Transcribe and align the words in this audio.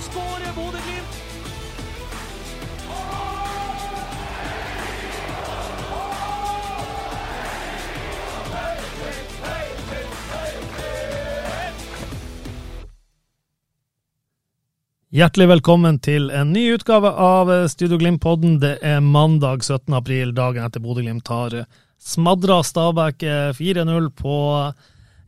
Skårer 0.00 0.52
Bodø-Glimt. 0.54 1.16
Hjertelig 15.08 15.46
velkommen 15.48 15.96
til 16.04 16.28
en 16.36 16.50
ny 16.52 16.66
utgave 16.74 17.08
av 17.10 17.48
Studio 17.72 17.96
Glimt-podden. 17.98 18.58
Det 18.60 18.74
er 18.84 19.00
mandag 19.00 19.64
17. 19.64 19.94
april, 19.96 20.34
dagen 20.36 20.66
etter 20.66 20.84
Bodø-Glimt 20.84 21.30
har 21.32 21.62
smadra 21.98 22.60
Stabæk 22.62 23.24
4-0 23.56 24.10
på 24.20 24.36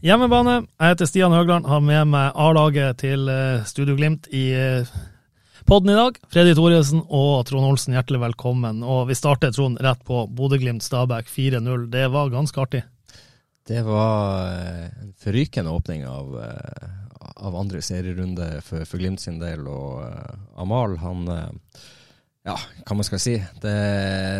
hjemmebane. 0.04 0.62
Jeg 0.80 0.94
heter 0.94 1.08
Stian 1.08 1.34
Høgland, 1.34 1.68
har 1.68 1.82
med 1.84 2.08
meg 2.12 2.36
A-laget 2.38 3.00
til 3.02 3.28
eh, 3.28 3.66
Studio 3.68 3.96
Glimt 3.98 4.28
i 4.32 4.46
eh, 4.56 4.92
podden 5.68 5.92
i 5.92 5.98
dag. 5.98 6.16
Freddy 6.32 6.54
Thoresen 6.56 7.02
og 7.04 7.44
Trond 7.48 7.68
Olsen, 7.68 7.96
hjertelig 7.96 8.22
velkommen. 8.22 8.80
Og 8.80 9.10
vi 9.10 9.18
starter, 9.18 9.52
Trond, 9.52 9.80
rett 9.84 10.02
på 10.08 10.24
Bodø-Glimt-Stabæk 10.36 11.28
4-0. 11.28 11.86
Det 11.92 12.06
var 12.14 12.32
ganske 12.32 12.64
artig. 12.64 12.82
Det 13.68 13.84
var 13.86 14.48
eh, 14.48 14.88
en 15.04 15.14
forrykende 15.20 15.76
åpning 15.76 16.06
av, 16.08 16.32
av 17.36 17.60
andre 17.60 17.84
serierunde 17.84 18.52
for, 18.64 18.88
for 18.88 19.02
Glimt 19.02 19.20
sin 19.20 19.40
del. 19.42 19.68
Og 19.68 20.00
Amal, 20.60 20.96
han 21.04 21.28
Ja, 22.48 22.54
hva 22.56 22.96
man 22.96 23.04
skal 23.04 23.20
si. 23.20 23.34
Det, 23.60 23.74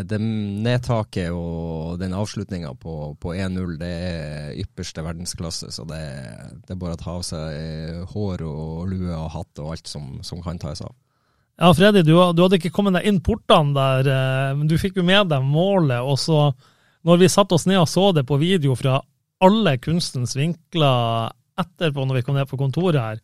det 0.08 0.18
nedtaket 0.20 1.34
og 1.36 1.98
den 2.00 2.14
avslutninga 2.16 2.72
på, 2.80 2.94
på 3.20 3.34
1-0, 3.36 3.74
det 3.80 3.90
er 3.90 4.54
ypperste 4.62 5.04
verdensklasse. 5.04 5.68
Så 5.74 5.84
det, 5.88 6.00
det 6.64 6.74
er 6.74 6.80
bare 6.80 6.96
å 6.96 7.00
ta 7.00 7.18
av 7.18 7.26
seg 7.28 7.58
eh, 7.58 8.00
hår 8.14 8.46
og 8.48 8.88
lue 8.88 9.12
og 9.12 9.28
hatt 9.36 9.60
og 9.60 9.74
alt 9.74 9.90
som, 9.90 10.14
som 10.24 10.40
kan 10.44 10.60
tas 10.60 10.80
av. 10.86 10.94
Ja, 11.60 11.74
Freddy, 11.76 12.00
du, 12.00 12.14
du 12.16 12.40
hadde 12.40 12.56
ikke 12.56 12.72
kommet 12.72 12.96
deg 12.96 13.10
inn 13.10 13.20
portene 13.20 13.76
der, 13.76 14.08
eh, 14.08 14.54
men 14.56 14.70
du 14.70 14.78
fikk 14.80 14.96
jo 14.96 15.04
med 15.04 15.28
deg 15.28 15.44
målet. 15.44 16.00
Og 16.00 16.16
så, 16.22 16.46
når 17.04 17.20
vi 17.20 17.28
satte 17.28 17.58
oss 17.58 17.68
ned 17.68 17.82
og 17.82 17.90
så 17.90 18.06
det 18.16 18.24
på 18.28 18.40
video 18.40 18.78
fra 18.80 18.96
alle 19.44 19.76
kunstens 19.80 20.32
vinkler 20.40 21.28
etterpå, 21.60 22.08
når 22.08 22.22
vi 22.22 22.24
kom 22.24 22.40
ned 22.40 22.48
på 22.48 22.56
kontoret 22.60 22.96
her, 23.00 23.20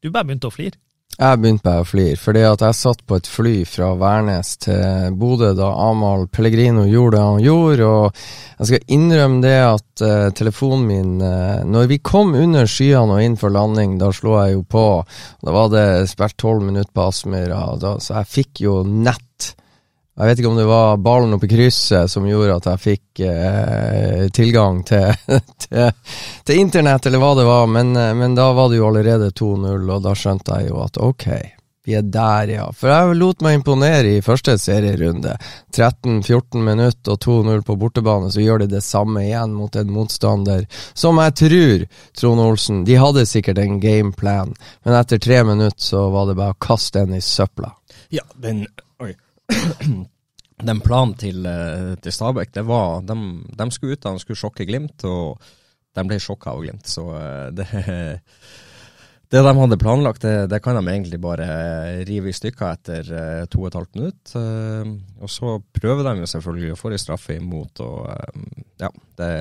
du 0.00 0.08
bare 0.08 0.24
begynte 0.24 0.48
å 0.48 0.56
flire. 0.56 0.80
Jeg 1.16 1.40
begynte 1.40 1.64
meg 1.64 1.80
å 1.80 1.86
flire, 1.88 2.16
fordi 2.20 2.42
at 2.44 2.60
jeg 2.60 2.76
satt 2.76 2.98
på 3.08 3.16
et 3.16 3.28
fly 3.30 3.54
fra 3.64 3.94
Værnes 3.96 4.50
til 4.60 5.14
Bodø 5.16 5.54
da 5.56 5.70
Amahl 5.86 6.26
Pellegrino 6.28 6.84
gjorde 6.84 7.16
det 7.16 7.22
han 7.24 7.40
gjorde, 7.40 7.86
og 7.88 8.58
jeg 8.58 8.68
skal 8.68 8.92
innrømme 8.98 9.40
det 9.40 9.54
at 9.64 10.04
uh, 10.04 10.26
telefonen 10.36 10.84
min 10.84 11.14
uh, 11.24 11.64
Når 11.64 11.88
vi 11.88 12.02
kom 12.04 12.34
under 12.36 12.68
skyene 12.68 13.16
og 13.16 13.24
inn 13.24 13.38
for 13.40 13.54
landing, 13.54 13.96
da 13.96 14.10
slo 14.12 14.36
jeg 14.42 14.58
jo 14.58 14.66
på. 14.76 14.86
Da 15.40 15.56
var 15.56 15.72
det 15.72 15.86
spilt 16.12 16.36
tolv 16.36 16.68
minutter 16.68 16.92
på 16.92 17.08
Aspmyra, 17.08 17.62
så 17.80 18.18
jeg 18.18 18.32
fikk 18.34 18.66
jo 18.66 18.82
nett. 18.84 19.54
Jeg 20.16 20.30
vet 20.30 20.40
ikke 20.40 20.48
om 20.48 20.56
det 20.56 20.64
var 20.64 21.00
ballen 21.04 21.36
oppe 21.36 21.44
i 21.44 21.50
krysset 21.50 22.08
som 22.08 22.24
gjorde 22.24 22.54
at 22.56 22.66
jeg 22.70 22.80
fikk 22.80 23.20
eh, 23.28 24.22
tilgang 24.32 24.78
til, 24.88 25.10
til, 25.66 25.90
til 26.46 26.60
internett, 26.62 27.04
eller 27.04 27.20
hva 27.20 27.34
det 27.36 27.44
var, 27.44 27.68
men, 27.68 27.92
eh, 28.00 28.14
men 28.16 28.38
da 28.38 28.48
var 28.56 28.72
det 28.72 28.78
jo 28.80 28.88
allerede 28.88 29.28
2-0, 29.36 29.84
og 29.92 30.06
da 30.06 30.14
skjønte 30.16 30.56
jeg 30.56 30.70
jo 30.70 30.80
at 30.86 30.96
ok, 31.04 31.26
vi 31.86 31.94
er 31.94 32.08
der, 32.08 32.48
ja. 32.50 32.64
For 32.72 32.90
jeg 32.90 33.18
lot 33.20 33.44
meg 33.44 33.58
imponere 33.60 34.16
i 34.16 34.22
første 34.24 34.56
serierunde. 34.58 35.36
13-14 35.76 36.64
minutter 36.64 37.14
og 37.14 37.20
2-0 37.22 37.62
på 37.68 37.76
bortebane, 37.78 38.32
så 38.32 38.42
gjør 38.42 38.64
de 38.64 38.70
det 38.72 38.82
samme 38.82 39.22
igjen 39.22 39.52
mot 39.54 39.76
en 39.76 39.92
motstander 39.94 40.64
som 40.96 41.20
jeg 41.22 41.36
tror, 41.42 41.86
Trond 42.16 42.42
Olsen, 42.42 42.82
de 42.88 42.96
hadde 42.98 43.28
sikkert 43.28 43.60
en 43.62 43.78
gameplan, 43.84 44.56
men 44.82 44.98
etter 44.98 45.20
tre 45.22 45.44
minutter 45.44 45.90
så 45.92 46.08
var 46.16 46.32
det 46.32 46.40
bare 46.40 46.56
å 46.56 46.60
kaste 46.72 47.04
den 47.04 47.20
i 47.20 47.22
søpla. 47.22 47.70
Ja, 48.08 48.24
Oi. 48.42 48.64
den 50.70 50.80
planen 50.84 51.14
til, 51.20 51.46
eh, 51.46 51.94
til 52.02 52.14
Stabæk, 52.14 52.52
det 52.56 52.64
var 52.66 53.02
de, 53.06 53.16
de 53.58 53.70
skulle 53.74 53.96
ut, 53.96 54.06
de 54.06 54.22
skulle 54.22 54.40
sjokke 54.40 54.66
Glimt, 54.68 55.04
og 55.04 55.42
de 55.96 56.04
ble 56.08 56.18
sjokka 56.20 56.52
av 56.54 56.62
Glimt. 56.64 56.88
Så 56.88 57.04
eh, 57.16 57.48
det, 57.56 57.66
det 59.32 59.42
de 59.46 59.54
hadde 59.60 59.80
planlagt, 59.80 60.24
det, 60.24 60.48
det 60.52 60.62
kan 60.64 60.78
de 60.78 60.84
egentlig 60.92 61.20
bare 61.22 61.48
rive 62.08 62.32
i 62.32 62.36
stykker 62.36 62.72
etter 62.72 63.12
eh, 63.12 63.42
to 63.52 63.64
og 63.64 63.70
et 63.70 63.80
halvt 63.80 64.00
minutt. 64.00 64.36
Eh, 64.38 64.94
Og 65.20 65.32
så 65.32 65.58
prøver 65.80 66.08
de 66.08 66.22
jo 66.22 66.30
selvfølgelig 66.36 66.72
å 66.74 66.80
få 66.80 66.94
en 66.94 67.04
straffe 67.04 67.36
imot, 67.40 67.84
og 67.84 68.08
eh, 68.14 68.62
ja, 68.86 68.92
det 69.20 69.32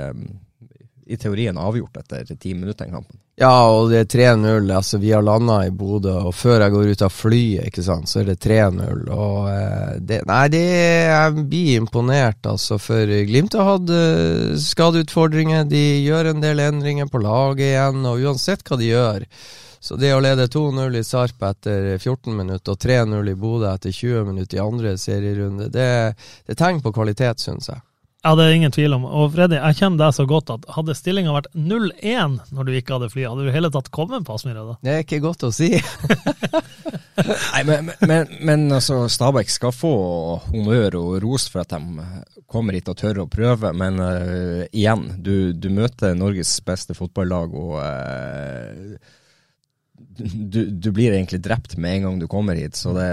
i 1.05 1.17
teorien 1.17 1.57
avgjort 1.57 1.97
etter 2.01 2.35
ti 2.35 2.53
minutter 2.57 2.87
i 2.87 2.93
kampen. 2.93 3.19
Ja, 3.37 3.67
og 3.67 3.89
det 3.91 3.99
er 3.99 4.07
3-0. 4.35 4.69
Altså, 4.71 4.97
vi 4.97 5.11
har 5.11 5.23
landa 5.25 5.57
i 5.67 5.73
Bodø, 5.75 6.13
og 6.29 6.33
før 6.33 6.63
jeg 6.63 6.71
går 6.71 6.91
ut 6.93 7.03
av 7.03 7.11
flyet, 7.11 7.67
ikke 7.67 7.83
sant, 7.83 8.07
så 8.09 8.21
er 8.21 8.29
det 8.29 8.37
3-0. 8.45 9.03
Og 9.11 9.49
eh, 9.51 9.97
det 9.99 10.21
Nei, 10.29 10.45
det 10.53 10.63
jeg 10.63 11.43
blir 11.51 11.81
imponert, 11.81 12.39
altså. 12.47 12.79
For 12.81 13.11
Glimt 13.27 13.57
har 13.59 13.69
hatt 13.73 13.91
eh, 13.91 14.55
skadeutfordringer. 14.63 15.67
De 15.67 15.83
gjør 16.05 16.31
en 16.31 16.41
del 16.43 16.63
endringer 16.63 17.11
på 17.11 17.21
laget 17.25 17.67
igjen, 17.73 18.01
og 18.07 18.23
uansett 18.23 18.63
hva 18.63 18.79
de 18.79 18.91
gjør. 18.93 19.27
Så 19.85 19.99
det 20.01 20.15
å 20.15 20.21
lede 20.23 20.47
2-0 20.49 20.95
i 20.97 21.03
Sarp 21.05 21.43
etter 21.45 21.91
14 21.99 22.31
minutter 22.33 22.73
og 22.73 22.79
3-0 22.81 23.27
i 23.29 23.35
Bodø 23.37 23.67
etter 23.69 23.93
20 23.93 24.31
minutter 24.31 24.57
i 24.57 24.63
andre 24.63 24.95
serierunde, 24.97 25.67
det, 25.69 26.15
det 26.47 26.57
tegn 26.57 26.81
på 26.81 26.95
kvalitet, 26.95 27.43
syns 27.43 27.69
jeg. 27.69 27.83
Ja, 28.25 28.31
det 28.33 28.45
er 28.47 28.55
ingen 28.57 28.73
tvil 28.73 28.95
om. 28.95 29.03
Og 29.05 29.35
Freddy, 29.35 29.59
jeg 29.59 29.77
kjenner 29.77 29.99
deg 30.01 30.13
så 30.17 30.23
godt 30.25 30.49
at 30.49 30.63
hadde 30.73 30.95
stillinga 30.97 31.33
vært 31.35 31.51
0-1 31.53 32.39
når 32.49 32.65
du 32.65 32.71
ikke 32.73 32.95
hadde 32.95 33.09
fly, 33.13 33.27
hadde 33.29 33.45
du 33.45 33.51
i 33.51 33.53
hele 33.53 33.69
tatt 33.69 33.91
kommet 33.93 34.25
på 34.25 34.33
Aspmyra 34.33 34.63
da? 34.65 34.77
Det 34.81 34.95
er 34.95 35.03
ikke 35.03 35.19
godt 35.27 35.45
å 35.45 35.51
si. 35.53 35.69
Nei, 37.53 37.61
men, 37.69 37.91
men, 38.01 38.33
men 38.41 38.65
altså, 38.73 39.03
Stabæk 39.13 39.53
skal 39.53 39.75
få 39.77 39.93
honnør 40.47 40.97
og 41.03 41.11
ros 41.21 41.45
for 41.53 41.61
at 41.61 41.75
de 41.75 42.07
kommer 42.49 42.79
hit 42.79 42.89
og 42.89 42.97
tør 42.97 43.21
å 43.23 43.27
prøve, 43.29 43.69
men 43.77 44.01
uh, 44.01 44.65
igjen, 44.73 45.05
du, 45.21 45.53
du 45.53 45.69
møter 45.73 46.17
Norges 46.17 46.57
beste 46.65 46.97
fotballag, 46.97 47.53
og 47.53 47.77
eh, 47.83 49.14
du, 50.17 50.59
du 50.71 50.89
blir 50.95 51.13
egentlig 51.13 51.41
drept 51.43 51.77
med 51.77 51.97
en 51.97 52.07
gang 52.07 52.19
du 52.19 52.27
kommer 52.31 52.55
hit, 52.55 52.75
så 52.79 52.93
det, 52.95 53.07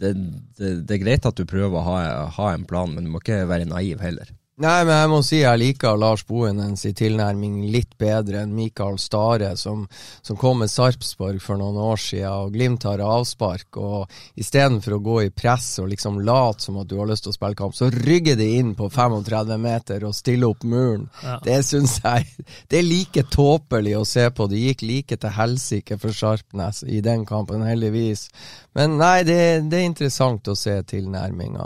det, 0.00 0.12
det, 0.58 0.72
det 0.86 0.96
er 0.96 1.02
greit 1.02 1.28
at 1.28 1.38
du 1.38 1.46
prøver 1.48 1.78
å 1.80 1.86
ha, 1.86 2.00
ha 2.38 2.50
en 2.54 2.66
plan, 2.68 2.92
men 2.92 3.06
du 3.06 3.12
må 3.12 3.22
ikke 3.22 3.44
være 3.50 3.68
naiv 3.70 4.02
heller. 4.04 4.30
Nei, 4.56 4.86
men 4.88 4.94
jeg 4.96 5.08
må 5.12 5.16
si 5.20 5.38
jeg 5.42 5.60
liker 5.60 5.98
Lars 6.00 6.22
Bohinens 6.24 6.86
tilnærming 6.96 7.66
litt 7.68 7.90
bedre 8.00 8.40
enn 8.40 8.54
Mikael 8.56 8.94
Stare, 8.96 9.50
som, 9.60 9.82
som 10.24 10.38
kom 10.40 10.62
med 10.62 10.72
Sarpsborg 10.72 11.42
for 11.44 11.60
noen 11.60 11.76
år 11.76 12.00
siden, 12.00 12.30
og 12.32 12.54
Glimt 12.54 12.86
har 12.88 13.02
avspark. 13.04 13.76
og 13.76 14.40
Istedenfor 14.40 14.96
å 14.96 15.00
gå 15.04 15.18
i 15.26 15.34
press 15.42 15.74
og 15.82 15.90
liksom 15.92 16.22
late 16.24 16.64
som 16.64 16.78
at 16.80 16.88
du 16.88 16.96
har 16.96 17.10
lyst 17.10 17.26
til 17.26 17.34
å 17.34 17.36
spille 17.36 17.58
kamp, 17.58 17.76
så 17.76 17.90
rygger 17.92 18.40
de 18.40 18.46
inn 18.56 18.72
på 18.78 18.88
35 18.88 19.52
meter 19.60 20.08
og 20.08 20.16
stiller 20.16 20.54
opp 20.54 20.64
muren. 20.64 21.04
Ja. 21.20 21.36
Det 21.44 21.60
syns 21.68 21.98
jeg 22.00 22.24
Det 22.72 22.80
er 22.80 22.88
like 22.88 23.26
tåpelig 23.28 23.92
å 24.00 24.06
se 24.08 24.24
på. 24.32 24.48
Det 24.48 24.62
gikk 24.62 24.86
like 24.88 25.20
til 25.20 25.36
helsike 25.36 26.00
for 26.00 26.16
Sarpnes 26.16 26.80
i 26.88 27.02
den 27.04 27.28
kampen, 27.28 27.60
heldigvis. 27.68 28.30
Men 28.76 28.98
nei, 29.00 29.24
det, 29.24 29.38
det 29.70 29.78
er 29.80 29.88
interessant 29.88 30.48
å 30.52 30.56
se 30.58 30.74
tilnærminga. 30.90 31.64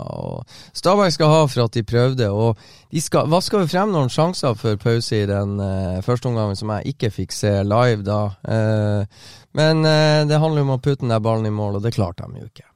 Stabæk 0.77 1.17
skal 1.17 1.33
ha 1.33 1.41
for 1.49 1.65
at 1.65 1.75
de 1.75 1.83
prøvde. 1.83 2.29
og 2.31 2.59
de 2.91 3.03
skal, 3.03 3.27
vaska 3.31 3.59
jo 3.59 3.69
frem 3.71 3.91
noen 3.91 4.11
sjanser 4.11 4.55
for 4.59 4.79
pause 4.79 5.19
i 5.19 5.27
den 5.27 5.59
uh, 5.59 5.99
første 6.05 6.31
omgangen 6.31 6.59
som 6.59 6.71
jeg 6.77 6.95
ikke 6.95 7.11
fikk 7.19 7.35
se 7.35 7.53
live 7.67 8.07
da. 8.07 8.23
Uh, 8.47 9.29
men 9.59 9.83
uh, 9.83 10.23
det 10.27 10.39
handler 10.39 10.63
jo 10.63 10.69
om 10.69 10.75
å 10.77 10.81
putte 10.83 11.03
den 11.03 11.11
der 11.11 11.23
ballen 11.23 11.49
i 11.49 11.55
mål, 11.55 11.79
og 11.79 11.85
det 11.85 11.95
klarte 11.97 12.27
de 12.31 12.45
jo 12.45 12.49
ikke. 12.49 12.67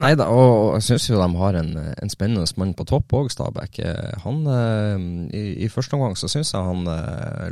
Nei 0.00 0.14
da, 0.18 0.26
og 0.32 0.74
jeg 0.78 0.88
syns 0.88 1.06
jo 1.10 1.20
de 1.20 1.28
har 1.38 1.56
en, 1.60 1.74
en 1.78 2.10
spennende 2.10 2.48
mann 2.58 2.72
på 2.74 2.86
topp 2.88 3.12
òg, 3.14 3.28
Stabæk. 3.30 3.78
Han, 4.24 4.40
i, 5.30 5.42
I 5.62 5.68
første 5.70 5.94
omgang 5.94 6.16
så 6.18 6.26
syns 6.32 6.50
jeg 6.50 6.66
han 6.66 6.82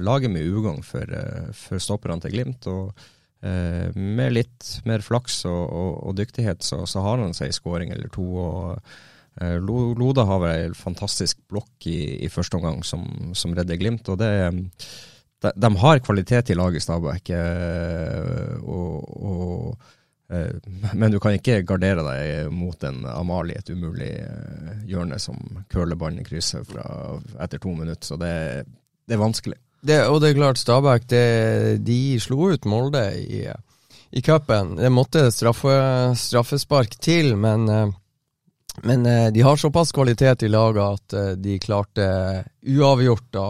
lager 0.02 0.32
mye 0.32 0.48
ugagn 0.50 0.82
for, 0.82 1.06
for 1.54 1.78
stopperne 1.82 2.24
til 2.24 2.34
Glimt. 2.34 2.66
og 2.66 2.96
Med 3.42 4.36
litt 4.36 4.68
mer 4.86 5.02
flaks 5.02 5.40
og, 5.50 5.62
og, 5.66 5.94
og 6.06 6.12
dyktighet 6.14 6.62
så, 6.62 6.84
så 6.86 7.02
har 7.02 7.18
han 7.18 7.34
seg 7.34 7.50
en 7.50 7.56
skåring 7.56 7.90
eller 7.90 8.12
to. 8.14 8.26
og 8.38 8.92
Loda 9.98 10.26
har 10.28 10.42
vel 10.42 10.66
en 10.68 10.76
fantastisk 10.76 11.40
blokk 11.50 11.88
i, 11.90 12.22
i 12.22 12.28
første 12.30 12.60
omgang 12.60 12.84
som, 12.86 13.32
som, 13.34 13.54
redder 13.56 13.80
Glimt. 13.80 14.08
og 14.12 14.20
det 14.20 14.30
de, 15.42 15.50
de 15.56 15.70
har 15.76 15.98
kvalitet 15.98 16.52
i 16.52 16.54
laget 16.54 16.84
Stabæk, 16.84 17.30
eh, 17.34 18.60
og, 18.62 19.08
og, 19.26 19.88
men 20.94 21.10
du 21.12 21.18
kan 21.20 21.34
ikke 21.36 21.64
gardere 21.66 22.04
deg 22.06 22.52
mot 22.54 22.84
en 22.86 23.02
Amalie, 23.10 23.58
et 23.58 23.72
umulig 23.72 24.12
hjørne 24.88 25.18
som 25.20 25.40
køler 25.72 25.98
ballen 25.98 26.22
i 26.22 26.26
krysset 26.28 26.68
fra, 26.68 26.84
etter 27.42 27.60
to 27.60 27.74
minutter. 27.74 28.06
Så 28.06 28.20
det, 28.20 28.32
det 29.08 29.16
er 29.16 29.24
vanskelig. 29.24 29.58
Det, 29.82 29.98
og 30.06 30.20
det 30.22 30.30
er 30.30 30.38
klart, 30.38 30.60
Stabæk 30.62 31.08
de 31.10 32.00
slo 32.22 32.52
ut 32.52 32.68
Molde 32.70 33.02
i, 33.18 33.42
i 34.12 34.22
cupen. 34.22 34.76
Det 34.78 34.92
måtte 34.94 35.26
straffe, 35.34 35.74
straffespark 36.18 36.94
til, 37.02 37.34
men 37.34 37.66
men 38.80 39.06
eh, 39.06 39.32
de 39.32 39.40
har 39.40 39.56
såpass 39.56 39.92
kvalitet 39.92 40.42
i 40.42 40.48
laget 40.48 40.82
at 40.82 41.12
eh, 41.12 41.32
de 41.36 41.58
klarte 41.60 42.06
uavgjort 42.66 43.26
da, 43.34 43.44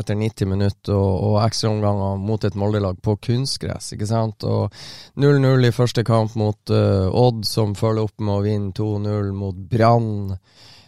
etter 0.00 0.16
90 0.16 0.48
minutter 0.48 0.96
og, 0.96 1.16
og 1.28 1.36
ekstraomganger 1.44 2.22
mot 2.22 2.44
et 2.44 2.56
Molde-lag 2.56 2.96
på 3.04 3.18
kunstgress. 3.28 3.92
ikke 3.92 4.08
sant? 4.08 4.46
Og 4.48 4.72
0-0 5.20 5.68
i 5.68 5.74
første 5.76 6.06
kamp 6.06 6.38
mot 6.40 6.72
uh, 6.72 7.10
Odd, 7.10 7.44
som 7.44 7.76
følger 7.76 8.06
opp 8.06 8.22
med 8.22 8.32
å 8.32 8.44
vinne 8.46 8.72
2-0 8.76 9.32
mot 9.36 9.58
Brann 9.70 10.38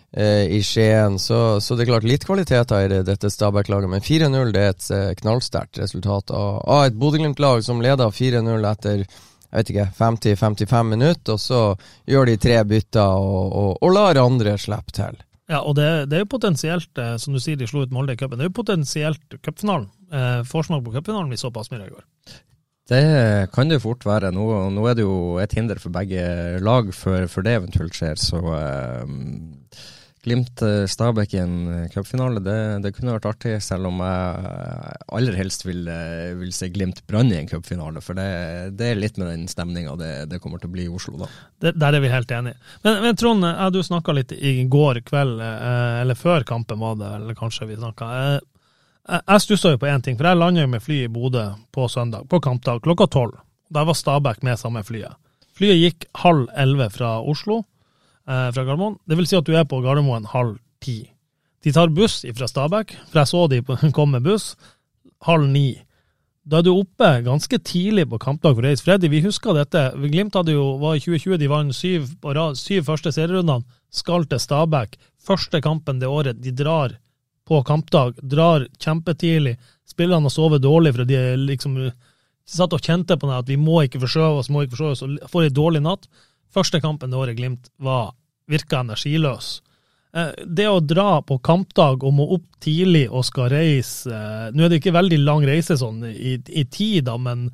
i 0.08 0.62
Skien. 0.64 1.18
Så, 1.20 1.60
så, 1.60 1.76
det 1.76 1.84
er 1.84 1.90
klart 1.90 2.06
litt 2.08 2.24
kvaliteter 2.24 2.86
i 2.86 2.88
det, 2.88 3.02
dette 3.10 3.28
Stabæk-laget, 3.28 3.90
men 3.92 4.00
4-0 4.00 4.54
det 4.54 4.62
er 4.62 4.70
et 4.72 4.86
uh, 4.88 5.10
knallsterkt 5.20 5.82
resultat 5.82 6.32
av, 6.32 6.62
av 6.64 6.86
et 6.86 6.96
Bodø-Glimt-lag 6.96 7.60
som 7.66 7.82
leder 7.84 8.14
4-0 8.16 8.70
etter 8.70 9.04
jeg 9.48 9.62
vet 9.62 9.70
ikke, 9.72 9.86
50-55 9.96 10.90
minutter, 10.90 11.36
og 11.36 11.40
så 11.40 11.60
gjør 12.08 12.28
de 12.28 12.36
tre 12.40 12.58
bytter 12.68 13.14
og, 13.16 13.46
og, 13.48 13.70
og 13.80 13.94
lar 13.94 14.20
andre 14.20 14.58
slippe 14.60 14.92
til. 14.92 15.16
Ja, 15.48 15.62
og 15.62 15.78
det, 15.78 15.86
det, 16.10 16.18
er 16.18 16.26
jo 16.26 16.34
potensielt, 16.34 16.90
eh, 17.00 17.14
som 17.16 17.32
du 17.32 17.40
sier, 17.40 17.56
de 17.56 17.68
slo 17.68 17.86
ut 17.86 17.94
Molde 17.94 18.12
i 18.12 18.20
cupen, 18.20 18.36
det 18.36 18.44
er 18.44 18.50
jo 18.50 18.58
potensielt 18.58 19.38
cupfinalen. 19.40 19.88
Eh, 20.12 20.42
forsmak 20.48 20.84
på 20.84 20.92
cupfinalen 20.98 21.32
vi 21.32 21.40
så 21.40 21.48
på 21.52 21.62
Aspmyra 21.64 21.88
i 21.88 21.94
går. 21.94 22.04
Det 22.88 23.00
kan 23.52 23.68
det 23.68 23.80
fort 23.80 24.04
være. 24.04 24.30
Nå, 24.32 24.44
nå, 24.72 24.84
er 24.88 24.96
det 24.96 25.04
jo 25.04 25.36
et 25.40 25.54
hinder 25.56 25.80
for 25.80 25.92
begge 25.92 26.22
lag 26.64 26.92
før 26.96 27.44
det 27.44 27.56
eventuelt 27.62 27.96
skjer, 27.96 28.20
så 28.20 28.42
eh, 28.58 29.16
Glimt-Stabæk 30.28 31.34
i 31.34 31.40
en 31.40 31.54
eh, 31.72 31.86
cupfinale, 31.92 32.42
det, 32.44 32.56
det, 32.84 32.92
kunne 32.96 33.14
vært 33.16 33.28
artig, 33.30 33.54
selv 33.64 33.88
om 33.88 34.02
jeg 34.04 34.98
aller 35.16 35.38
helst 35.38 35.64
vil, 35.64 35.86
eh, 35.88 36.34
vil 36.36 36.52
se 36.54 36.68
Glimt-Brann 36.74 37.32
i 37.32 37.38
en 37.40 37.48
cupfinale. 37.48 38.02
For 38.04 38.18
det, 38.18 38.26
det, 38.78 38.90
er 38.92 39.00
litt 39.00 39.16
med 39.20 39.30
den 39.32 39.46
stemninga 39.50 39.96
det, 40.00 40.10
det, 40.32 40.40
kommer 40.44 40.60
til 40.60 40.70
å 40.70 40.74
bli 40.76 40.84
i 40.84 40.92
Oslo, 40.92 41.16
da. 41.22 41.30
Det, 41.64 41.72
der 41.80 41.96
er 41.96 42.04
vi 42.04 42.12
helt 42.12 42.34
enige. 42.36 42.60
Men, 42.84 43.00
men 43.06 43.18
Trond, 43.18 43.48
jeg 43.48 43.74
du 43.74 43.80
snakka 43.88 44.16
litt 44.18 44.36
i 44.36 44.54
går 44.68 45.02
kveld, 45.08 45.40
eh, 45.44 46.02
eller 46.02 46.18
før 46.18 46.46
kampen 46.48 46.82
var 46.84 47.00
det, 47.00 47.14
eller 47.22 47.38
kanskje 47.38 47.70
vi 47.72 47.80
snakka. 47.80 48.10
Jeg, 48.20 48.44
jeg 49.24 49.46
stussa 49.46 49.72
jo 49.72 49.80
på 49.80 49.88
én 49.88 50.04
ting, 50.04 50.20
for 50.20 50.28
jeg 50.28 50.42
landa 50.42 50.68
med 50.68 50.84
fly 50.84 51.00
i 51.06 51.10
Bodø 51.12 51.48
på 51.72 51.88
søndag, 51.88 52.28
på 52.28 52.42
kampdag 52.44 52.84
klokka 52.84 53.08
tolv. 53.16 53.40
Der 53.72 53.88
var 53.88 53.96
Stabæk 53.96 54.44
med 54.44 54.60
samme 54.60 54.84
flyet. 54.84 55.16
Flyet 55.58 55.80
gikk 55.80 56.06
halv 56.22 56.46
elleve 56.54 56.86
fra 56.94 57.16
Oslo 57.18 57.64
eh, 58.28 58.48
fra 58.54 58.64
Gardermoen. 58.64 58.98
Det 59.08 59.18
vil 59.18 59.28
si 59.28 59.38
at 59.38 59.48
du 59.48 59.56
er 59.56 59.66
på 59.68 59.80
Gardermoen 59.84 60.28
halv 60.32 60.58
ti. 60.84 61.00
De 61.64 61.74
tar 61.74 61.90
buss 61.90 62.22
fra 62.36 62.48
Stabæk, 62.48 62.94
for 63.10 63.22
jeg 63.22 63.32
så 63.32 63.44
de 63.50 63.62
kom 63.96 64.14
med 64.14 64.26
buss, 64.26 64.52
halv 65.26 65.48
ni. 65.50 65.80
Da 66.48 66.60
er 66.60 66.64
du 66.64 66.70
oppe 66.72 67.10
ganske 67.26 67.58
tidlig 67.60 68.06
på 68.08 68.20
kampdag 68.22 68.54
for 68.56 68.64
Reis 68.64 68.80
Freddy. 68.84 69.10
Vi 69.12 69.20
husker 69.26 69.56
dette. 69.56 69.90
Glimt 70.08 70.36
hadde 70.38 70.54
jo, 70.54 70.78
var 70.80 70.96
i 70.96 71.02
2020, 71.02 71.36
de 71.42 71.50
vant 71.50 71.76
syv, 71.76 72.06
syv 72.56 72.86
første 72.86 73.12
serierundene. 73.12 73.66
Skal 73.92 74.24
til 74.28 74.40
Stabæk. 74.40 74.96
Første 75.20 75.60
kampen 75.64 76.00
det 76.00 76.08
året. 76.08 76.40
De 76.40 76.54
drar 76.56 76.94
på 77.48 77.60
kampdag. 77.68 78.16
Drar 78.24 78.64
kjempetidlig. 78.80 79.58
Spillerne 79.88 80.24
har 80.24 80.32
sovet 80.32 80.64
dårlig 80.64 80.94
for 80.96 81.08
de 81.08 81.20
liksom 81.42 81.76
satt 82.48 82.72
og 82.72 82.84
kjente 82.84 83.18
på 83.20 83.28
det 83.28 83.42
at 83.42 83.50
vi 83.50 83.58
må 83.60 83.82
ikke 83.84 84.00
forsøve 84.00 84.40
oss, 84.40 84.48
må 84.48 84.64
ikke 84.64 84.76
forsøve 84.76 84.96
oss, 84.96 85.04
og 85.04 85.32
får 85.32 85.48
ei 85.48 85.52
dårlig 85.52 85.84
natt. 85.84 86.08
Første 86.54 86.80
kampen 86.80 87.12
det 87.12 87.20
året 87.20 87.36
Glimt 87.36 87.68
var 87.76 88.14
virka 88.48 88.82
energiløs. 88.82 89.58
Eh, 90.16 90.44
det 90.46 90.68
å 90.68 90.80
dra 90.80 91.20
på 91.20 91.36
kampdag 91.44 92.04
og 92.06 92.14
må 92.16 92.28
opp 92.38 92.46
tidlig 92.64 93.06
og 93.10 93.26
skal 93.28 93.50
reise 93.52 94.08
eh, 94.08 94.46
Nå 94.56 94.64
er 94.64 94.72
det 94.72 94.78
ikke 94.80 94.96
veldig 94.96 95.18
lang 95.20 95.44
reise 95.44 95.76
sånn 95.76 96.00
i, 96.08 96.38
i 96.48 96.64
tid, 96.64 97.04
da, 97.10 97.18
men, 97.20 97.50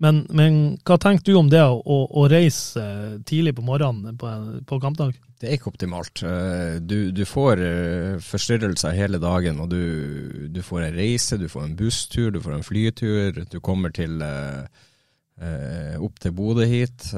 men, 0.00 0.22
men, 0.32 0.56
hva 0.88 0.96
tenker 1.02 1.28
du 1.28 1.36
om 1.36 1.50
det 1.52 1.60
å, 1.60 1.76
å 2.08 2.24
reise 2.32 2.82
tidlig 3.28 3.58
på 3.58 3.66
morgenen 3.66 4.16
på, 4.16 4.30
på, 4.64 4.80
kampdag? 4.80 5.18
Det 5.38 5.50
er 5.50 5.58
ikke 5.58 5.68
optimalt. 5.74 6.24
Eh, 6.24 6.78
du, 6.80 7.12
du 7.12 7.22
får 7.28 7.60
forstyrrelser 8.24 8.96
hele 8.96 9.20
dagen. 9.20 9.60
og 9.60 9.68
du, 9.74 10.48
du, 10.48 10.62
får 10.64 10.88
en 10.88 10.96
reise, 10.96 11.36
du 11.36 11.48
får 11.52 11.66
en 11.66 11.76
busstur, 11.76 12.30
du 12.32 12.40
får 12.40 12.56
en 12.56 12.66
flytur. 12.66 13.44
Du 13.52 13.60
kommer 13.60 13.92
til, 13.92 14.16
opp 16.00 16.16
til 16.24 16.32
Bodø 16.34 16.64
hit 16.66 17.12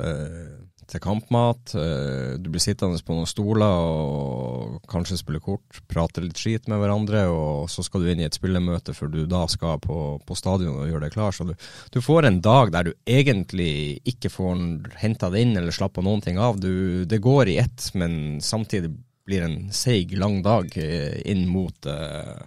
til 0.90 1.02
kampmat. 1.02 1.74
Eh, 1.78 2.36
du 2.40 2.50
blir 2.52 2.62
sittende 2.62 2.98
på 3.04 3.14
noen 3.16 3.28
stoler 3.28 3.64
og 3.64 4.80
kanskje 4.90 5.20
spille 5.20 5.40
kort, 5.42 5.80
prate 5.90 6.24
litt 6.24 6.38
skit 6.40 6.68
med 6.70 6.80
hverandre, 6.82 7.24
og 7.30 7.70
så 7.72 7.84
skal 7.86 8.04
du 8.04 8.10
inn 8.10 8.22
i 8.22 8.26
et 8.28 8.36
spillemøte 8.36 8.94
før 8.96 9.12
du 9.14 9.20
da 9.30 9.44
skal 9.50 9.80
på, 9.82 10.18
på 10.26 10.38
stadion 10.38 10.82
og 10.82 10.90
gjøre 10.90 11.06
deg 11.06 11.16
klar. 11.16 11.36
Så 11.36 11.46
du, 11.48 11.54
du, 11.94 12.00
får 12.04 12.28
en 12.28 12.40
dag 12.44 12.74
der 12.74 12.90
du 12.90 12.94
egentlig 13.08 14.00
ikke 14.08 14.32
får 14.32 14.64
henta 15.02 15.30
det 15.32 15.44
inn 15.46 15.56
eller 15.58 15.74
slappa 15.74 16.04
noen 16.04 16.24
ting 16.24 16.40
av. 16.42 16.60
Du, 16.60 17.06
det 17.08 17.22
går 17.22 17.52
i 17.52 17.58
ett, 17.62 17.90
men 17.94 18.40
samtidig 18.44 18.92
blir 19.28 19.46
en 19.46 19.58
seig, 19.74 20.16
lang 20.18 20.40
dag 20.42 20.72
eh, 20.80 21.20
inn 21.30 21.44
mot, 21.46 21.86
uh, 21.86 22.40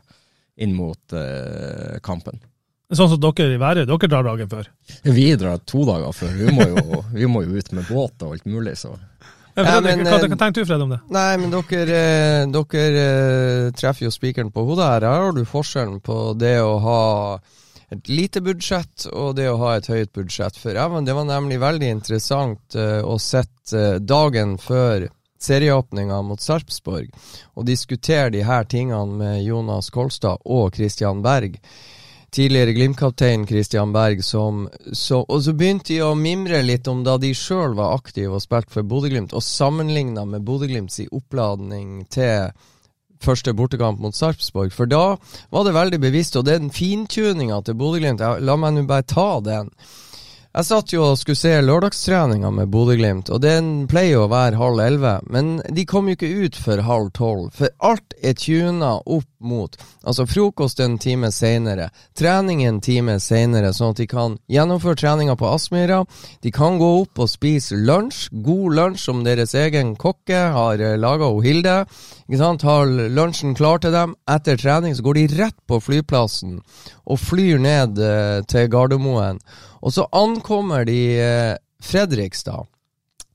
inn 0.59 0.73
mot 0.75 1.15
kampen. 2.03 2.41
Sånn 2.93 3.09
som 3.09 3.21
dere 3.21 3.55
i 3.55 3.59
Værøy, 3.61 3.85
dere 3.89 4.09
drar 4.09 4.25
dagen 4.27 4.49
før? 4.51 4.67
Vi 5.15 5.25
drar 5.39 5.61
to 5.65 5.85
dager 5.87 6.13
før. 6.13 6.33
Vi 6.37 6.53
må 6.53 6.65
jo, 6.67 6.99
vi 7.13 7.29
må 7.29 7.43
jo 7.45 7.57
ut 7.57 7.71
med 7.75 7.87
båt 7.89 8.25
og 8.25 8.35
alt 8.35 8.45
mulig, 8.49 8.75
så. 8.81 8.95
Ja, 9.53 9.65
ja, 9.67 9.81
men, 9.85 10.01
hva, 10.01 10.17
hva 10.17 10.25
eh, 10.25 10.33
tenker 10.33 10.63
du, 10.63 10.65
Fred, 10.65 10.81
om 10.81 10.93
det? 10.95 10.99
Nei, 11.13 11.31
men 11.37 11.51
dere, 11.53 11.97
eh, 11.97 12.45
dere 12.49 13.01
eh, 13.03 13.67
treffer 13.77 14.07
jo 14.07 14.13
spikeren 14.13 14.49
på 14.53 14.63
hodet 14.65 14.87
her. 14.89 15.05
Her 15.05 15.27
har 15.27 15.35
du 15.37 15.43
forskjellen 15.45 15.99
på 16.05 16.17
det 16.41 16.55
å 16.63 16.79
ha 16.81 17.03
et 17.93 18.09
lite 18.09 18.41
budsjett 18.41 19.05
og 19.11 19.35
det 19.37 19.45
å 19.51 19.59
ha 19.61 19.75
et 19.77 19.89
høyt 19.91 20.13
budsjett. 20.17 20.57
For 20.57 20.73
ja, 20.73 20.87
det 20.89 21.13
var 21.13 21.29
nemlig 21.29 21.59
veldig 21.61 21.91
interessant 21.99 22.73
å 22.75 23.17
sette 23.21 23.99
dagen 24.01 24.57
før 24.57 25.05
serieåpninga 25.43 26.21
mot 26.25 26.41
Sarpsborg 26.41 27.11
og 27.53 27.67
diskutere 27.67 28.31
de 28.33 28.41
her 28.47 28.65
tingene 28.65 29.19
med 29.19 29.43
Jonas 29.43 29.91
Kolstad 29.93 30.41
og 30.49 30.73
Christian 30.73 31.21
Berg 31.21 31.59
tidligere 32.33 32.73
Glimt-kaptein 32.73 33.47
Christian 33.47 33.93
Berg, 33.93 34.23
som, 34.23 34.69
så, 34.91 35.21
Og 35.29 35.43
så 35.45 35.53
begynte 35.53 35.93
de 35.93 36.01
å 36.01 36.13
mimre 36.17 36.63
litt 36.65 36.87
om 36.89 37.03
da 37.05 37.17
de 37.21 37.33
sjøl 37.37 37.75
var 37.77 37.93
aktive 37.97 38.37
og 38.37 38.43
spilte 38.43 38.73
for 38.73 38.87
Bodø-Glimt, 38.89 39.35
og 39.37 39.45
sammenligna 39.45 40.25
med 40.25 40.45
Bodø-Glimts 40.47 41.03
oppladning 41.11 42.05
til 42.13 42.49
første 43.23 43.53
bortekamp 43.55 44.01
mot 44.03 44.15
Sarpsborg. 44.15 44.73
For 44.75 44.89
da 44.89 45.15
var 45.53 45.67
det 45.67 45.75
veldig 45.77 45.99
bevisst, 46.03 46.39
og 46.39 46.47
den 46.49 46.71
fintuninga 46.73 47.61
til 47.63 47.77
Bodø-Glimt 47.79 48.23
La 48.43 48.57
meg 48.57 48.75
nå 48.75 48.87
bare 48.89 49.07
ta 49.07 49.29
den. 49.43 49.69
Jeg 50.53 50.67
satt 50.67 50.91
jo 50.93 51.01
og 51.07 51.15
skulle 51.17 51.39
se 51.39 51.53
lørdagstreninga 51.63 52.51
med 52.53 52.69
Bodø-Glimt, 52.73 53.31
og 53.33 53.41
den 53.41 53.87
pleier 53.89 54.19
jo 54.19 54.25
å 54.27 54.33
være 54.33 54.59
halv 54.59 54.81
elleve. 54.83 55.15
Men 55.33 55.55
de 55.65 55.85
kom 55.89 56.09
jo 56.09 56.17
ikke 56.17 56.29
ut 56.45 56.59
før 56.61 56.83
halv 56.85 57.09
tolv, 57.17 57.47
for 57.57 57.73
alt 57.81 58.13
er 58.21 58.37
tuna 58.37 58.99
opp 59.01 59.29
mot 59.41 59.77
altså 60.03 60.25
frokost 60.27 60.81
en 60.83 60.97
time 61.01 61.29
seinere, 61.33 61.89
trening 62.17 62.63
en 62.67 62.79
time 62.83 63.15
seinere, 63.23 63.71
sånn 63.73 63.93
at 63.93 64.01
de 64.01 64.07
kan 64.09 64.37
gjennomføre 64.51 64.99
treninga 64.99 65.35
på 65.39 65.49
Aspmyra. 65.49 66.01
De 66.43 66.51
kan 66.53 66.77
gå 66.81 66.89
opp 67.01 67.23
og 67.23 67.31
spise 67.31 67.77
lunsj, 67.79 68.27
god 68.45 68.77
lunsj 68.79 69.05
som 69.07 69.23
deres 69.25 69.55
egen 69.57 69.95
kokke 69.99 70.41
har 70.55 70.83
eh, 70.83 70.97
laga, 70.99 71.31
Hilde. 71.43 71.77
Ikke 72.27 72.41
sant? 72.41 72.67
Har 72.67 72.87
lunsjen 72.87 73.55
klar 73.57 73.81
til 73.83 73.95
dem. 73.95 74.17
Etter 74.29 74.59
trening 74.59 74.95
så 74.95 75.05
går 75.05 75.19
de 75.19 75.27
rett 75.39 75.59
på 75.67 75.79
flyplassen 75.83 76.59
og 77.03 77.19
flyr 77.19 77.61
ned 77.63 77.99
eh, 77.99 78.41
til 78.49 78.69
Gardermoen. 78.71 79.41
Og 79.83 79.95
så 79.95 80.07
ankommer 80.15 80.85
de 80.87 80.99
eh, 81.19 81.55
Fredrikstad 81.83 82.69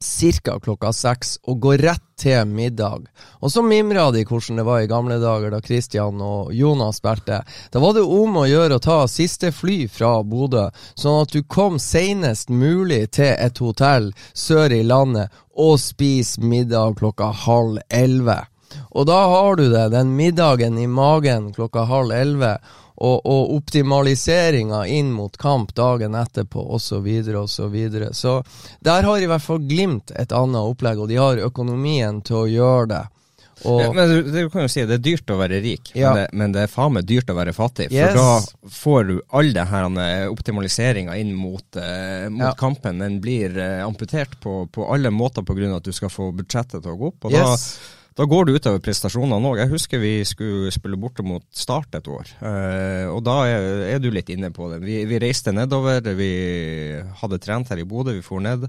ca. 0.00 0.58
klokka 0.60 0.92
seks 0.92 1.38
og 1.46 1.60
går 1.60 1.78
rett 1.78 2.04
til 2.18 2.46
middag. 2.46 3.06
Og 3.40 3.52
så 3.52 3.62
mimra 3.62 4.08
de 4.10 4.24
hvordan 4.26 4.58
det 4.58 4.66
var 4.66 4.82
i 4.82 4.90
gamle 4.90 5.18
dager 5.22 5.52
da 5.54 5.60
Christian 5.62 6.20
og 6.22 6.52
Jonas 6.54 6.98
spilte. 6.98 7.42
Da 7.72 7.82
var 7.82 7.94
det 7.94 8.02
om 8.02 8.40
å 8.40 8.46
gjøre 8.48 8.78
å 8.78 8.82
ta 8.82 8.98
siste 9.10 9.52
fly 9.54 9.86
fra 9.88 10.18
Bodø, 10.22 10.68
sånn 10.98 11.22
at 11.22 11.34
du 11.34 11.42
kom 11.42 11.78
senest 11.82 12.50
mulig 12.50 13.10
til 13.18 13.34
et 13.34 13.58
hotell 13.62 14.12
sør 14.34 14.74
i 14.74 14.82
landet 14.82 15.34
og 15.58 15.78
spise 15.82 16.42
middag 16.42 16.98
klokka 16.98 17.32
halv 17.46 17.80
elleve. 17.90 18.42
Og 18.90 19.06
da 19.08 19.18
har 19.32 19.56
du 19.56 19.68
det, 19.72 19.88
den 19.94 20.14
middagen 20.16 20.78
i 20.78 20.86
magen 20.86 21.52
klokka 21.56 21.86
halv 21.88 22.12
elleve, 22.12 22.58
og, 22.98 23.20
og 23.26 23.52
optimaliseringa 23.56 24.84
inn 24.86 25.12
mot 25.14 25.36
kamp 25.38 25.74
dagen 25.74 26.14
etterpå, 26.18 26.64
osv., 26.74 26.98
osv. 26.98 27.46
Så, 27.58 27.68
videre, 27.72 28.08
og 28.10 28.16
så, 28.16 28.40
så 28.42 28.78
der 28.84 29.06
har 29.06 29.22
i 29.22 29.28
hvert 29.30 29.44
fall 29.44 29.62
Glimt 29.68 30.10
et 30.16 30.32
annet 30.32 30.60
opplegg, 30.72 30.98
og 30.98 31.08
de 31.10 31.16
har 31.20 31.40
økonomien 31.46 32.22
til 32.26 32.42
å 32.42 32.48
gjøre 32.50 32.90
det. 32.94 33.04
Og, 33.66 33.80
ja, 33.82 33.88
men 33.92 34.10
du, 34.10 34.22
du, 34.30 34.50
kan 34.52 34.62
jo 34.62 34.70
si 34.70 34.84
Det 34.86 35.00
er 35.00 35.02
dyrt 35.02 35.30
å 35.34 35.38
være 35.40 35.58
rik, 35.64 35.90
Ja. 35.98 36.12
men, 36.14 36.20
det, 36.20 36.26
men 36.38 36.54
det 36.54 36.60
er 36.62 36.70
faen 36.70 36.94
meg 36.94 37.08
dyrt 37.08 37.30
å 37.32 37.34
være 37.38 37.54
fattig. 37.56 37.88
For 37.90 37.98
Yes. 37.98 38.14
da 38.14 38.70
får 38.70 39.08
du 39.08 39.14
all 39.34 39.50
denne 39.56 40.06
eh, 40.12 40.26
optimaliseringa 40.30 41.16
inn 41.18 41.34
mot, 41.34 41.66
eh, 41.76 42.28
mot 42.30 42.46
Ja. 42.46 42.54
kampen. 42.58 43.02
Den 43.02 43.18
blir 43.24 43.58
eh, 43.58 43.82
amputert 43.82 44.38
på, 44.40 44.60
på 44.70 44.86
alle 44.92 45.10
måter 45.10 45.42
pga. 45.42 45.74
at 45.76 45.82
du 45.84 45.92
skal 45.92 46.12
få 46.12 46.30
budsjettet 46.32 46.82
til 46.82 46.92
å 46.92 46.98
gå 47.00 47.10
opp. 47.10 47.24
Og 47.26 47.34
yes. 47.34 47.42
da, 47.42 47.96
da 48.18 48.26
går 48.26 48.48
det 48.48 48.56
utover 48.58 48.80
prestasjonene 48.82 49.46
òg. 49.46 49.60
Jeg 49.60 49.70
husker 49.70 50.00
vi 50.02 50.12
skulle 50.26 50.72
spille 50.74 50.98
borte 50.98 51.22
mot 51.22 51.44
Start 51.54 51.94
et 51.94 52.08
år, 52.10 52.32
eh, 52.42 53.06
og 53.06 53.22
da 53.26 53.36
er, 53.46 53.66
er 53.94 54.02
du 54.02 54.08
litt 54.10 54.32
inne 54.34 54.50
på 54.54 54.66
det. 54.72 54.80
Vi, 54.82 55.04
vi 55.06 55.20
reiste 55.22 55.54
nedover, 55.54 56.02
vi 56.18 56.32
hadde 57.20 57.38
trent 57.44 57.70
her 57.70 57.78
i 57.78 57.86
Bodø, 57.86 58.16
vi 58.16 58.24
for 58.26 58.42
ned. 58.42 58.66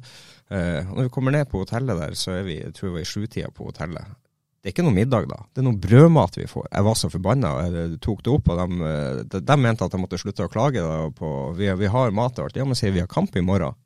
Eh, 0.53 0.85
og 0.85 0.99
når 0.99 1.07
vi 1.07 1.13
kommer 1.15 1.33
ned 1.33 1.49
på 1.49 1.63
hotellet 1.63 1.97
der, 1.97 2.13
så 2.19 2.37
er 2.37 2.45
vi 2.45 2.59
jeg 2.59 2.75
tror 2.77 2.91
vi 2.91 2.99
var 2.99 3.07
i 3.07 3.09
sjutida 3.09 3.49
på 3.49 3.71
hotellet. 3.71 4.13
Det 4.59 4.69
er 4.69 4.75
ikke 4.75 4.85
noe 4.85 4.97
middag 4.99 5.25
da, 5.31 5.39
det 5.49 5.61
er 5.63 5.65
noe 5.65 5.81
brødmat 5.81 6.37
vi 6.37 6.45
får. 6.51 6.67
Jeg 6.67 6.85
var 6.85 6.97
så 6.99 7.09
forbanna, 7.09 7.55
jeg 7.65 7.99
tok 8.05 8.21
det 8.25 8.33
opp, 8.35 8.49
og 8.53 8.59
de, 8.59 8.93
de, 9.31 9.41
de 9.49 9.57
mente 9.65 9.87
at 9.87 9.95
jeg 9.95 10.03
måtte 10.03 10.19
slutte 10.21 10.45
å 10.45 10.51
klage 10.51 10.83
da, 10.83 11.05
på 11.15 11.29
vi, 11.57 11.71
vi 11.79 11.89
har 11.89 12.13
mat 12.13 12.37
og 12.37 12.49
alt. 12.49 12.59
Ja, 12.59 12.67
men 12.67 12.77
sier 12.77 12.93
vi 12.93 13.01
har 13.01 13.09
kamp 13.09 13.33
i 13.39 13.45
morgen. 13.45 13.77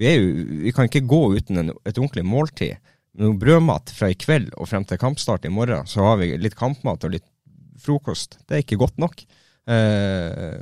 Vi, 0.00 0.08
er 0.10 0.18
jo, 0.18 0.46
vi 0.64 0.72
kan 0.74 0.88
ikke 0.88 1.04
gå 1.06 1.20
uten 1.36 1.60
en, 1.60 1.74
et 1.86 1.98
ordentlig 2.00 2.24
måltid. 2.26 2.80
Noe 3.20 3.38
brødmat 3.38 3.92
fra 3.94 4.10
i 4.10 4.18
kveld 4.18 4.50
og 4.58 4.66
frem 4.66 4.84
til 4.88 4.98
kampstart 4.98 5.46
i 5.46 5.52
morgen, 5.52 5.86
så 5.86 6.02
har 6.08 6.18
vi 6.18 6.32
litt 6.40 6.56
kampmat 6.58 7.06
og 7.06 7.14
litt 7.14 7.26
frokost. 7.84 8.40
Det 8.48 8.56
er 8.56 8.64
ikke 8.64 8.80
godt 8.80 8.98
nok. 9.02 9.22
Eh, 9.64 10.58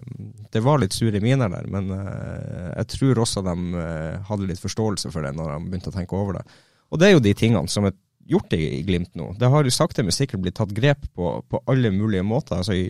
det 0.52 0.62
var 0.62 0.78
litt 0.78 0.94
sure 0.94 1.18
miner 1.22 1.50
der, 1.50 1.66
men 1.70 1.90
eh, 1.96 2.68
jeg 2.76 2.90
tror 2.96 3.22
også 3.24 3.42
de 3.46 3.56
eh, 3.80 4.20
hadde 4.28 4.46
litt 4.50 4.62
forståelse 4.62 5.10
for 5.10 5.26
det 5.26 5.32
når 5.34 5.50
de 5.54 5.70
begynte 5.70 5.90
å 5.90 5.96
tenke 5.96 6.18
over 6.18 6.38
det. 6.38 6.44
Og 6.92 7.00
det 7.00 7.08
er 7.08 7.16
jo 7.16 7.24
de 7.24 7.32
tingene 7.34 7.72
som 7.72 7.88
er 7.88 7.96
gjort 8.30 8.54
i, 8.54 8.60
i 8.78 8.84
Glimt 8.86 9.16
nå. 9.18 9.32
Det 9.40 9.50
har 9.50 9.66
jo 9.66 9.74
sakte, 9.74 10.04
men 10.06 10.14
sikkert 10.14 10.44
blitt 10.44 10.58
tatt 10.60 10.74
grep 10.76 11.08
på, 11.16 11.34
på 11.50 11.62
alle 11.72 11.90
mulige 11.94 12.22
måter. 12.26 12.60
Altså 12.60 12.76
I 12.78 12.84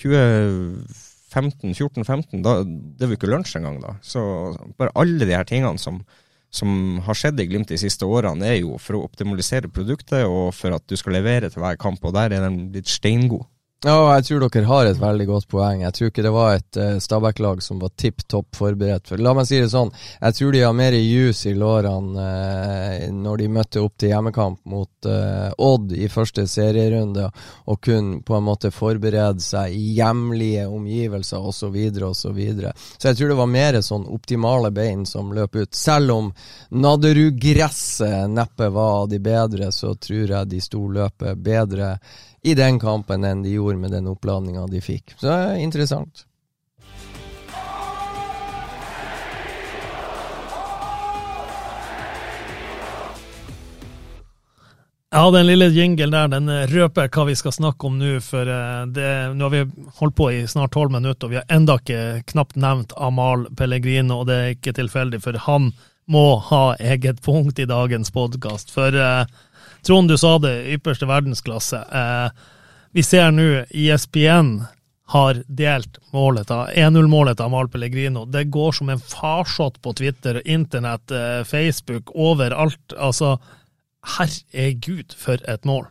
2015, 0.00 1.74
14-15, 1.74 2.40
da, 2.46 2.62
det 2.64 3.04
var 3.04 3.12
jo 3.12 3.18
ikke 3.18 3.32
lunsj 3.34 3.58
engang 3.60 3.82
da. 3.82 3.98
Så 4.00 4.22
bare 4.80 4.94
alle 4.96 5.26
de 5.26 5.36
her 5.36 5.48
tingene 5.48 5.82
som, 5.82 6.00
som 6.50 7.00
har 7.04 7.18
skjedd 7.18 7.40
i 7.42 7.46
Glimt 7.50 7.68
de 7.68 7.78
siste 7.80 8.06
årene, 8.08 8.46
er 8.46 8.60
jo 8.62 8.78
for 8.80 8.96
å 8.96 9.04
optimalisere 9.04 9.70
produktet 9.72 10.24
og 10.26 10.54
for 10.56 10.76
at 10.76 10.84
du 10.88 10.96
skal 10.96 11.18
levere 11.18 11.50
til 11.52 11.62
hver 11.62 11.78
kamp, 11.80 12.04
og 12.04 12.16
der 12.16 12.34
er 12.36 12.46
de 12.46 12.68
blitt 12.72 12.90
steingode. 12.90 13.48
Ja, 13.86 14.16
jeg 14.16 14.24
tror 14.26 14.40
dere 14.42 14.66
har 14.66 14.88
et 14.88 14.98
veldig 14.98 15.24
godt 15.28 15.44
poeng. 15.52 15.84
Jeg 15.84 15.94
tror 15.94 16.08
ikke 16.10 16.22
det 16.24 16.32
var 16.34 16.56
et 16.56 16.78
uh, 16.82 16.96
Stabæk-lag 16.98 17.60
som 17.62 17.78
var 17.78 17.92
tipp 17.94 18.24
topp 18.26 18.56
forberedt. 18.58 19.06
For, 19.06 19.22
la 19.22 19.30
meg 19.38 19.46
si 19.46 19.60
det 19.62 19.68
sånn, 19.70 19.92
jeg 20.18 20.34
tror 20.34 20.56
de 20.56 20.62
har 20.64 20.74
mer 20.74 20.96
juice 20.98 21.46
i 21.46 21.54
lårene 21.54 22.24
uh, 22.24 23.04
når 23.14 23.38
de 23.38 23.46
møtte 23.54 23.84
opp 23.84 23.94
til 23.94 24.10
hjemmekamp 24.10 24.58
mot 24.66 25.06
uh, 25.06 25.54
Odd 25.62 25.94
i 25.94 26.10
første 26.10 26.48
serierunde, 26.50 27.28
og 27.70 27.78
kunne 27.86 28.18
på 28.26 28.34
en 28.34 28.48
måte 28.48 28.74
forberede 28.74 29.46
seg 29.46 29.78
i 29.78 29.94
hjemlige 30.00 30.66
omgivelser 30.66 31.38
osv. 31.38 31.68
Så, 31.68 31.70
videre, 31.70 32.10
og 32.10 32.16
så, 32.16 32.32
så 32.98 33.12
jeg 33.12 33.18
tror 33.20 33.30
det 33.30 33.40
var 33.44 33.54
mer 33.54 33.78
sånn 33.84 34.10
optimale 34.10 34.72
bein 34.74 35.06
som 35.06 35.30
løp 35.36 35.54
ut. 35.54 35.70
Selv 35.74 36.16
om 36.16 36.32
Nadderud-gresset 36.74 38.26
neppe 38.26 38.72
var 38.74 39.04
av 39.04 39.12
de 39.12 39.22
bedre, 39.22 39.70
så 39.70 39.94
tror 39.94 40.34
jeg 40.34 40.50
de 40.50 40.66
sto 40.66 40.82
løpet 40.90 41.46
bedre 41.46 41.98
i 42.42 42.54
den 42.54 42.78
kampen 42.80 43.24
enn 43.24 43.42
de 43.42 43.50
gjorde 43.56 43.67
med 43.76 43.92
den 43.92 44.08
oppladninga 44.08 44.66
de 44.72 44.80
fikk. 44.80 45.14
Så 45.18 45.28
det 45.28 45.36
er 45.36 45.60
interessant. 45.60 46.24
Ja, 55.10 55.30
den 55.30 55.46
lille 55.46 55.66
jingelen 55.72 56.12
der, 56.12 56.28
den 56.28 56.66
røper 56.68 57.08
hva 57.08 57.22
vi 57.30 57.36
skal 57.36 57.54
snakke 57.56 57.88
om 57.88 57.94
nå, 57.96 58.18
for 58.20 58.44
eh, 58.44 58.82
det, 58.92 59.12
nå 59.34 59.46
har 59.46 59.54
vi 59.54 59.86
holdt 60.02 60.16
på 60.18 60.26
i 60.36 60.42
snart 60.46 60.74
tolv 60.76 60.92
minutter, 60.92 61.26
og 61.26 61.32
vi 61.32 61.38
har 61.40 61.48
enda 61.48 61.78
ikke 61.80 62.26
knapt 62.28 62.58
nevnt 62.60 62.92
Amal 63.00 63.46
Pellegrino, 63.56 64.20
og 64.20 64.28
det 64.28 64.36
er 64.36 64.52
ikke 64.52 64.76
tilfeldig, 64.76 65.22
for 65.24 65.40
han 65.46 65.70
må 66.12 66.26
ha 66.50 66.62
eget 66.76 67.22
punkt 67.24 67.58
i 67.58 67.66
dagens 67.68 68.12
podkast. 68.12 68.70
For 68.74 68.92
eh, 68.92 69.24
Trond, 69.86 70.12
du 70.12 70.18
sa 70.20 70.36
det, 70.44 70.54
ypperste 70.76 71.08
verdensklasse. 71.08 71.80
Eh, 71.88 72.46
vi 72.98 73.02
ser 73.06 73.28
nå 73.30 73.44
ISBN 73.70 74.56
har 75.12 75.38
delt 75.46 76.00
målet 76.10 76.48
av 76.50 76.72
1-0-målet 76.72 77.38
av 77.40 77.52
Mal 77.52 77.68
Pellegrino. 77.70 78.24
Det 78.26 78.48
går 78.50 78.72
som 78.74 78.88
en 78.90 78.98
farsott 78.98 79.76
på 79.84 79.92
Twitter, 80.00 80.40
internett, 80.42 81.14
eh, 81.14 81.44
Facebook, 81.46 82.10
overalt. 82.10 82.96
Altså, 82.98 83.36
herregud, 84.16 85.14
for 85.14 85.38
et 85.46 85.68
mål. 85.68 85.86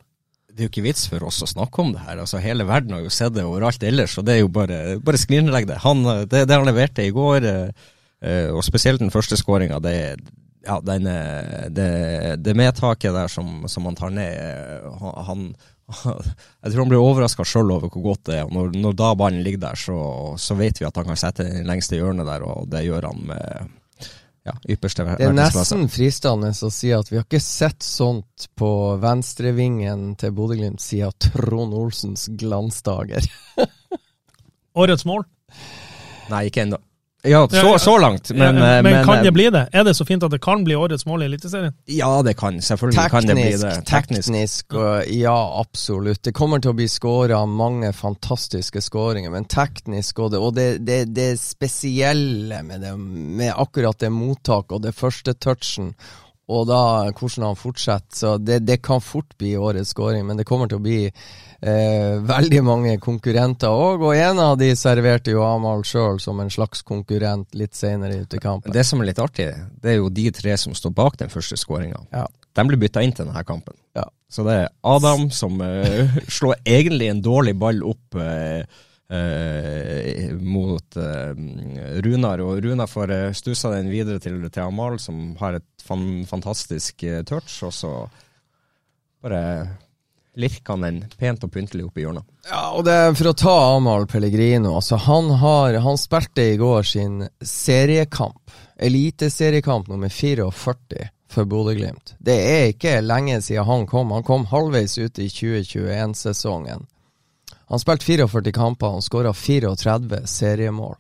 Det 0.51 0.65
er 0.65 0.67
jo 0.67 0.73
ikke 0.73 0.83
vits 0.89 1.05
for 1.07 1.23
oss 1.29 1.39
å 1.45 1.47
snakke 1.47 1.85
om 1.85 1.93
det 1.95 2.03
her. 2.09 2.19
altså 2.25 2.41
Hele 2.43 2.67
verden 2.67 2.97
har 2.97 3.05
jo 3.05 3.13
sett 3.13 3.37
det 3.37 3.47
overalt 3.47 3.87
ellers, 3.87 4.17
og 4.19 4.27
det 4.27 4.35
er 4.35 4.41
jo 4.41 4.51
bare, 4.51 4.81
bare 4.99 5.21
skrinlegg 5.21 5.69
det. 5.71 5.79
Han, 5.85 6.03
det. 6.27 6.43
Det 6.43 6.59
han 6.59 6.67
leverte 6.67 7.07
i 7.07 7.15
går, 7.15 7.47
eh, 7.47 8.51
og 8.51 8.67
spesielt 8.67 8.99
den 8.99 9.15
første 9.15 9.39
skåringa, 9.39 9.79
det, 9.79 9.95
ja, 10.67 10.81
den, 10.83 11.07
det, 11.71 11.89
det 12.43 12.59
medtaket 12.59 13.15
der 13.15 13.31
som, 13.31 13.63
som 13.71 13.87
han 13.87 13.95
tar 13.95 14.11
ned 14.11 14.91
han, 15.31 15.53
jeg 16.61 16.71
tror 16.71 16.81
han 16.81 16.91
blir 16.91 17.01
overraska 17.01 17.45
sjøl 17.47 17.71
over 17.77 17.91
hvor 17.91 18.05
godt 18.09 18.27
det 18.29 18.39
er. 18.41 18.45
og 18.47 18.55
Når, 18.55 18.71
når 18.83 18.95
da 18.99 19.11
ballen 19.19 19.43
ligger 19.45 19.67
der, 19.69 19.79
så, 19.79 19.99
så, 20.39 20.57
vet 20.59 20.81
vi 20.81 20.87
at 20.87 20.99
han 20.99 21.07
kan 21.07 21.19
sette 21.19 21.47
den 21.47 21.67
lengste 21.69 21.99
hjørnet 21.99 22.27
der, 22.27 22.43
og 22.43 22.67
det 22.71 22.83
gjør 22.87 23.09
han 23.11 23.21
med 23.31 23.75
ja, 24.47 24.53
ypperste 24.71 25.03
Det 25.19 25.27
er 25.27 25.35
nesten 25.35 25.89
fristende 25.91 26.51
å 26.51 26.71
si 26.71 26.93
at 26.95 27.09
vi 27.11 27.19
har 27.19 27.25
ikke 27.25 27.43
sett 27.43 27.83
sånt 27.83 28.47
på 28.55 28.69
venstrevingen 29.03 30.13
til 30.19 30.35
Bodø-Glimt 30.35 30.83
siden 30.83 31.15
Trond 31.23 31.75
Olsens 31.75 32.27
glansdager. 32.39 33.27
Årets 34.81 35.07
mål? 35.09 35.25
Nei, 36.31 36.47
ikke 36.47 36.63
ennå. 36.63 36.79
Ja, 37.23 37.47
så, 37.49 37.79
så 37.79 37.97
langt, 37.97 38.29
men, 38.31 38.41
ja, 38.41 38.51
men, 38.51 38.83
men 38.83 39.05
kan 39.05 39.23
det 39.23 39.31
bli 39.31 39.49
det? 39.49 39.63
Er 39.73 39.83
det 39.83 39.95
så 39.97 40.05
fint 40.05 40.23
at 40.23 40.31
det 40.31 40.37
kan 40.43 40.61
bli 40.63 40.75
årets 40.77 41.05
mål 41.09 41.25
i 41.25 41.25
Eliteserien? 41.25 41.73
Ja, 41.89 42.11
det 42.23 42.35
kan. 42.37 42.59
Selvfølgelig 42.61 42.99
teknisk, 42.99 43.11
kan 43.11 43.27
det 43.27 43.35
bli 43.35 43.55
det. 43.57 43.71
Teknisk, 43.89 44.27
teknisk 44.29 44.77
og, 44.77 45.09
ja, 45.17 45.37
absolutt. 45.59 46.21
Det 46.23 46.35
kommer 46.37 46.61
til 46.61 46.75
å 46.75 46.77
bli 46.77 46.87
skåra 46.91 47.41
mange 47.49 47.89
fantastiske 47.97 48.83
skåringer, 48.85 49.33
men 49.33 49.49
teknisk 49.49 50.21
og, 50.21 50.31
det, 50.35 50.43
og 50.45 50.53
det, 50.55 50.67
det, 50.85 50.99
det 51.17 51.31
spesielle 51.41 52.61
med, 52.63 52.85
det, 52.85 52.93
med 53.01 53.51
akkurat 53.55 53.97
det 53.99 54.13
mottaket 54.13 54.77
og 54.77 54.85
det 54.85 54.93
første 54.95 55.33
touchen 55.41 55.95
og 56.47 56.67
da 56.69 56.81
hvordan 57.11 57.49
han 57.49 57.59
fortsetter. 57.59 58.15
Så 58.15 58.37
det, 58.39 58.61
det 58.67 58.79
kan 58.85 59.03
fort 59.03 59.35
bli 59.39 59.57
årets 59.59 59.91
scoring, 59.91 60.25
men 60.27 60.39
det 60.39 60.47
kommer 60.47 60.69
til 60.71 60.79
å 60.79 60.85
bli 60.85 61.01
eh, 61.07 62.13
veldig 62.23 62.61
mange 62.63 62.93
konkurrenter 63.03 63.73
òg. 63.73 64.05
Og 64.07 64.15
en 64.15 64.39
av 64.43 64.55
de 64.59 64.71
serverte 64.79 65.33
jo 65.35 65.43
Amahl 65.43 65.83
sjøl 65.87 66.21
som 66.23 66.39
en 66.39 66.51
slags 66.53 66.85
konkurrent 66.87 67.51
litt 67.59 67.75
senere 67.75 68.23
ute 68.23 68.39
i 68.39 68.43
kampen. 68.43 68.71
Det 68.75 68.85
som 68.87 69.03
er 69.03 69.11
litt 69.11 69.23
artig, 69.23 69.49
det 69.83 69.93
er 69.93 69.99
jo 69.99 70.13
de 70.13 70.29
tre 70.35 70.55
som 70.59 70.75
står 70.77 70.95
bak 70.95 71.19
den 71.19 71.33
første 71.33 71.59
skåringa. 71.59 72.05
Ja. 72.15 72.25
De 72.57 72.65
blir 72.65 72.79
bytta 72.81 73.03
inn 73.05 73.13
til 73.13 73.27
denne 73.27 73.43
kampen. 73.45 73.75
Ja. 73.97 74.07
Så 74.31 74.43
det 74.47 74.55
er 74.63 74.71
Adam 74.87 75.27
som 75.35 75.59
eh, 75.63 76.15
slår 76.39 76.61
egentlig 76.63 77.11
en 77.11 77.23
dårlig 77.23 77.57
ball 77.59 77.83
opp 77.91 78.15
eh, 78.23 78.63
eh, 79.13 80.33
mot 80.37 80.97
Runar, 82.05 82.43
og 82.43 82.61
Runar 82.63 82.91
får 82.91 83.13
stussa 83.37 83.71
den 83.75 83.91
videre 83.91 84.19
til, 84.23 84.39
til 84.49 84.65
Amal, 84.65 84.99
som 84.99 85.35
har 85.41 85.59
et 85.59 85.85
fan, 85.85 86.25
fantastisk 86.29 87.05
touch, 87.29 87.59
og 87.63 87.75
så 87.75 87.91
bare 89.23 89.43
lirker 90.37 90.73
han 90.73 90.85
den 90.85 90.99
pent 91.17 91.43
og 91.43 91.51
pyntelig 91.53 91.87
opp 91.87 91.97
i 91.97 92.05
hjørnet. 92.05 92.25
Ja, 92.47 92.63
og 92.77 92.85
det 92.85 92.93
er 92.93 93.15
for 93.17 93.31
å 93.31 93.37
ta 93.37 93.55
Amahl 93.73 94.05
Pellegrino. 94.09 94.75
Altså, 94.77 94.99
han, 95.07 95.31
har, 95.41 95.79
han 95.81 95.97
spilte 95.99 96.45
i 96.53 96.57
går 96.61 96.85
sin 96.85 97.23
seriekamp, 97.41 98.53
eliteseriekamp 98.77 99.89
nummer 99.89 100.13
44 100.13 100.51
for 101.33 101.49
Bodø-Glimt. 101.49 102.15
Det 102.19 102.37
er 102.37 102.69
ikke 102.71 102.99
lenge 103.01 103.41
siden 103.41 103.65
han 103.67 103.87
kom. 103.89 104.13
Han 104.15 104.25
kom 104.27 104.45
halvveis 104.51 104.97
ut 105.01 105.19
i 105.19 105.27
2021-sesongen. 105.33 106.85
Han 107.67 107.79
spilte 107.79 108.05
44 108.05 108.51
kamper, 108.55 108.87
han 108.87 109.01
skåra 109.01 109.33
34 109.33 110.27
seriemål. 110.27 110.95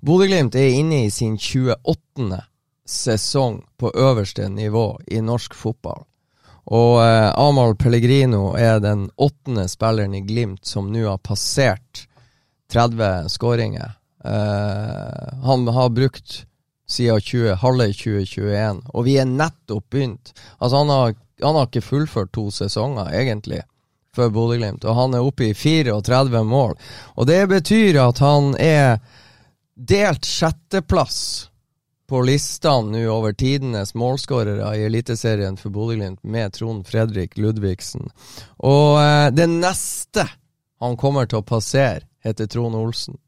Bodø-Glimt 0.00 0.54
er 0.54 0.74
inne 0.78 1.04
i 1.06 1.10
sin 1.10 1.38
28. 1.38 2.40
sesong 2.86 3.60
på 3.78 3.92
øverste 3.94 4.48
nivå 4.48 5.00
i 5.06 5.20
norsk 5.22 5.54
fotball. 5.54 6.02
Og 6.68 6.98
eh, 7.00 7.30
Amahl 7.38 7.76
Pellegrino 7.80 8.52
er 8.58 8.82
den 8.84 9.08
åttende 9.16 9.68
spilleren 9.70 10.14
i 10.14 10.24
Glimt 10.26 10.66
som 10.66 10.90
nå 10.92 11.06
har 11.06 11.22
passert 11.24 12.04
30 12.72 13.30
skåringer. 13.32 13.94
Eh, 14.24 15.38
han 15.44 15.68
har 15.68 15.94
brukt 15.94 16.44
siden 16.88 17.20
20, 17.20 17.54
halve 17.62 17.88
2021, 17.92 18.82
og 18.88 19.04
vi 19.04 19.18
er 19.20 19.28
nettopp 19.28 19.90
begynt. 19.92 20.32
Altså, 20.58 20.76
han 20.82 20.92
har, 20.92 21.16
han 21.42 21.56
har 21.56 21.68
ikke 21.68 21.84
fullført 21.84 22.32
to 22.32 22.48
sesonger, 22.52 23.12
egentlig, 23.12 23.62
for 24.18 24.34
Bodø-Glimt, 24.34 24.84
og 24.84 24.98
han 24.98 25.14
er 25.14 25.26
oppe 25.26 25.50
i 25.50 25.54
34 25.54 26.42
mål. 26.44 26.74
Og 27.16 27.28
det 27.30 27.44
betyr 27.50 28.00
at 28.02 28.22
han 28.24 28.54
er 28.58 28.98
delt 29.78 30.26
sjetteplass 30.26 31.20
på 32.08 32.22
listene 32.24 32.96
nå 32.96 33.04
over 33.12 33.34
tidenes 33.36 33.92
målskårere 33.98 34.72
i 34.78 34.86
Eliteserien 34.88 35.58
for 35.60 35.70
Bodø-Glimt, 35.74 36.22
med 36.24 36.56
Trond 36.56 36.86
Fredrik 36.88 37.36
Ludvigsen. 37.38 38.08
Og 38.64 38.98
eh, 39.02 39.28
det 39.36 39.46
neste 39.52 40.24
han 40.80 40.96
kommer 40.96 41.28
til 41.28 41.42
å 41.42 41.46
passere, 41.46 42.06
heter 42.24 42.48
Trond 42.50 42.78
Olsen. 42.78 43.18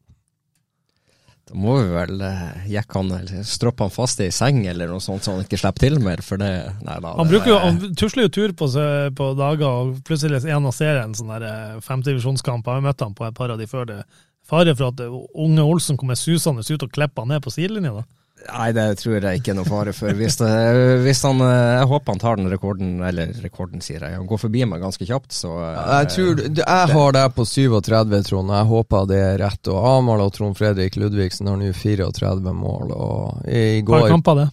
Da 1.51 1.59
må 1.59 1.73
vi 1.81 1.89
vel 1.91 2.21
eh, 2.23 2.67
jekke 2.71 2.95
han 2.95 3.11
eller 3.17 3.43
stroppe 3.47 3.83
han 3.83 3.91
fast 3.91 4.21
i 4.23 4.29
ei 4.29 4.35
seng 4.35 4.61
eller 4.71 4.87
noe 4.87 5.03
sånt, 5.03 5.25
så 5.25 5.35
han 5.35 5.43
ikke 5.43 5.59
slipper 5.59 5.83
til 5.83 5.99
mer, 5.99 6.23
for 6.23 6.39
det 6.39 6.51
Nei 6.85 6.95
da. 7.03 7.11
Han, 7.17 7.27
bruker 7.27 7.51
jo, 7.51 7.57
han 7.59 7.95
tusler 7.99 8.29
jo 8.29 8.33
tur 8.37 8.55
på, 8.55 8.69
seg 8.71 9.17
på 9.19 9.33
dager, 9.35 9.67
og 9.67 9.99
plutselig 10.07 10.39
en 10.47 10.69
av 10.69 10.75
serien 10.77 11.15
sånn 11.17 11.33
der 11.35 11.47
eh, 11.49 11.79
femtedivisjonskamp. 11.83 12.63
Jeg 12.63 12.79
har 12.79 12.85
møtt 12.87 13.03
han 13.03 13.17
på 13.17 13.27
et 13.27 13.35
par 13.35 13.51
av 13.51 13.59
de 13.59 13.67
før. 13.67 13.89
det 13.89 14.01
Fare 14.47 14.73
for 14.75 14.91
at 14.91 15.03
eh, 15.03 15.19
unge 15.43 15.67
Olsen 15.67 15.99
kommer 15.99 16.19
susende 16.19 16.63
ut 16.63 16.87
og 16.87 16.91
klipper 16.95 17.25
han 17.25 17.35
ned 17.35 17.43
på 17.43 17.53
sidelinja. 17.53 17.99
da. 17.99 18.20
Nei, 18.49 18.69
det 18.75 18.85
tror 18.99 19.17
jeg 19.17 19.41
ikke 19.41 19.53
er 19.53 19.57
noe 19.57 19.67
fare 19.69 19.93
for. 19.95 20.13
Hvis, 20.17 20.37
det, 20.39 20.49
hvis 21.05 21.21
han 21.27 21.41
eh, 21.45 21.73
Jeg 21.77 21.89
håper 21.91 22.15
han 22.15 22.21
tar 22.23 22.39
den 22.39 22.51
rekorden, 22.51 22.93
eller 23.05 23.33
rekorden, 23.43 23.83
sier 23.83 24.01
jeg. 24.01 24.17
Han 24.17 24.29
går 24.29 24.41
forbi 24.41 24.63
meg 24.67 24.83
ganske 24.83 25.07
kjapt, 25.07 25.31
så 25.35 25.53
eh, 25.65 25.81
Jeg 25.91 26.09
tror, 26.15 26.41
jeg 26.61 26.93
har 26.95 27.17
deg 27.17 27.35
på 27.37 27.45
37, 27.47 28.17
Trond. 28.29 28.55
Jeg 28.57 28.69
håper 28.71 29.11
det 29.11 29.21
er 29.25 29.37
rett. 29.43 29.71
Og 29.71 29.91
Amahl 29.91 30.25
og 30.25 30.33
Trond 30.35 30.57
Fredrik 30.57 30.97
Ludvigsen 30.99 31.51
har 31.51 31.59
nå 31.61 31.71
34 31.75 32.55
mål. 32.57 32.95
Og 32.95 33.51
i 33.51 33.81
går, 33.85 34.07
kamper, 34.11 34.43
det. 34.43 34.49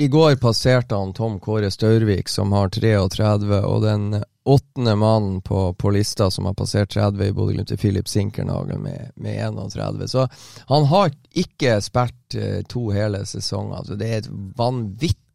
I 0.00 0.08
går 0.08 0.36
passerte 0.40 0.96
han 0.96 1.12
Tom 1.16 1.40
Kåre 1.40 1.70
Staurvik, 1.72 2.28
som 2.32 2.54
har 2.56 2.70
33, 2.72 3.62
og 3.64 3.82
den 3.84 4.22
åttende 4.50 4.96
mannen 4.96 5.40
på, 5.46 5.74
på 5.74 5.90
lista 5.94 6.30
som 6.30 6.48
har 6.48 6.54
passert 6.58 6.92
30 6.94 7.24
i 7.26 7.32
Bodø-Glimt, 7.32 7.70
er 7.70 7.80
Filip 7.80 8.08
Sinkernagel 8.08 8.78
med, 8.82 9.10
med 9.14 9.38
31. 9.46 10.08
Så 10.10 10.26
han 10.68 10.86
har 10.90 11.12
ikke 11.30 11.78
spilt 11.84 12.36
eh, 12.38 12.60
to 12.68 12.88
hele 12.94 13.24
sesonger. 13.26 13.86
Så 13.86 13.98
det 14.00 14.10
er 14.10 14.22
et 14.24 14.30
vanvittig 14.58 15.26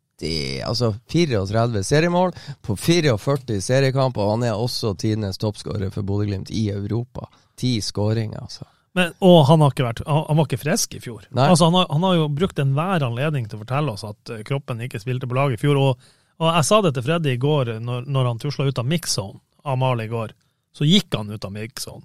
Altså 0.64 0.94
34 1.12 1.82
seriemål 1.84 2.30
på 2.64 2.78
44 2.80 3.58
seriekamper, 3.60 4.24
og 4.24 4.38
han 4.38 4.46
er 4.48 4.54
også 4.56 4.94
tidenes 4.96 5.36
toppskårer 5.42 5.92
for 5.92 6.08
Bodø-Glimt 6.08 6.54
i 6.56 6.70
Europa. 6.72 7.28
Ti 7.60 7.82
skåringer, 7.84 8.40
altså. 8.40 8.64
Men, 8.96 9.12
og 9.20 9.42
han 9.50 9.60
vært 9.60 10.06
Han, 10.08 10.24
han 10.30 10.38
var 10.40 10.48
ikke 10.48 10.62
frisk 10.62 10.96
i 10.96 11.02
fjor. 11.04 11.26
Altså, 11.36 11.68
han, 11.68 11.76
har, 11.76 11.90
han 11.92 12.08
har 12.08 12.16
jo 12.16 12.30
brukt 12.32 12.60
enhver 12.64 13.04
anledning 13.04 13.50
til 13.50 13.60
å 13.60 13.66
fortelle 13.66 13.92
oss 13.92 14.06
at 14.08 14.32
eh, 14.32 14.46
kroppen 14.48 14.84
ikke 14.88 15.02
spilte 15.04 15.28
på 15.28 15.36
lag 15.36 15.52
i 15.52 15.60
fjor. 15.60 15.82
Og, 15.82 16.14
og 16.42 16.50
jeg 16.52 16.68
sa 16.68 16.82
det 16.84 16.96
til 16.96 17.06
Freddy 17.06 17.36
i 17.36 17.42
går, 17.42 17.78
når, 17.84 18.08
når 18.12 18.32
han 18.32 18.42
tusla 18.42 18.68
ut 18.68 18.82
av 18.82 18.88
mix-zone, 18.90 19.40
Amal 19.66 20.02
i 20.04 20.10
går. 20.12 20.34
Så 20.76 20.86
gikk 20.86 21.16
han 21.16 21.32
ut 21.32 21.46
av 21.48 21.54
mix-zone. 21.56 22.04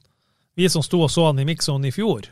Vi 0.57 0.69
som 0.71 0.85
sto 0.85 1.03
og 1.05 1.11
så 1.13 1.27
han 1.29 1.41
i 1.43 1.47
mix-zone 1.49 1.91
i 1.91 1.95
fjor, 1.95 2.29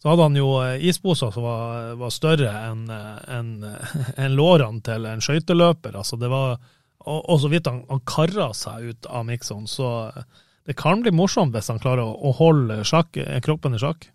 så 0.00 0.08
hadde 0.12 0.26
han 0.28 0.36
jo 0.38 0.50
eh, 0.62 0.84
isposer 0.88 1.32
som 1.32 1.44
var, 1.44 1.94
var 2.00 2.12
større 2.14 2.52
enn 2.68 2.86
en, 2.90 3.50
eh, 3.68 4.28
lårene 4.38 4.80
til 4.84 5.08
en 5.08 5.24
skøyteløper. 5.24 5.96
Altså, 5.96 6.16
det 6.20 6.30
var 6.32 6.54
og, 7.00 7.18
og 7.18 7.36
så 7.40 7.48
vidt 7.48 7.68
han, 7.68 7.82
han 7.88 8.02
karra 8.08 8.50
seg 8.56 8.92
ut 8.92 9.08
av 9.08 9.26
mix-zone, 9.28 9.68
så 9.68 9.90
eh, 10.08 10.24
det 10.68 10.76
kan 10.78 11.00
bli 11.04 11.12
morsomt 11.16 11.54
hvis 11.56 11.70
han 11.72 11.80
klarer 11.82 12.04
å, 12.04 12.16
å 12.28 12.32
holde 12.36 12.82
sjakk, 12.88 13.16
kroppen 13.44 13.76
i 13.76 13.80
sjakk. 13.80 14.08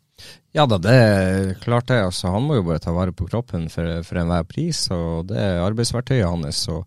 Ja 0.56 0.64
da, 0.72 0.78
det 0.80 0.94
er 0.96 1.54
klart 1.60 1.90
det. 1.92 2.00
Altså, 2.08 2.30
han 2.32 2.46
må 2.48 2.60
jo 2.60 2.66
bare 2.68 2.80
ta 2.84 2.94
vare 2.96 3.12
på 3.16 3.28
kroppen 3.28 3.68
for, 3.72 3.90
for 4.08 4.22
enhver 4.22 4.46
pris, 4.48 4.86
og 4.96 5.28
det 5.32 5.42
er 5.42 5.64
arbeidsverktøyet 5.66 6.30
hans. 6.30 6.62
og 6.72 6.86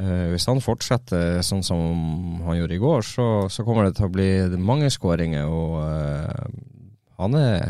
eh, 0.00 0.30
hvis 0.32 0.48
han 0.48 0.62
fortsetter 0.64 1.42
sånn 1.44 1.62
som 1.66 1.82
han 2.46 2.58
gjorde 2.62 2.78
i 2.78 2.80
går, 2.80 3.04
så, 3.04 3.28
så 3.52 3.66
kommer 3.66 3.88
det 3.88 3.98
til 3.98 4.08
å 4.08 4.14
bli 4.14 4.30
mange 4.56 4.88
skåringer. 4.92 5.52
Og 5.52 5.76
eh, 5.84 6.48
han 7.20 7.38
er 7.40 7.60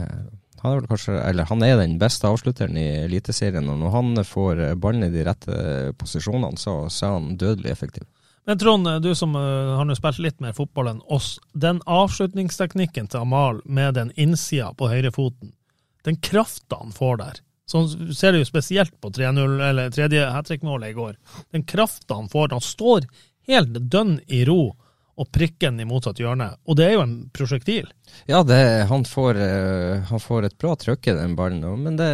han 0.65 0.79
er 0.79 0.87
kanskje, 0.89 1.19
han 1.51 1.63
er 1.67 1.75
den 1.77 1.99
beste 2.01 2.25
avslutteren 2.25 2.79
i 2.81 2.87
Eliteserien. 3.03 3.67
Og 3.69 3.83
når 3.83 3.91
han 3.93 4.21
får 4.25 4.63
ballen 4.81 5.05
i 5.05 5.13
de 5.13 5.27
rette 5.27 5.57
posisjonene, 6.01 6.57
så, 6.57 6.87
så 6.89 7.11
er 7.11 7.19
han 7.19 7.35
dødelig 7.37 7.75
effektiv. 7.75 8.07
Men 8.45 8.59
Trond, 8.61 8.89
du 9.03 9.15
som 9.17 9.37
uh, 9.37 9.77
har 9.79 9.87
nå 9.89 9.97
spilt 9.97 10.21
litt 10.21 10.41
mer 10.45 10.53
fotball 10.57 10.91
enn 10.91 11.03
oss. 11.13 11.39
Den 11.53 11.81
avslutningsteknikken 11.89 13.09
til 13.09 13.25
Amal 13.25 13.63
med 13.65 13.97
den 13.97 14.13
innsida 14.21 14.73
på 14.77 14.91
høyrefoten, 14.93 15.55
den 16.05 16.21
krafta 16.21 16.83
han 16.83 16.93
får 16.93 17.21
der 17.23 17.41
Sånn 17.65 18.13
ser 18.13 18.35
du 18.35 18.43
jo 18.43 18.47
spesielt 18.49 18.93
på 19.01 19.09
3-0, 19.17 19.55
eller 19.65 19.93
tredje 19.93 20.27
hat 20.29 20.51
trick-målet 20.51 20.93
i 20.93 20.97
går. 20.99 21.15
Den 21.57 21.63
krafta 21.65 22.19
han 22.19 22.29
får. 22.29 22.51
Han 22.53 22.61
står 22.61 23.07
helt 23.49 23.79
dønn 23.93 24.19
i 24.29 24.43
ro 24.45 24.75
og 25.15 25.29
prikken 25.35 25.79
i 25.79 25.87
motsatt 25.87 26.19
hjørne. 26.19 26.49
Og 26.67 26.79
det 26.79 26.89
er 26.89 26.97
jo 26.97 27.05
en 27.05 27.15
prosjektil. 27.35 27.87
Ja, 28.31 28.43
det, 28.47 28.59
han, 28.91 29.05
får, 29.07 29.39
eh, 29.39 30.05
han 30.11 30.23
får 30.23 30.49
et 30.49 30.57
bra 30.61 30.75
trøkk 30.79 31.11
i 31.11 31.17
den 31.19 31.37
ballen, 31.39 31.63
men 31.85 31.99
det, 31.99 32.09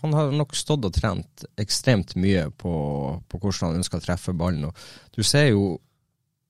han 0.00 0.16
har 0.16 0.34
nok 0.34 0.56
stått 0.58 0.88
og 0.88 0.94
trent 0.94 1.46
ekstremt 1.60 2.16
mye 2.18 2.48
på, 2.50 2.72
på 3.22 3.40
hvordan 3.42 3.70
han 3.70 3.82
ønsker 3.82 4.00
å 4.00 4.06
treffe 4.08 4.34
ballen. 4.36 4.70
Og 4.70 5.14
du 5.14 5.22
ser 5.26 5.52
jo 5.52 5.76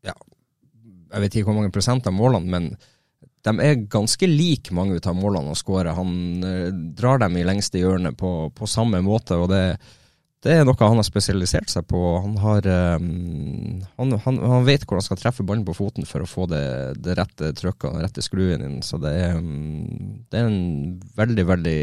ja, 0.07 0.15
Jeg 1.13 1.25
vet 1.25 1.37
ikke 1.37 1.51
hvor 1.51 1.59
mange 1.61 1.75
prosent 1.75 2.09
av 2.09 2.17
målene, 2.17 2.49
men 2.49 2.73
de 3.47 3.55
er 3.65 3.87
ganske 3.91 4.27
like 4.29 4.75
mange 4.75 4.99
av 4.99 5.17
målene 5.17 5.53
han 5.53 5.59
skårer. 5.59 5.95
Han 5.97 6.45
eh, 6.45 6.69
drar 6.97 7.21
dem 7.23 7.37
i 7.37 7.47
lengste 7.47 7.81
hjørne 7.83 8.15
på, 8.17 8.51
på 8.57 8.69
samme 8.69 9.03
måte, 9.05 9.37
og 9.37 9.53
det, 9.53 9.79
det 10.47 10.55
er 10.55 10.67
noe 10.67 10.79
han 10.79 11.01
har 11.01 11.07
spesialisert 11.07 11.71
seg 11.73 11.87
på. 11.91 11.99
Han, 12.23 12.37
har, 12.39 12.67
um, 13.01 13.81
han, 13.99 14.15
han, 14.23 14.39
han 14.39 14.67
vet 14.69 14.85
hvor 14.87 15.01
han 15.01 15.07
skal 15.07 15.19
treffe 15.19 15.47
ballen 15.47 15.65
på 15.67 15.75
foten 15.75 16.07
for 16.07 16.23
å 16.23 16.31
få 16.31 16.47
det, 16.51 16.63
det 17.03 17.17
rette 17.19 17.51
trykket 17.59 17.89
og 17.89 17.97
den 17.97 18.05
rette 18.07 18.23
skruen 18.23 18.63
inn. 18.63 18.77
Så 18.87 19.01
det 19.03 19.15
er, 19.19 19.35
um, 19.35 20.23
det 20.31 20.39
er 20.39 20.47
en 20.47 21.01
veldig, 21.19 21.47
veldig 21.49 21.81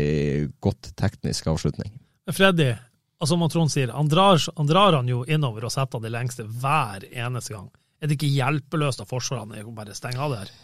godt 0.63 0.93
teknisk 0.95 1.51
avslutning. 1.51 1.91
Freddy, 2.31 2.71
altså 3.19 3.35
som 3.35 3.49
Trond 3.51 3.73
sier, 3.73 3.91
han 3.91 4.11
drar, 4.11 4.39
han 4.55 4.71
drar 4.71 5.01
han 5.01 5.11
jo 5.11 5.25
innover 5.27 5.67
og 5.67 5.75
setter 5.75 6.03
det 6.03 6.13
lengste 6.15 6.47
hver 6.47 7.03
eneste 7.11 7.57
gang. 7.57 7.67
Er 7.99 8.07
det 8.07 8.15
ikke 8.17 8.31
hjelpeløst 8.31 9.03
av 9.03 9.11
forsvarene 9.11 9.63
å 9.67 9.75
bare 9.75 9.95
stenge 9.97 10.23
av 10.23 10.31
det 10.31 10.45
her? 10.45 10.55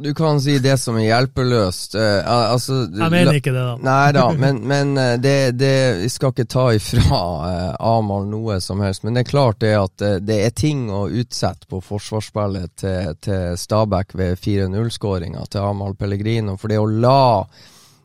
Du 0.00 0.14
kan 0.14 0.40
si 0.40 0.58
det 0.58 0.74
som 0.76 0.96
er 1.00 1.06
hjelpeløst. 1.06 1.94
Uh, 1.96 2.20
altså, 2.52 2.82
Jeg 2.84 3.12
mener 3.14 3.38
ikke 3.38 3.52
det, 3.54 3.62
da. 3.64 3.76
Nei 3.80 4.12
da, 4.12 4.26
men, 4.42 4.60
men 4.68 4.92
eh, 5.00 5.14
det, 5.16 5.36
det 5.56 5.72
Vi 6.02 6.10
skal 6.12 6.34
ikke 6.34 6.44
ta 6.52 6.66
ifra 6.76 7.20
uh, 7.40 7.70
Amahl 7.80 8.28
noe 8.28 8.58
som 8.60 8.82
helst. 8.84 9.06
Men 9.06 9.16
det 9.16 9.24
er 9.24 9.30
klart 9.30 9.62
det 9.64 9.72
at 9.78 10.04
uh, 10.04 10.18
det 10.20 10.36
er 10.44 10.52
ting 10.52 10.84
å 10.92 11.06
utsette 11.08 11.64
på 11.70 11.80
forsvarsspillet 11.80 12.76
til, 12.82 13.16
til 13.24 13.56
Stabæk 13.56 14.12
ved 14.20 14.36
4-0-skåringa 14.44 15.48
til 15.48 15.64
Amahl 15.64 15.96
Pellegrino. 15.96 16.58
For 16.60 16.68
det 16.68 16.80
å 16.82 16.88
la 16.90 17.46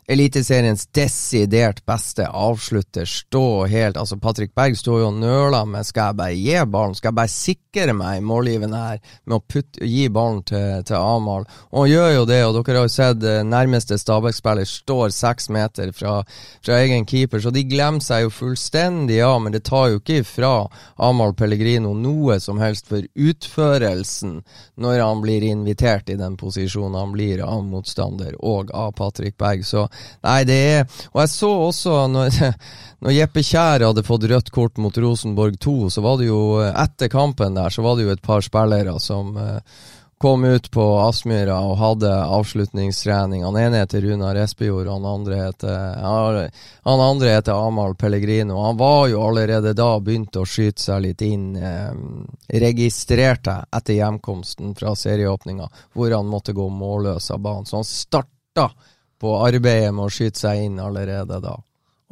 Eliteseriens 0.08 0.86
desidert 0.94 1.86
beste 1.86 2.28
avslutter 2.28 3.06
stå 3.10 3.66
helt 3.66 3.98
Altså, 3.98 4.18
Patrick 4.22 4.52
Berg 4.56 4.78
står 4.78 5.00
jo 5.02 5.08
og 5.10 5.16
nøler 5.18 5.66
med 5.66 5.88
skal 5.88 6.12
jeg 6.12 6.18
bare 6.20 6.36
gi 6.38 6.60
ballen, 6.70 6.94
skal 6.94 7.10
jeg 7.10 7.18
bare 7.18 7.34
sikre 7.34 7.96
meg 7.98 8.22
målgivende 8.22 8.82
her 8.84 9.00
med 9.26 9.38
å 9.40 9.42
putte, 9.42 9.82
gi 9.82 10.06
ballen 10.14 10.44
til, 10.46 10.84
til 10.86 10.98
Amahl. 11.00 11.48
Og 11.72 11.80
han 11.80 11.90
gjør 11.90 12.12
jo 12.14 12.28
det, 12.30 12.40
og 12.46 12.54
dere 12.60 12.78
har 12.78 12.86
jo 12.86 12.94
sett 12.94 13.26
eh, 13.26 13.42
nærmeste 13.48 13.98
Stabæk-spiller 13.98 14.70
står 14.70 15.16
seks 15.16 15.50
meter 15.54 15.90
fra, 15.98 16.20
fra 16.62 16.78
egen 16.84 17.08
keeper, 17.10 17.42
så 17.42 17.54
de 17.56 17.66
glemmer 17.66 18.06
seg 18.06 18.28
jo 18.28 18.36
fullstendig 18.36 19.20
av, 19.26 19.40
men 19.42 19.58
det 19.58 19.64
tar 19.66 19.90
jo 19.90 20.04
ikke 20.04 20.22
ifra 20.22 20.54
Amahl 21.02 21.34
Pellegrino 21.34 21.96
noe 21.98 22.38
som 22.44 22.62
helst 22.62 22.92
for 22.94 23.02
utførelsen 23.02 24.38
når 24.78 25.02
han 25.02 25.26
blir 25.26 25.50
invitert 25.50 26.14
i 26.14 26.20
den 26.20 26.38
posisjonen 26.38 27.00
han 27.00 27.18
blir 27.18 27.42
av 27.42 27.66
motstander 27.66 28.38
og 28.46 28.70
av 28.76 28.94
Patrick 29.00 29.40
Berg. 29.42 29.66
Så 29.66 29.88
nei, 30.26 30.40
det 30.48 30.60
er 30.76 30.86
Og 31.14 31.22
jeg 31.24 31.34
så 31.34 31.52
også 31.68 31.98
når, 32.12 32.40
når 33.06 33.18
Jeppe 33.20 33.44
Kjær 33.46 33.88
hadde 33.90 34.06
fått 34.08 34.30
rødt 34.32 34.54
kort 34.56 34.80
mot 34.82 34.98
Rosenborg 34.98 35.60
2, 35.62 35.76
så 35.96 36.06
var 36.06 36.22
det 36.22 36.30
jo 36.30 36.42
etter 36.70 37.12
kampen 37.12 37.58
der, 37.58 37.74
så 37.74 37.86
var 37.86 37.98
det 37.98 38.08
jo 38.08 38.16
et 38.16 38.26
par 38.26 38.46
spillere 38.46 38.98
som 39.04 39.36
eh, 39.38 39.60
kom 40.18 40.44
ut 40.44 40.72
på 40.72 40.84
Aspmyra 41.00 41.58
og 41.60 41.78
hadde 41.78 42.10
avslutningstrening. 42.10 43.44
Han 43.44 43.58
ene 43.60 43.82
heter 43.84 44.02
Runar 44.02 44.36
Espejord, 44.40 44.88
han 44.88 45.06
andre 45.06 45.36
heter, 45.36 46.00
han 46.84 47.04
andre 47.04 47.36
heter 47.36 47.68
Amahl 47.68 47.96
Pellegrino. 47.96 48.58
Han 48.64 48.78
var 48.78 49.08
jo 49.12 49.22
allerede 49.28 49.76
da 49.76 50.00
begynt 50.00 50.40
å 50.40 50.46
skyte 50.48 50.82
seg 50.82 51.04
litt 51.04 51.22
inn. 51.22 51.52
Eh, 51.60 51.92
registrerte 52.64 53.60
etter 53.76 54.00
hjemkomsten 54.00 54.76
fra 54.80 54.96
serieåpninga, 54.96 55.70
hvor 55.94 56.16
han 56.16 56.32
måtte 56.32 56.56
gå 56.56 56.70
målløs 56.70 57.32
av 57.32 57.44
banen. 57.44 57.66
Så 57.66 57.84
han 57.84 57.90
starta 57.90 58.70
på 59.22 59.38
arbeidet 59.42 59.94
med 59.96 60.08
å 60.08 60.12
skyte 60.12 60.42
seg 60.42 60.66
inn 60.66 60.82
allerede 60.82 61.40
da. 61.44 61.56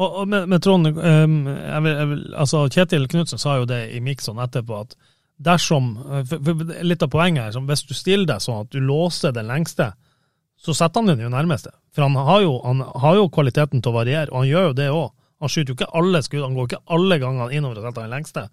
Og, 0.01 0.07
og 0.23 0.29
med, 0.29 0.47
med 0.49 0.63
Trond, 0.65 0.89
um, 0.89 1.35
jeg 1.47 1.81
vil, 1.85 1.97
jeg 1.99 2.09
vil, 2.09 2.21
altså 2.41 2.63
Kjetil 2.73 3.09
Knutsen 3.11 3.41
sa 3.41 3.59
jo 3.59 3.67
det 3.69 3.83
i 3.93 3.99
Mikson 4.01 4.41
etterpå, 4.41 4.79
at 4.87 4.95
dersom 5.43 5.93
for, 6.29 6.39
for 6.39 6.73
Litt 6.85 7.03
av 7.05 7.11
poenget 7.13 7.51
her, 7.51 7.67
hvis 7.67 7.85
du 7.89 7.93
stiller 7.97 8.29
deg 8.33 8.41
sånn 8.43 8.63
at 8.65 8.73
du 8.73 8.79
låser 8.81 9.35
den 9.35 9.49
lengste, 9.49 9.91
så 10.63 10.75
setter 10.77 11.01
han 11.01 11.11
den 11.11 11.25
jo 11.25 11.31
nærmeste. 11.31 11.73
For 11.93 12.05
han 12.05 12.15
har 12.15 12.41
jo, 12.45 12.55
han 12.63 12.81
har 13.03 13.19
jo 13.19 13.29
kvaliteten 13.33 13.83
til 13.83 13.91
å 13.91 13.97
variere, 13.97 14.31
og 14.31 14.41
han 14.41 14.49
gjør 14.49 14.69
jo 14.69 14.75
det 14.79 14.89
òg. 14.93 15.09
Han 15.43 15.51
skyter 15.51 15.73
jo 15.73 15.77
ikke 15.77 15.93
alle 15.99 16.21
skudd, 16.23 16.45
han 16.45 16.55
går 16.55 16.69
ikke 16.69 16.83
alle 16.95 17.19
gangene 17.19 17.51
innover 17.51 17.81
og 17.81 17.87
setter 17.89 18.05
den 18.05 18.13
lengste. 18.15 18.45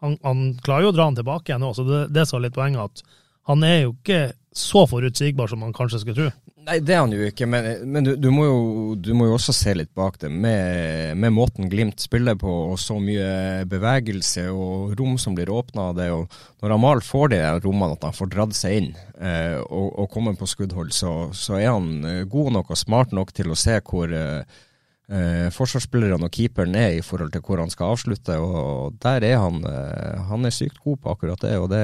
Han, 0.00 0.14
han 0.24 0.44
klarer 0.64 0.86
jo 0.86 0.92
å 0.92 0.96
dra 0.96 1.08
den 1.10 1.18
tilbake 1.18 1.52
igjen 1.52 1.66
òg, 1.68 1.74
så 1.76 1.84
det, 1.84 2.02
det 2.14 2.22
er 2.22 2.30
så 2.30 2.40
litt 2.40 2.56
poenget 2.56 2.86
at 2.86 3.18
han 3.50 3.64
er 3.64 3.78
jo 3.82 3.92
ikke 3.94 4.22
så 4.56 4.84
forutsigbar 4.88 5.50
som 5.50 5.60
man 5.62 5.74
kanskje 5.76 6.02
skulle 6.02 6.16
tro. 6.16 6.30
Nei, 6.68 6.82
det 6.84 6.92
er 6.92 6.98
han 7.00 7.12
jo 7.16 7.24
ikke, 7.24 7.46
men, 7.48 7.66
men 7.88 8.04
du, 8.04 8.10
du, 8.20 8.26
må 8.34 8.42
jo, 8.44 8.56
du, 9.00 9.14
må 9.16 9.30
jo, 9.30 9.38
også 9.38 9.54
se 9.56 9.72
litt 9.78 9.88
bak 9.96 10.18
det. 10.20 10.28
Med, 10.28 11.14
med, 11.16 11.32
måten 11.32 11.70
Glimt 11.72 12.02
spiller 12.04 12.36
på, 12.36 12.50
og 12.74 12.76
så 12.82 12.98
mye 13.00 13.64
bevegelse 13.68 14.44
og 14.52 14.92
rom 14.98 15.16
som 15.20 15.36
blir 15.38 15.48
åpna 15.48 15.86
av 15.88 15.96
det. 15.96 16.10
og 16.12 16.28
Når 16.60 16.74
Amal 16.76 17.00
får 17.04 17.32
de 17.32 17.40
rommene, 17.64 17.96
at 17.96 18.04
han 18.04 18.16
får 18.18 18.32
dratt 18.34 18.58
seg 18.58 18.76
inn 18.82 18.90
eh, 19.16 19.56
og, 19.64 19.88
og 20.04 20.10
kommer 20.12 20.36
på 20.36 20.50
skuddhold, 20.50 20.92
så, 20.92 21.14
så, 21.32 21.56
er 21.56 21.70
han 21.72 22.04
eh, 22.04 22.26
god 22.28 22.58
nok 22.58 22.74
og 22.76 22.82
smart 22.82 23.16
nok 23.16 23.32
til 23.32 23.48
å 23.54 23.56
se 23.56 23.78
hvor 23.80 24.12
eh, 24.12 24.60
eh, 25.08 25.48
forsvarsspillerne 25.54 26.28
og 26.28 26.32
keeperen 26.34 26.76
er 26.78 26.98
i 26.98 27.04
forhold 27.04 27.32
til 27.32 27.42
hvor 27.44 27.62
han 27.62 27.72
skal 27.72 27.94
avslutte. 27.94 28.36
og 28.38 28.98
Der 29.02 29.24
er 29.24 29.38
han 29.42 29.64
eh, 29.64 30.20
han 30.28 30.44
er 30.44 30.54
sykt 30.54 30.80
god 30.84 31.00
på 31.02 31.14
akkurat 31.14 31.42
det, 31.42 31.56
og 31.58 31.68
det, 31.72 31.82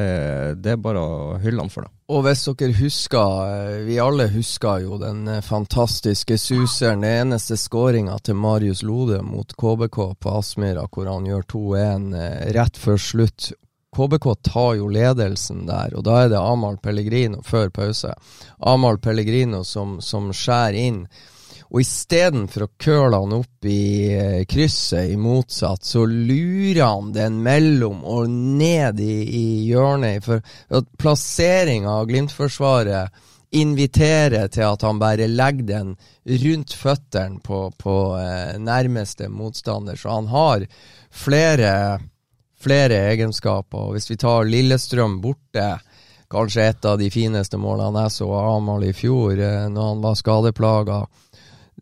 det, 0.63 0.75
er 0.75 0.83
bare 0.85 1.01
å 1.01 1.39
hylle 1.43 1.65
han 1.65 1.73
for 1.73 1.87
det. 1.87 1.93
Og 2.13 2.25
hvis 2.27 2.45
dere 2.51 2.77
husker, 2.77 3.35
eh, 3.49 3.83
vi 3.89 3.99
alle 4.03 4.29
husker 4.33 4.85
jo 4.85 5.01
den 5.01 5.27
eh, 5.29 5.43
fantastiske 5.45 6.39
suseren, 6.39 7.05
den 7.05 7.29
eneste 7.29 7.57
skåringa 7.61 8.19
til 8.25 8.37
Marius 8.37 8.85
Lode 8.85 9.23
mot 9.25 9.57
KBK 9.57 10.01
på 10.21 10.39
Aspmyra, 10.39 10.89
hvor 10.93 11.11
han 11.11 11.29
gjør 11.29 11.47
2-1 11.57 12.09
eh, 12.21 12.41
rett 12.59 12.81
før 12.81 13.01
slutt. 13.01 13.53
KBK 13.95 14.27
tar 14.43 14.73
jo 14.81 14.89
ledelsen 14.91 15.69
der, 15.69 15.95
og 15.95 16.03
da 16.05 16.25
er 16.25 16.33
det 16.33 16.41
Amahl 16.41 16.81
Pellegrino 16.83 17.45
før 17.47 17.71
pause. 17.71 18.11
Amahl 18.59 18.99
Pellegrino 18.99 19.63
som, 19.65 20.01
som 20.03 20.33
skjærer 20.35 20.81
inn. 20.81 21.05
Og 21.75 21.83
istedenfor 21.83 22.69
å 22.69 22.73
køle 22.79 23.19
han 23.19 23.33
opp 23.35 23.67
i 23.67 24.07
eh, 24.15 24.43
krysset 24.47 25.11
i 25.11 25.17
motsatt, 25.19 25.83
så 25.83 26.05
lurer 26.07 26.85
han 26.85 27.11
den 27.17 27.41
mellom 27.43 28.05
og 28.07 28.31
ned 28.31 29.01
i, 29.03 29.17
i 29.27 29.47
hjørnet. 29.73 30.23
For 30.23 30.85
plasseringa 31.03 31.97
av 31.99 32.07
Glimt-forsvaret 32.13 33.11
inviterer 33.59 34.47
til 34.55 34.69
at 34.69 34.87
han 34.87 35.01
bare 35.03 35.27
legger 35.27 35.67
den 35.67 35.91
rundt 36.45 36.77
føttene 36.79 37.43
på, 37.43 37.65
på 37.75 37.97
eh, 38.23 38.55
nærmeste 38.63 39.27
motstander. 39.35 39.99
Så 39.99 40.15
han 40.15 40.31
har 40.31 40.69
flere, 41.11 41.75
flere 42.55 43.03
egenskaper. 43.11 43.91
Hvis 43.97 44.11
vi 44.13 44.21
tar 44.23 44.47
Lillestrøm 44.47 45.19
borte 45.27 45.73
kanskje 46.31 46.71
et 46.71 46.87
av 46.87 47.03
de 47.03 47.11
fineste 47.15 47.59
målene 47.59 48.07
jeg 48.07 48.17
så 48.21 48.31
av 48.31 48.55
Amahl 48.61 48.87
i 48.87 48.95
fjor, 48.95 49.35
eh, 49.39 49.67
når 49.75 49.91
han 49.91 50.07
var 50.07 50.23
skadeplaga. 50.23 51.03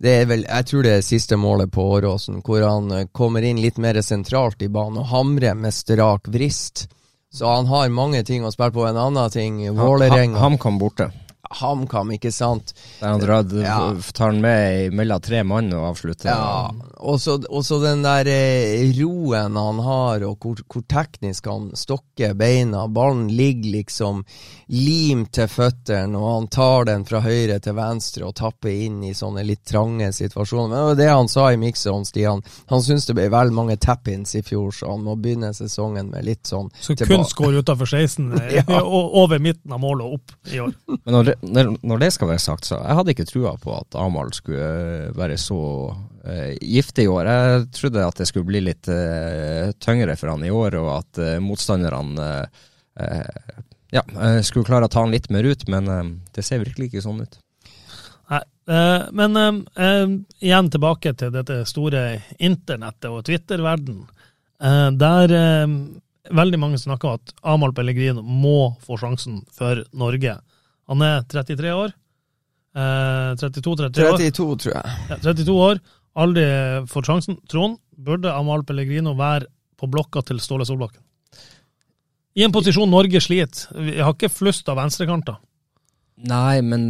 Det 0.03 0.13
er 0.19 0.25
vel, 0.27 0.41
jeg 0.49 0.67
tror 0.67 0.83
det 0.83 0.93
er 0.97 1.05
siste 1.07 1.37
målet 1.39 1.71
på 1.71 1.85
Åråsen, 1.95 2.41
hvor 2.43 2.65
han 2.67 2.91
eh, 2.91 3.05
kommer 3.15 3.45
inn 3.47 3.61
litt 3.63 3.79
mer 3.79 4.01
sentralt 4.03 4.65
i 4.67 4.71
banen 4.73 4.99
og 4.99 5.13
hamrer 5.13 5.55
med 5.55 5.75
strak 5.75 6.27
vrist. 6.35 6.89
Så 7.33 7.47
han 7.47 7.71
har 7.71 7.93
mange 7.95 8.25
ting 8.27 8.43
å 8.45 8.51
spille 8.51 8.75
på. 8.75 8.83
En 8.89 8.99
annen 8.99 9.31
ting, 9.31 9.63
Vålerenga 9.79 10.43
HamKam 10.43 10.81
borte. 10.83 11.07
HamKam, 11.51 12.13
ikke 12.15 12.31
sant. 12.33 12.75
Der 13.01 13.09
han 13.09 13.21
drar, 13.21 13.47
ja. 13.63 13.79
tar 14.15 14.31
han 14.31 14.41
med 14.41 14.95
mellom 14.95 15.21
tre 15.21 15.43
mann 15.43 15.73
og 15.75 15.89
avslutter. 15.91 16.31
Ja, 16.31 16.71
og 17.03 17.65
så 17.67 17.79
den 17.83 18.05
der 18.05 18.29
eh, 18.31 18.93
roen 18.95 19.57
han 19.59 19.81
har, 19.83 20.23
og 20.23 20.39
hvor, 20.39 20.63
hvor, 20.71 20.85
teknisk 20.87 21.49
han 21.51 21.71
stokker 21.77 22.37
beina. 22.39 22.87
Ballen 22.89 23.27
ligger 23.35 23.75
liksom 23.75 24.23
limt 24.73 25.33
til 25.35 25.51
føttene, 25.51 26.19
og 26.19 26.29
han 26.29 26.49
tar 26.53 26.87
den 26.93 27.07
fra 27.09 27.23
høyre 27.25 27.59
til 27.63 27.77
venstre 27.77 28.29
og 28.29 28.37
tapper 28.39 28.71
inn 28.87 29.03
i 29.03 29.15
sånne 29.17 29.43
litt 29.47 29.65
trange 29.67 30.13
situasjoner. 30.15 30.71
Men 30.71 30.79
det 30.79 30.87
var 30.93 31.01
det 31.03 31.11
han 31.11 31.33
sa 31.33 31.49
i 31.53 31.59
mixon, 31.61 32.07
Stian. 32.07 32.45
Han 32.71 32.87
syns 32.87 33.09
det 33.11 33.19
ble 33.19 33.27
vel 33.33 33.51
mange 33.55 33.77
tap-ins 33.83 34.37
i 34.39 34.45
fjor, 34.47 34.71
så 34.77 34.95
han 34.95 35.03
må 35.05 35.19
begynne 35.19 35.51
sesongen 35.57 36.13
med 36.15 36.27
litt 36.29 36.47
sånn 36.47 36.71
Så 36.79 36.95
kun 37.03 37.27
skår 37.27 37.61
utafor 37.63 37.91
16, 37.91 38.31
ja. 38.55 38.65
over 38.83 39.43
midten 39.43 39.75
av 39.75 39.83
målet 39.83 40.07
og 40.07 40.21
opp 40.21 40.55
i 40.55 40.63
år. 40.63 40.73
Men 41.03 41.32
når 41.41 41.77
når, 41.83 42.01
det 42.03 42.11
skal 42.15 42.31
være 42.33 42.43
sagt, 42.43 42.67
så 42.69 42.79
jeg 42.81 42.99
hadde 42.99 43.13
ikke 43.15 43.27
trua 43.29 43.53
på 43.61 43.75
at 43.77 43.97
Amahl 43.99 44.33
skulle 44.37 44.67
eh, 44.67 45.13
være 45.17 45.39
så 45.41 45.61
uh, 45.93 46.51
giftig 46.61 47.07
i 47.07 47.13
år. 47.13 47.31
Jeg 47.31 47.65
trodde 47.79 48.05
at 48.07 48.21
det 48.21 48.29
skulle 48.31 48.49
bli 48.49 48.63
litt 48.65 48.91
uh, 48.91 49.73
tyngre 49.83 50.17
for 50.21 50.33
han 50.33 50.45
i 50.47 50.53
år, 50.53 50.77
og 50.81 50.91
at 50.99 51.23
uh, 51.23 51.37
motstanderne 51.45 52.29
ja, 53.93 54.03
skulle 54.45 54.67
klare 54.69 54.85
å 54.85 54.93
ta 54.93 55.01
han 55.01 55.15
litt 55.15 55.31
mer 55.33 55.47
ut, 55.49 55.63
men 55.73 55.87
det 56.37 56.43
ser 56.45 56.61
virkelig 56.61 56.91
ikke 56.91 57.05
sånn 57.05 57.23
ut. 57.25 57.39
Nei, 58.29 58.43
men 59.17 59.39
igjen 60.45 60.69
tilbake 60.75 61.15
til 61.17 61.33
dette 61.33 61.63
store 61.69 62.03
internettet 62.37 63.09
og 63.09 63.25
Twitter-verden. 63.25 64.03
der 65.01 65.35
veldig 66.31 66.61
mange 66.61 66.79
snakker 66.79 67.09
om 67.09 67.21
at 67.21 67.35
Amahl 67.43 67.73
Pellegrino 67.75 68.23
må 68.23 68.75
få 68.85 68.99
sjansen 69.01 69.41
for 69.55 69.85
Norge. 69.97 70.37
Han 70.93 71.05
er 71.07 71.25
33 71.33 71.73
år. 71.73 71.95
Eh, 72.77 73.33
32-33 73.41 74.07
år. 74.07 74.19
32, 74.21 74.49
tror 74.65 74.75
jeg. 74.75 74.97
Ja, 75.09 75.19
32 75.25 75.57
år. 75.57 75.81
Aldri 76.23 76.45
fått 76.93 77.09
sjansen. 77.09 77.39
Trond, 77.49 77.79
burde 77.97 78.33
Amahl 78.33 78.65
Pellegrino 78.69 79.15
være 79.17 79.49
på 79.81 79.89
blokka 79.91 80.23
til 80.29 80.41
Ståle 80.45 80.67
Solbakken? 80.69 81.01
I 82.37 82.45
en 82.47 82.53
posisjon 82.53 82.89
Norge 82.89 83.21
sliter. 83.21 83.73
Vi 83.77 83.99
har 84.01 84.15
ikke 84.15 84.33
flust 84.33 84.69
av 84.73 84.79
venstrekanter. 84.81 85.37
Nei, 86.29 86.61
men 86.65 86.85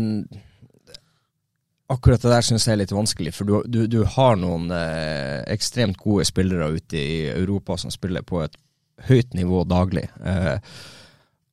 akkurat 1.92 2.22
det 2.22 2.30
der 2.30 2.46
syns 2.46 2.66
jeg 2.66 2.76
er 2.76 2.82
litt 2.82 2.94
vanskelig. 2.94 3.34
For 3.34 3.48
du, 3.48 3.54
du, 3.66 3.80
du 3.90 4.02
har 4.16 4.38
noen 4.38 4.70
eh, 4.74 5.42
ekstremt 5.52 5.98
gode 6.02 6.26
spillere 6.28 6.70
ute 6.76 6.98
i 6.98 7.22
Europa 7.32 7.78
som 7.80 7.92
spiller 7.94 8.26
på 8.26 8.42
et 8.44 8.58
høyt 9.08 9.34
nivå 9.34 9.64
daglig. 9.66 10.08
Eh, 10.22 10.58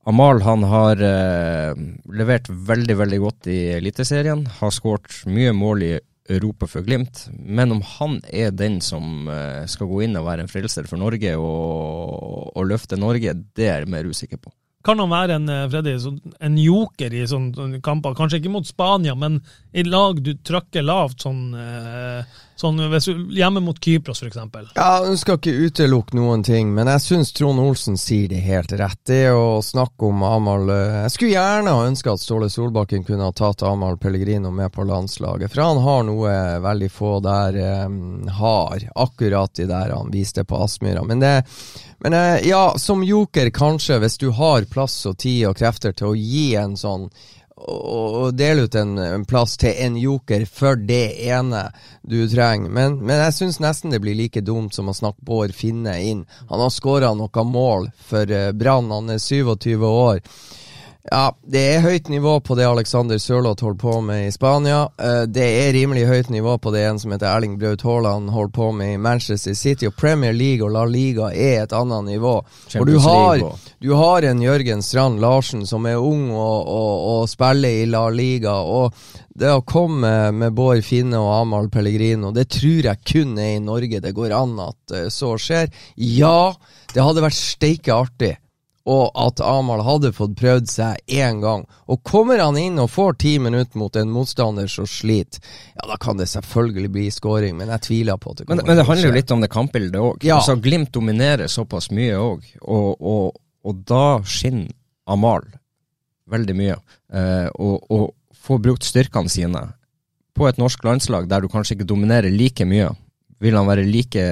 Amal 0.08 0.42
han 0.42 0.64
har 0.64 1.02
eh, 1.04 1.74
levert 2.16 2.48
veldig 2.50 2.96
veldig 3.02 3.20
godt 3.20 3.50
i 3.52 3.58
Eliteserien. 3.76 4.46
Har 4.60 4.72
skåret 4.72 5.26
mye 5.28 5.52
mål 5.54 5.84
i 5.84 5.92
Europa 6.30 6.70
for 6.70 6.86
Glimt. 6.86 7.26
Men 7.34 7.74
om 7.76 7.82
han 7.98 8.20
er 8.30 8.54
den 8.56 8.80
som 8.86 9.28
eh, 9.28 9.66
skal 9.68 9.90
gå 9.90 10.06
inn 10.06 10.18
og 10.20 10.28
være 10.30 10.46
en 10.46 10.52
frelser 10.52 10.88
for 10.90 11.02
Norge 11.02 11.36
og, 11.36 12.56
og 12.56 12.70
løfte 12.70 13.00
Norge, 13.00 13.36
det 13.58 13.68
er 13.68 13.84
jeg 13.84 13.92
mer 13.92 14.10
usikker 14.10 14.42
på. 14.42 14.54
Kan 14.86 15.02
han 15.02 15.12
være 15.12 15.36
en, 15.36 15.50
eh, 15.52 15.66
Freddy, 15.72 15.98
en 16.40 16.60
joker 16.62 17.16
i 17.16 17.26
sånne 17.28 17.82
kamper? 17.84 18.16
Kanskje 18.16 18.40
ikke 18.40 18.54
mot 18.54 18.68
Spania, 18.68 19.16
men 19.20 19.42
i 19.76 19.84
lag 19.84 20.22
du 20.24 20.32
trykker 20.38 20.86
lavt, 20.86 21.26
sånn, 21.26 21.50
eh, 21.60 22.38
sånn 22.62 22.82
hvis 22.92 23.08
hjemme 23.36 23.62
mot 23.64 23.80
Kypros 23.80 24.24
f.eks.? 24.24 24.40
Ja, 24.76 24.90
Hun 25.06 25.18
skal 25.20 25.40
ikke 25.40 25.56
utelukke 25.68 26.18
noen 26.18 26.44
ting, 26.46 26.74
men 26.76 26.90
jeg 26.92 27.04
syns 27.06 27.34
Trond 27.36 27.62
Olsen 27.64 27.98
sier 28.00 28.30
det 28.32 28.42
helt 28.46 28.74
rett. 28.80 29.00
Det 29.10 29.32
å 29.32 29.60
snakke 29.66 30.10
om 30.10 30.24
Amahl 30.28 30.70
eh, 30.74 30.98
Jeg 31.06 31.16
skulle 31.16 31.34
gjerne 31.34 31.76
ha 31.76 31.88
ønska 31.88 32.14
at 32.14 32.24
Ståle 32.24 32.50
Solbakken 32.52 33.06
kunne 33.08 33.30
ha 33.30 33.36
tatt 33.36 33.64
Amahl 33.68 33.98
Pellegrino 34.02 34.52
med 34.52 34.74
på 34.76 34.86
landslaget, 34.88 35.52
for 35.54 35.66
han 35.66 35.84
har 35.86 36.08
noe 36.08 36.36
veldig 36.64 36.92
få 36.94 37.18
der 37.24 37.60
um, 37.88 38.28
har, 38.40 38.84
akkurat 38.96 39.60
i 39.60 39.68
der 39.70 39.96
han 39.96 40.12
viste 40.14 40.46
på 40.48 40.64
Aspmyra. 40.64 41.04
Men 41.08 41.24
det 41.24 41.36
men 42.00 42.14
eh, 42.14 42.48
ja, 42.48 42.76
som 42.78 43.04
joker 43.04 43.50
kanskje, 43.50 43.98
hvis 44.00 44.18
du 44.18 44.30
har 44.32 44.64
plass 44.72 45.02
og 45.10 45.18
tid 45.20 45.50
og 45.50 45.58
krefter 45.60 45.92
til 45.92 46.14
å 46.14 46.16
gi 46.16 46.54
en 46.56 46.78
sånn 46.80 47.10
og 47.68 48.34
dele 48.38 48.66
ut 48.68 48.76
en, 48.76 48.98
en, 48.98 49.26
plass 49.28 49.58
til 49.60 49.76
en 49.84 49.98
joker 50.00 50.46
for 50.48 50.80
det 50.80 51.20
ene 51.28 51.66
du 52.02 52.22
trenger. 52.32 52.72
Men, 52.72 53.00
men 53.04 53.22
jeg 53.26 53.36
syns 53.36 53.60
nesten 53.64 53.94
det 53.94 54.02
blir 54.04 54.18
like 54.18 54.44
dumt 54.46 54.76
som 54.76 54.90
å 54.90 54.96
snakke 54.96 55.26
Bård 55.28 55.54
Finne 55.56 55.98
inn. 56.02 56.26
Han 56.50 56.64
har 56.64 56.72
skåra 56.74 57.12
noen 57.18 57.52
mål 57.52 57.90
for 58.10 58.32
uh, 58.32 58.52
Brann, 58.56 58.92
han 58.92 59.12
er 59.14 59.20
27 59.20 59.86
år. 59.86 60.24
Ja, 61.08 61.32
det 61.48 61.62
er 61.64 61.80
høyt 61.80 62.10
nivå 62.12 62.34
på 62.44 62.58
det 62.60 62.66
Alexander 62.68 63.18
Sørloth 63.18 63.64
holder 63.64 63.78
på 63.80 63.94
med 64.04 64.26
i 64.28 64.32
Spania. 64.36 64.82
Eh, 65.00 65.22
det 65.32 65.46
er 65.62 65.72
rimelig 65.72 66.04
høyt 66.10 66.30
nivå 66.30 66.58
på 66.60 66.74
det 66.76 66.82
en 66.90 67.00
som 67.00 67.14
heter 67.16 67.30
Erling 67.30 67.56
Braut 67.62 67.86
Haaland 67.88 68.30
holder 68.36 68.52
på 68.52 68.68
med 68.76 68.94
i 68.94 68.98
Manchester 69.00 69.56
City. 69.56 69.88
Og 69.88 69.96
Premier 69.96 70.36
League 70.36 70.66
og 70.66 70.74
La 70.76 70.84
Liga 70.84 71.30
er 71.32 71.64
et 71.64 71.74
annet 71.74 72.04
nivå. 72.04 72.34
og 72.44 72.86
du 72.86 72.98
har, 73.00 73.40
du 73.80 73.94
har, 73.96 74.28
en 74.28 74.42
Jørgen 74.44 74.84
Strand 74.84 75.24
Larsen 75.24 75.64
som 75.66 75.88
er 75.88 75.96
ung 75.96 76.34
og, 76.36 76.68
og, 76.68 77.08
og 77.14 77.30
spiller 77.32 77.80
i 77.80 77.88
La 77.88 78.04
Liga. 78.10 78.58
Og 78.60 78.92
det 79.40 79.56
å 79.56 79.64
komme 79.64 80.34
med 80.36 80.54
Bård 80.54 80.84
Finne 80.84 81.24
og 81.24 81.32
Amahl 81.38 81.72
Pellegrino, 81.72 82.34
det 82.36 82.50
tror 82.60 82.92
jeg 82.92 83.06
kun 83.08 83.40
er 83.40 83.56
i 83.56 83.64
Norge 83.64 84.04
det 84.04 84.14
går 84.20 84.36
an 84.36 84.60
at 84.68 84.98
eh, 85.00 85.08
så 85.08 85.32
skjer. 85.40 85.72
Ja, 85.96 86.52
det 86.92 87.08
hadde 87.08 87.24
vært 87.24 87.40
steike 87.40 87.96
artig 87.96 88.36
og 88.90 89.12
at 89.20 89.42
Amahl 89.44 89.82
hadde 89.86 90.12
fått 90.16 90.38
prøvd 90.40 90.70
seg 90.72 91.12
én 91.20 91.42
gang. 91.44 91.66
Og 91.92 92.02
kommer 92.08 92.42
han 92.42 92.58
inn 92.58 92.80
og 92.82 92.92
får 92.94 93.18
ti 93.22 93.34
minutter 93.42 93.80
mot 93.80 93.96
en 94.00 94.12
motstander 94.14 94.70
som 94.72 94.88
sliter, 94.90 95.44
ja, 95.76 95.88
da 95.90 95.98
kan 96.02 96.18
det 96.20 96.30
selvfølgelig 96.32 96.92
bli 96.96 97.08
skåring, 97.14 97.58
men 97.60 97.72
jeg 97.76 97.86
tviler 97.90 98.22
på 98.22 98.34
at 98.34 98.42
det 98.42 98.48
kommer 98.48 98.64
men, 98.64 98.72
men 98.72 98.80
det 98.80 98.88
handler 98.88 99.10
jo 99.10 99.18
litt 99.18 99.34
om 99.36 99.44
det 99.44 99.52
kampbildet 99.54 100.00
òg. 100.00 100.24
Ja. 100.26 100.40
Altså, 100.40 100.56
Glimt 100.60 100.94
dominerer 100.96 101.52
såpass 101.52 101.92
mye 101.96 102.16
òg, 102.20 102.48
og, 102.62 102.96
og, 103.00 103.42
og, 103.66 103.84
da 103.90 104.22
skinner 104.28 104.72
Amahl 105.10 105.46
veldig 106.30 106.56
mye. 106.56 106.80
Eh, 107.14 107.50
og, 107.58 107.86
og 107.90 108.10
får 108.38 108.64
brukt 108.64 108.86
styrkene 108.86 109.32
sine 109.32 109.64
på 110.38 110.48
et 110.48 110.60
norsk 110.62 110.84
landslag 110.86 111.28
der 111.28 111.44
du 111.44 111.50
kanskje 111.52 111.76
ikke 111.76 111.90
dominerer 111.90 112.32
like 112.32 112.66
mye 112.70 112.92
vil 113.40 113.56
han 113.56 113.68
være 113.70 113.88
like 113.88 114.24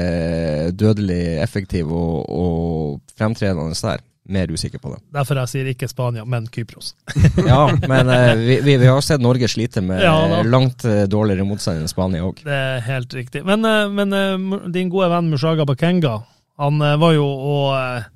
dødelig 0.76 1.40
effektiv 1.44 1.92
og, 1.96 2.28
og 2.28 3.18
fremtredende 3.18 3.76
der. 3.80 4.04
Mer 4.28 4.52
usikker 4.52 4.82
på 4.84 4.92
det. 4.94 5.00
Derfor 5.16 5.40
jeg 5.42 5.52
sier 5.52 5.70
ikke 5.72 5.90
Spania, 5.90 6.26
men 6.28 6.48
Kypros. 6.52 6.94
ja, 7.52 7.62
men 7.88 8.12
eh, 8.14 8.34
vi, 8.40 8.60
vi, 8.66 8.78
vi, 8.78 8.90
har 8.90 9.02
sett 9.06 9.24
Norge 9.24 9.50
slite 9.52 9.84
med 9.86 10.04
ja, 10.04 10.44
langt 10.44 10.86
eh, 10.88 11.06
dårligere 11.10 11.48
motstand 11.48 11.84
enn 11.84 11.92
Spania 11.92 12.26
òg. 12.28 12.44
Det 12.46 12.58
er 12.58 12.84
helt 12.88 13.16
riktig. 13.18 13.44
Men, 13.48 13.66
eh, 13.68 13.86
men 13.94 14.16
eh, 14.16 14.60
din 14.74 14.92
gode 14.94 15.10
venn 15.14 15.32
Mushaga 15.32 15.68
Bakenga, 15.68 16.20
han 16.62 16.84
eh, 16.84 16.98
var 17.02 17.16
jo 17.18 17.26
og 17.28 18.14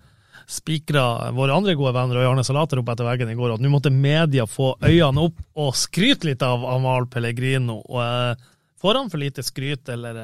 spikra 0.52 1.32
våre 1.32 1.56
andre 1.56 1.78
gode 1.80 1.94
venner 1.96 2.20
og 2.20 2.34
Arne 2.34 2.44
Salater 2.44 2.82
opp 2.82 2.90
etter 2.92 3.08
veggen 3.08 3.30
i 3.32 3.38
går, 3.40 3.54
at 3.56 3.64
nå 3.64 3.70
måtte 3.72 3.94
media 3.94 4.44
få 4.50 4.74
øynene 4.84 5.30
opp 5.30 5.40
og 5.64 5.78
skryte 5.80 6.28
litt 6.28 6.44
av 6.44 6.66
Amal 6.68 7.08
Pellegrino. 7.12 7.78
Og, 7.88 8.48
får 8.82 8.98
han 9.00 9.12
for 9.14 9.22
lite 9.22 9.46
skryt, 9.46 9.88
eller 9.94 10.18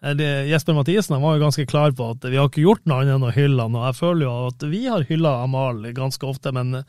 Jesper 0.00 0.72
Mathisen 0.72 1.20
var 1.20 1.36
jo 1.36 1.44
ganske 1.44 1.66
klar 1.68 1.92
på 1.92 2.06
at 2.14 2.24
vi 2.24 2.38
har 2.40 2.48
ikke 2.48 2.64
gjort 2.64 2.86
noe 2.88 3.02
annet 3.02 3.18
enn 3.18 3.28
å 3.28 3.34
hylle 3.36 3.66
han, 3.66 3.76
og 3.76 3.86
jeg 3.90 3.98
føler 3.98 4.24
jo 4.24 4.34
at 4.48 4.68
vi 4.72 4.82
har 4.86 5.04
hylla 5.10 5.34
Amal 5.44 5.82
ganske 5.96 6.24
ofte, 6.26 6.54
men, 6.56 6.82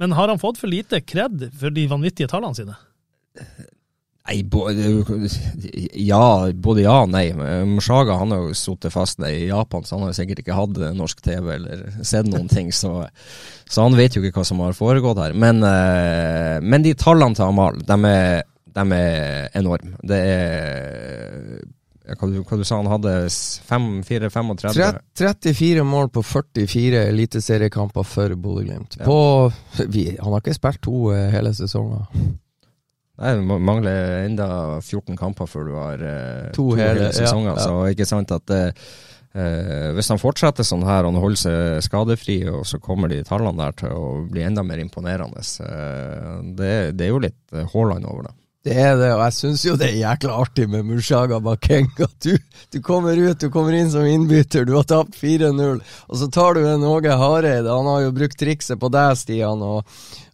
men 0.00 0.16
har 0.16 0.32
han 0.32 0.40
fått 0.40 0.60
for 0.62 0.72
lite 0.72 1.02
kred 1.04 1.50
for 1.60 1.74
de 1.76 1.84
vanvittige 1.90 2.30
tallene 2.32 2.56
sine? 2.56 2.78
Nei, 4.26 4.40
både, 4.42 4.88
ja, 5.94 6.50
både 6.50 6.82
ja 6.82 6.96
og 7.04 7.12
nei. 7.12 7.28
Mshaga 7.76 8.16
han 8.18 8.32
har 8.34 8.48
jo 8.48 8.56
sittet 8.58 8.90
fast 8.90 9.20
i 9.22 9.46
Japan, 9.46 9.84
så 9.86 10.00
han 10.00 10.08
har 10.08 10.16
sikkert 10.18 10.40
ikke 10.42 10.56
hatt 10.56 10.80
norsk 10.96 11.20
TV 11.22 11.52
eller 11.54 11.84
sett 12.02 12.26
noen 12.26 12.50
ting. 12.50 12.72
Så, 12.74 13.04
så, 13.68 13.84
han 13.84 13.94
vet 13.94 14.16
jo 14.16 14.24
ikke 14.24 14.40
hva 14.40 14.48
som 14.48 14.64
har 14.64 14.74
foregått 14.74 15.20
her. 15.22 15.36
Men, 15.38 15.62
eh, 15.62 16.58
men 16.58 16.82
de 16.82 16.96
tallene 16.98 17.38
til 17.38 17.46
Amal, 17.46 17.78
de 17.86 18.00
er, 18.10 18.42
de 18.80 18.86
er 18.98 19.46
enorme. 19.62 19.94
Det 20.02 20.20
er 20.32 21.62
hva 22.14 22.28
du, 22.30 22.38
hva 22.46 22.58
du 22.58 22.64
sa 22.66 22.78
han 22.78 22.88
hadde? 22.90 23.12
5-4-35? 23.66 25.00
34 25.18 25.84
mål 25.86 26.10
på 26.14 26.22
44 26.22 27.02
eliteseriekamper 27.10 28.06
for 28.06 28.34
Bodø-Glimt. 28.38 29.00
Ja. 29.00 29.06
Han 29.08 30.34
har 30.36 30.42
ikke 30.42 30.54
spilt 30.54 30.84
to 30.86 31.10
eh, 31.14 31.26
hele 31.34 31.54
sesonger. 31.56 32.06
Nei, 33.16 33.32
det 33.32 33.58
mangler 33.64 34.26
enda 34.26 34.46
14 34.78 35.16
kamper 35.16 35.48
før 35.48 35.66
du 35.66 35.74
har 35.80 36.02
eh, 36.04 36.48
to, 36.52 36.70
to, 36.70 36.70
hele, 36.78 37.08
hele 37.08 37.12
sesonger. 37.16 37.54
Ja, 37.54 37.58
ja. 37.58 37.66
Så 37.66 37.92
ikke 37.96 38.08
sant 38.08 38.34
at 38.36 38.54
uh, 38.54 39.92
hvis 39.96 40.12
han 40.12 40.20
fortsetter 40.20 40.64
sånn 40.64 40.84
her 40.86 41.04
og 41.04 41.14
han 41.14 41.22
holder 41.24 41.42
seg 41.42 41.86
skadefri, 41.88 42.38
og 42.52 42.62
så 42.68 42.78
kommer 42.80 43.10
de 43.12 43.24
tallene 43.26 43.58
der 43.64 43.78
til 43.82 43.96
å 43.96 44.04
bli 44.30 44.44
enda 44.46 44.62
mer 44.64 44.84
imponerende, 44.84 45.42
uh, 45.42 46.44
det, 46.54 46.74
det, 46.94 47.08
er 47.08 47.14
jo 47.14 47.24
litt 47.24 47.58
Haaland 47.74 48.06
over 48.06 48.28
det. 48.28 48.36
Det 48.66 48.74
er 48.74 48.96
det, 48.98 49.12
og 49.14 49.20
jeg 49.22 49.34
syns 49.36 49.62
jo 49.62 49.76
det 49.78 49.86
er 49.92 49.98
jækla 50.00 50.36
artig 50.42 50.64
med 50.66 50.88
Mushaga 50.88 51.38
Bakenga. 51.38 52.08
Du, 52.24 52.32
du, 52.74 52.80
kommer 52.82 53.14
ut, 53.14 53.38
du 53.38 53.46
kommer 53.54 53.76
inn 53.78 53.92
som 53.92 54.02
innbytter, 54.02 54.66
du 54.66 54.72
har 54.74 54.88
tapt 54.90 55.14
4-0, 55.20 55.78
og 55.78 56.18
så 56.18 56.26
tar 56.34 56.58
du 56.58 56.64
en 56.66 56.82
Åge 56.88 57.14
Hareide. 57.14 57.70
Han 57.70 57.86
har 57.86 58.08
jo 58.08 58.16
brukt 58.16 58.34
trikset 58.40 58.80
på 58.82 58.90
deg, 58.90 59.14
Stian, 59.20 59.62
og 59.62 59.86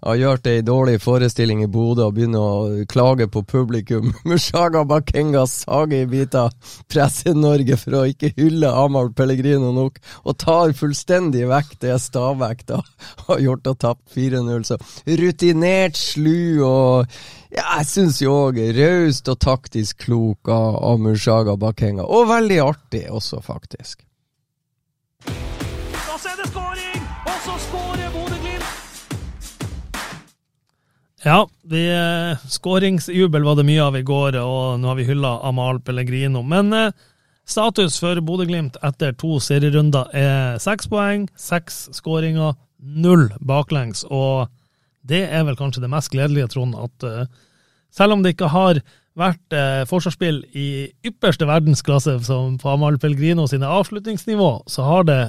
har 0.02 0.18
gjort 0.18 0.48
ei 0.50 0.62
dårlig 0.66 0.96
forestilling 1.02 1.62
i 1.62 1.68
Bodø 1.70 2.08
og 2.08 2.16
begynner 2.16 2.42
å 2.42 2.86
klage 2.90 3.28
på 3.30 3.44
publikum. 3.46 4.10
Mushaga 4.28 4.82
Bakenga 4.88 5.44
sager 5.50 6.02
i 6.02 6.08
biter 6.10 6.50
Presse-Norge 6.90 7.78
for 7.80 8.00
å 8.00 8.06
ikke 8.10 8.32
hylle 8.36 8.72
Amahl 8.82 9.12
Pellegrino 9.16 9.70
nok, 9.76 10.00
og 10.26 10.38
tar 10.42 10.74
fullstendig 10.78 11.46
vekk 11.50 11.76
det 11.84 11.98
Stabæk 12.02 12.66
har 13.28 13.42
gjort 13.42 13.70
og 13.70 13.78
tapt 13.84 14.16
4-0. 14.16 14.66
Så 14.66 14.78
rutinert, 15.06 15.98
slu 15.98 16.62
og 16.66 17.12
ja, 17.52 17.66
jeg 17.78 17.88
syns 17.90 18.22
jo 18.22 18.34
òg 18.48 18.62
raust 18.78 19.28
og 19.28 19.40
taktisk 19.44 20.06
klok 20.06 20.48
av, 20.50 20.78
av 20.82 21.02
Mushaga 21.04 21.58
Bakenga, 21.60 22.06
og 22.08 22.30
veldig 22.32 22.62
artig 22.64 23.06
også, 23.12 23.42
faktisk. 23.44 24.02
Ja, 31.24 31.48
vi, 31.62 31.86
eh, 31.88 32.38
skåringsjubel 32.48 33.44
var 33.44 33.56
det 33.56 33.66
mye 33.66 33.82
av 33.82 33.96
i 33.96 34.02
går, 34.02 34.36
og 34.42 34.80
nå 34.82 34.88
har 34.90 34.96
vi 34.98 35.06
hylla 35.06 35.36
Amal 35.46 35.78
Pellegrino. 35.80 36.40
Men 36.42 36.72
eh, 36.74 36.90
status 37.46 38.00
for 38.02 38.18
Bodø-Glimt 38.26 38.74
etter 38.82 39.14
to 39.14 39.36
serierunder 39.38 40.10
er 40.18 40.58
seks 40.62 40.90
poeng, 40.90 41.28
seks 41.38 41.84
skåringer, 41.94 42.56
null 42.82 43.28
baklengs. 43.38 44.02
Og 44.10 44.50
det 45.06 45.28
er 45.28 45.46
vel 45.46 45.58
kanskje 45.58 45.84
det 45.84 45.92
mest 45.92 46.10
gledelige, 46.10 46.48
Trond, 46.56 46.74
at 46.74 47.06
eh, 47.06 47.30
selv 47.94 48.16
om 48.16 48.26
det 48.26 48.34
ikke 48.34 48.50
har 48.50 48.82
vært 49.12 49.54
forsvarsspill 49.84 50.38
i 50.56 50.88
ypperste 51.04 51.44
verdensklasse 51.44 52.14
som 52.24 52.54
på 52.58 52.70
Amal 52.72 52.96
Pellegrino 52.98 53.44
sine 53.46 53.68
avslutningsnivå, 53.68 54.62
så 54.72 54.88
har 54.88 55.04
det 55.04 55.20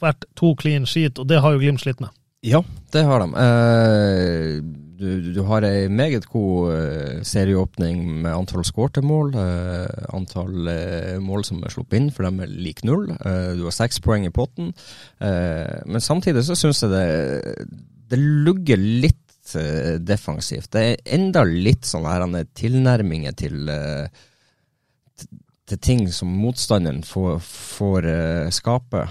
vært 0.00 0.24
to 0.40 0.54
clean 0.56 0.88
sheet, 0.88 1.20
og 1.20 1.28
det 1.28 1.42
har 1.44 1.52
jo 1.52 1.60
Glimt 1.60 1.84
slitt 1.84 2.00
med. 2.00 2.08
Ja, 2.40 2.64
det 2.96 3.04
har 3.04 3.20
de. 3.20 3.28
Eh 3.44 4.87
du, 4.98 5.30
du, 5.32 5.40
har 5.46 5.64
ei 5.66 5.86
meget 5.90 6.26
god 6.30 6.72
uh, 6.72 7.20
serieåpning 7.26 8.02
med 8.24 8.32
antall 8.34 8.64
skårte 8.66 9.02
mål, 9.04 9.32
uh, 9.36 9.86
antall 10.16 10.68
uh, 10.68 11.16
mål 11.22 11.44
som 11.46 11.62
er 11.62 11.74
sluppet 11.74 12.00
inn, 12.00 12.10
for 12.14 12.26
de 12.26 12.44
er 12.44 12.54
lik 12.66 12.82
null. 12.86 13.06
du 13.08 13.64
har 13.66 13.74
seks 13.74 14.00
poeng 14.04 14.26
i 14.26 14.34
potten. 14.34 14.72
men 15.18 16.02
samtidig 16.02 16.44
så 16.46 16.56
syns 16.58 16.82
jeg 16.82 16.90
det, 16.92 17.56
det 18.10 18.18
lugger 18.18 18.78
litt 18.78 19.54
defensivt. 20.04 20.70
Det 20.72 20.82
er 20.84 21.14
enda 21.16 21.44
litt 21.44 21.86
sånne 21.88 22.44
tilnærminger 22.54 23.36
til 23.38 23.70
til 25.68 25.80
ting 25.84 26.06
som 26.12 26.30
motstanderen 26.32 27.02
får, 27.04 27.42
får 27.44 28.06
skape. 28.56 29.02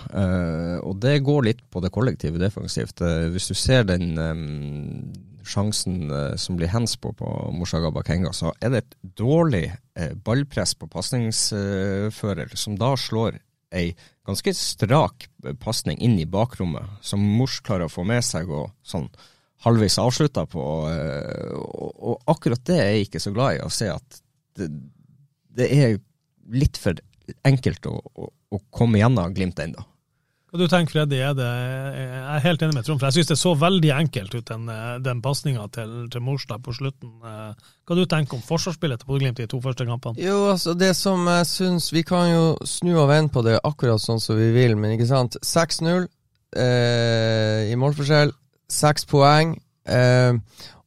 Og 0.82 0.96
det 1.02 1.20
går 1.26 1.46
litt 1.46 1.62
på 1.70 1.82
det 1.84 1.94
kollektive 1.94 2.42
defensivt. 2.42 3.04
Hvis 3.34 3.50
du 3.52 3.54
ser 3.58 3.86
den 3.86 4.16
sjansen 5.48 6.12
eh, 6.12 6.36
som 6.40 6.58
blir 6.60 6.72
hands 6.72 6.98
på 7.02 7.14
på 7.18 7.28
Morsaga 7.56 7.92
Bakenga, 7.94 8.34
så 8.36 8.54
er 8.62 8.74
det 8.74 8.84
et 8.84 8.96
dårlig 9.20 9.66
eh, 9.98 10.14
ballpress 10.14 10.76
på 10.78 10.90
pasningsfører, 10.92 12.56
som 12.56 12.78
da 12.80 12.94
slår 13.00 13.40
ei 13.76 13.92
ganske 14.28 14.54
strak 14.56 15.28
eh, 15.46 15.56
pasning 15.60 16.00
inn 16.04 16.20
i 16.20 16.28
bakrommet, 16.30 17.00
som 17.02 17.24
Mors 17.24 17.60
klarer 17.66 17.88
å 17.88 17.94
få 17.94 18.06
med 18.08 18.26
seg 18.26 18.52
og 18.52 18.72
sånn 18.86 19.10
halvveis 19.66 19.98
avslutta 20.00 20.46
på. 20.50 20.62
Og, 20.62 21.92
og, 21.98 22.16
akkurat 22.30 22.62
det 22.70 22.78
er 22.78 22.92
jeg 22.92 23.08
ikke 23.08 23.24
så 23.24 23.34
glad 23.34 23.58
i, 23.58 23.64
å 23.66 23.74
se 23.74 23.90
at 23.90 24.20
det, 24.58 24.70
det 25.58 25.70
er 25.74 25.98
litt 26.54 26.78
for 26.80 27.00
enkelt 27.48 27.90
å, 27.90 27.98
å, 27.98 28.30
å 28.30 28.60
komme 28.72 29.02
gjennom 29.02 29.34
Glimt 29.36 29.60
ennå. 29.60 29.84
Du 30.58 30.66
tenker 30.68 30.96
Freddy, 30.96 31.20
er 31.22 31.36
det, 31.38 31.48
jeg 31.48 32.22
er 32.36 32.44
helt 32.44 32.64
enig 32.66 32.76
med 32.78 32.88
Trond, 32.88 33.00
for 33.00 33.08
jeg 33.08 33.20
synes 33.20 33.32
det 33.32 33.38
så 33.40 33.54
veldig 33.58 33.92
enkelt 33.96 34.36
ut, 34.36 34.48
den, 34.50 34.70
den 35.06 35.22
pasninga 35.26 35.68
til, 35.74 35.96
til 36.14 36.24
Morstad 36.26 36.64
på 36.66 36.76
slutten. 36.76 37.14
Hva 37.22 37.98
du 37.98 38.04
tenker 38.10 38.38
om 38.38 38.44
forsvarsspillet 38.46 39.02
til 39.02 39.10
Bodø-Glimt 39.10 39.42
i 39.42 39.46
de 39.46 39.52
to 39.52 39.62
første 39.64 39.88
kampene? 39.88 40.20
Jo, 40.22 40.48
altså 40.52 40.74
det 40.78 40.94
som 40.98 41.28
jeg 41.30 41.50
synes, 41.52 41.92
Vi 41.94 42.04
kan 42.08 42.32
jo 42.32 42.46
snu 42.66 42.96
og 42.98 43.10
vende 43.10 43.34
på 43.34 43.46
det 43.46 43.60
akkurat 43.64 44.02
sånn 44.02 44.22
som 44.24 44.40
vi 44.40 44.52
vil, 44.56 44.78
men 44.78 44.96
ikke 44.98 45.10
sant. 45.10 45.38
6-0 45.46 46.08
eh, 46.56 47.72
i 47.72 47.78
målforskjell, 47.80 48.34
seks 48.72 49.08
poeng. 49.10 49.56
Eh, 49.88 50.34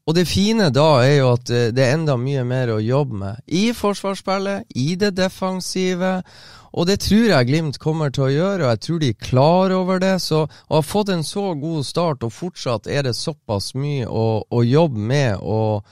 og 0.09 0.16
det 0.16 0.26
fine 0.28 0.70
da 0.74 0.88
er 1.04 1.16
jo 1.20 1.33
at 1.37 1.50
eh, 1.54 1.68
det 1.74 1.85
er 1.85 1.94
enda 1.94 2.16
mye 2.20 2.44
mer 2.48 2.74
å 2.74 2.80
jobbe 2.83 3.20
med 3.20 3.42
i 3.46 3.70
forsvarsspillet, 3.76 4.72
i 4.74 4.94
det 5.00 5.12
defensive. 5.18 6.20
Og 6.72 6.87
det 6.87 7.00
tror 7.02 7.26
jeg 7.33 7.48
Glimt 7.48 7.80
kommer 7.83 8.12
til 8.14 8.28
å 8.28 8.35
gjøre, 8.35 8.66
og 8.66 8.70
jeg 8.74 8.83
tror 8.87 9.00
de 9.00 9.11
er 9.11 9.24
klar 9.30 9.74
over 9.74 10.02
det. 10.02 10.14
Så 10.22 10.44
å 10.46 10.76
ha 10.76 10.85
fått 10.85 11.11
en 11.14 11.26
så 11.26 11.50
god 11.59 11.87
start, 11.87 12.26
og 12.26 12.35
fortsatt 12.35 12.87
er 12.90 13.09
det 13.09 13.16
såpass 13.18 13.72
mye 13.78 14.06
å, 14.06 14.44
å 14.46 14.62
jobbe 14.66 15.11
med 15.11 15.40
og, 15.40 15.88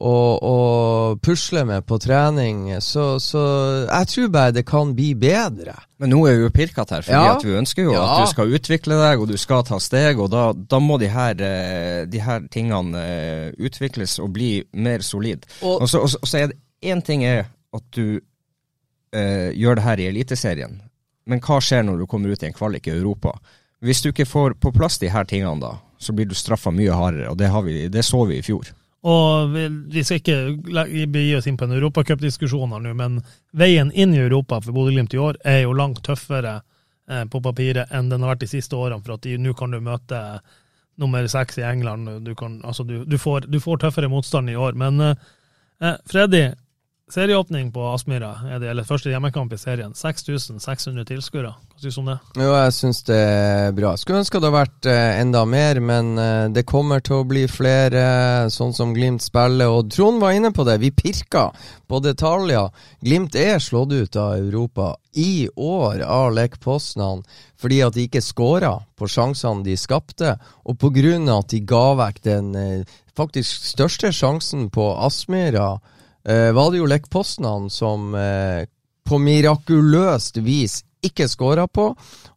og, 0.00 0.42
og, 0.42 1.20
pusle 1.22 1.62
med 1.68 1.84
på 1.86 1.98
trening, 2.00 2.62
så, 2.80 3.18
så, 3.20 3.42
jeg 3.84 4.10
tror 4.14 4.32
bare 4.32 4.54
det 4.56 4.64
kan 4.68 4.94
bli 4.96 5.12
bedre. 5.18 5.76
Men 6.00 6.14
nå 6.14 6.22
er 6.26 6.38
vi 6.38 6.46
jo 6.46 6.52
pirkete 6.56 6.96
her, 6.96 7.04
fordi 7.04 7.28
ja. 7.28 7.36
vi 7.44 7.58
ønsker 7.60 7.84
jo 7.84 7.94
ja. 7.94 8.06
at 8.06 8.24
du 8.24 8.32
skal 8.32 8.56
utvikle 8.56 8.96
deg, 9.02 9.20
og 9.20 9.28
du 9.30 9.36
skal 9.38 9.62
ta 9.68 9.78
steg, 9.82 10.22
og 10.22 10.32
da, 10.32 10.48
da 10.54 10.80
må 10.82 10.96
de 11.02 11.10
her, 11.12 11.44
eh, 11.44 12.00
de 12.10 12.24
her, 12.24 12.48
tingene 12.50 13.04
eh, 13.04 13.46
utvikles 13.60 14.16
og 14.24 14.32
bli 14.38 14.54
mer 14.80 15.04
solid. 15.04 15.44
Og, 15.60 15.82
og, 15.82 15.86
så, 15.92 16.06
og 16.08 16.26
så 16.26 16.42
er 16.42 16.52
det 16.54 16.60
én 16.90 17.04
ting 17.04 17.26
er 17.28 17.44
at 17.76 17.84
du 17.94 18.18
uh, 19.16 19.50
gjør 19.56 19.78
det 19.78 19.86
her 19.86 20.02
i 20.02 20.08
Eliteserien, 20.10 20.80
men 21.30 21.42
hva 21.44 21.60
skjer 21.62 21.84
når 21.86 22.00
du 22.00 22.08
kommer 22.10 22.32
ut 22.32 22.42
i 22.42 22.48
en 22.48 22.56
kvalik 22.56 22.88
i 22.88 22.96
Europa? 22.96 23.36
Hvis 23.80 24.02
du 24.04 24.10
ikke 24.10 24.28
får 24.28 24.58
på 24.60 24.72
plass 24.76 24.98
de 25.00 25.08
her 25.12 25.24
tingene 25.24 25.60
da, 25.62 25.76
så 26.00 26.12
blir 26.16 26.28
du 26.28 26.36
straffa 26.36 26.72
mye 26.72 26.96
hardere, 26.96 27.30
og 27.30 27.38
det, 27.40 27.48
vi, 27.64 27.88
det, 27.92 28.04
så 28.04 28.24
vi 28.28 28.40
i 28.40 28.44
fjor. 28.44 28.72
Og 29.08 29.54
Vi 29.88 30.02
skal 30.04 30.20
ikke 30.20 30.38
gi 30.84 31.34
oss 31.36 31.46
inn 31.48 31.56
på 31.56 31.64
en 31.64 31.76
europacupdiskusjon 31.78 32.74
nå, 32.76 32.94
men 32.96 33.20
veien 33.56 33.92
inn 33.92 34.12
i 34.14 34.20
Europa 34.20 34.60
for 34.60 34.76
Bodø-Glimt 34.76 35.16
i 35.16 35.20
år 35.20 35.38
er 35.44 35.62
jo 35.62 35.76
langt 35.76 36.02
tøffere 36.04 36.58
eh, 37.08 37.24
på 37.24 37.40
papiret 37.40 37.92
enn 37.96 38.10
den 38.12 38.20
har 38.20 38.34
vært 38.34 38.44
de 38.44 38.50
siste 38.52 38.76
årene. 38.76 39.00
For 39.06 39.16
at 39.16 39.28
nå 39.40 39.54
kan 39.56 39.72
du 39.72 39.80
møte 39.80 40.20
nummer 41.00 41.26
seks 41.32 41.56
i 41.58 41.64
England. 41.64 42.10
Du, 42.26 42.34
kan, 42.36 42.60
altså 42.64 42.84
du, 42.84 42.98
du, 43.08 43.16
får, 43.18 43.48
du, 43.48 43.56
får, 43.60 43.80
tøffere 43.80 44.12
motstand 44.12 44.52
i 44.52 44.56
år. 44.56 44.76
Men 44.76 45.00
eh, 45.00 45.96
Freddy, 46.04 46.50
serieåpning 47.14 47.72
på 47.74 47.82
Aspmyra, 47.90 48.30
er 48.46 48.64
eller 48.70 48.86
første 48.86 49.10
hjemmekamp 49.10 49.52
i 49.52 49.58
serien. 49.58 49.92
6600 49.96 51.04
tilskuere. 51.08 51.52
Hva 51.52 51.82
syns 51.82 51.96
du 51.96 52.00
om 52.02 52.10
det? 52.10 52.16
Jo, 52.38 52.50
jeg 52.54 52.74
syns 52.76 53.02
det 53.08 53.18
er 53.18 53.74
bra. 53.76 53.92
Skulle 53.98 54.20
ønske 54.22 54.38
det 54.38 54.46
hadde 54.46 54.56
vært 54.56 54.88
eh, 54.90 55.20
enda 55.22 55.42
mer, 55.48 55.80
men 55.84 56.12
eh, 56.20 56.46
det 56.54 56.66
kommer 56.68 57.02
til 57.04 57.20
å 57.20 57.26
bli 57.28 57.46
flere, 57.50 58.04
sånn 58.52 58.74
som 58.76 58.94
Glimt 58.96 59.24
spiller. 59.24 59.72
Og 59.72 59.90
Trond 59.92 60.22
var 60.22 60.36
inne 60.36 60.52
på 60.54 60.66
det, 60.68 60.78
vi 60.82 60.92
pirka 60.94 61.48
på 61.90 62.00
detaljer. 62.04 62.70
Glimt 63.04 63.38
er 63.38 63.62
slått 63.62 63.94
ut 63.94 64.18
av 64.20 64.38
Europa 64.38 64.94
i 65.18 65.48
år 65.56 66.04
av 66.06 66.30
Lech 66.36 66.58
fordi 66.60 67.80
at 67.84 67.94
de 67.94 68.06
ikke 68.06 68.22
skåra 68.24 68.76
på 68.96 69.08
sjansene 69.10 69.64
de 69.66 69.76
skapte, 69.76 70.36
og 70.64 70.78
på 70.80 70.90
grunn 70.94 71.28
av 71.28 71.44
at 71.44 71.52
de 71.52 71.60
ga 71.66 71.86
vekk 71.98 72.22
den 72.24 72.52
eh, 72.56 72.98
faktisk 73.16 73.66
største 73.74 74.12
sjansen 74.16 74.68
på 74.72 74.86
Aspmyra 75.04 75.74
eh, 76.24 76.50
var 76.56 76.70
det 76.70 76.80
jo 76.80 76.88
Lech 76.90 77.08
Poznan 77.10 77.70
som 77.70 78.14
eh, 78.14 78.66
på 79.08 79.18
mirakuløst 79.18 80.40
vis 80.44 80.80
ikke 81.00 81.26
skåra 81.32 81.64
på. 81.64 81.86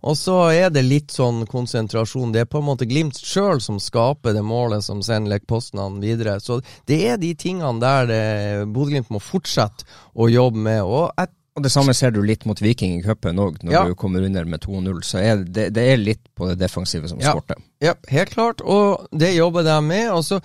Og 0.08 0.16
så 0.16 0.38
er 0.56 0.70
det 0.72 0.86
litt 0.88 1.12
sånn 1.12 1.44
konsentrasjon. 1.52 2.32
Det 2.32 2.46
er 2.46 2.50
på 2.50 2.62
en 2.62 2.70
måte 2.70 2.88
Glimt 2.88 3.20
sjøl 3.20 3.60
som 3.64 3.80
skaper 3.84 4.36
det 4.36 4.44
målet 4.48 4.86
som 4.86 5.04
sender 5.04 5.36
Lech 5.36 5.48
Poznan 5.48 6.00
videre. 6.04 6.38
Så 6.40 6.62
det 6.88 7.02
er 7.12 7.20
de 7.20 7.34
tingene 7.36 7.84
der 7.84 8.64
Bodø-Glimt 8.64 9.12
må 9.12 9.20
fortsette 9.24 9.84
å 10.16 10.32
jobbe 10.32 10.64
med. 10.64 10.82
Og 10.88 11.12
jeg 11.12 11.34
og 11.54 11.62
Det 11.64 11.70
samme 11.70 11.94
ser 11.94 12.10
du 12.12 12.22
litt 12.26 12.48
mot 12.50 12.58
Viking 12.62 12.96
i 12.98 13.04
cupen 13.06 13.38
òg, 13.38 13.60
når 13.62 13.74
ja. 13.76 13.82
du 13.86 13.94
kommer 13.98 14.24
under 14.26 14.46
med 14.50 14.64
2-0. 14.64 15.04
Så 15.06 15.20
er 15.22 15.44
det, 15.46 15.68
det, 15.76 15.84
er 15.86 16.00
litt 16.02 16.24
på 16.34 16.48
det 16.50 16.56
defensive 16.58 17.10
som 17.12 17.22
ja. 17.22 17.36
skorter. 17.36 17.60
Ja, 17.84 17.94
helt 18.10 18.34
klart, 18.34 18.64
og 18.66 19.06
det 19.12 19.36
jobber 19.36 19.66
de 19.68 19.76
med. 19.86 20.08
Også. 20.16 20.40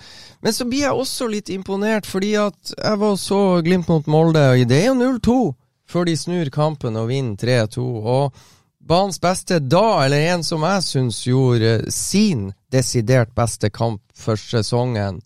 Men 0.45 0.53
så 0.53 0.67
blir 0.69 0.85
jeg 0.85 0.93
også 0.93 1.29
litt 1.31 1.49
imponert, 1.49 2.05
fordi 2.05 2.35
at 2.37 2.75
jeg 2.75 3.01
var 3.01 3.17
så 3.17 3.41
Glimt 3.65 3.89
mot 3.89 4.05
Molde, 4.05 4.45
og 4.53 4.69
det 4.69 4.83
er 4.83 4.91
jo 4.91 4.99
0-2 4.99 5.39
før 5.89 6.05
de 6.05 6.15
snur 6.21 6.53
kampen 6.53 6.99
og 7.01 7.09
vinner 7.09 7.41
3-2. 7.41 7.81
Og 7.81 8.37
banens 8.89 9.17
beste 9.21 9.57
da, 9.65 10.03
eller 10.05 10.29
en 10.35 10.45
som 10.45 10.65
jeg 10.67 10.85
syns 10.85 11.23
gjorde 11.25 11.73
sin 11.93 12.51
desidert 12.73 13.33
beste 13.37 13.71
kamp 13.73 14.03
for 14.13 14.37
sesongen, 14.37 15.23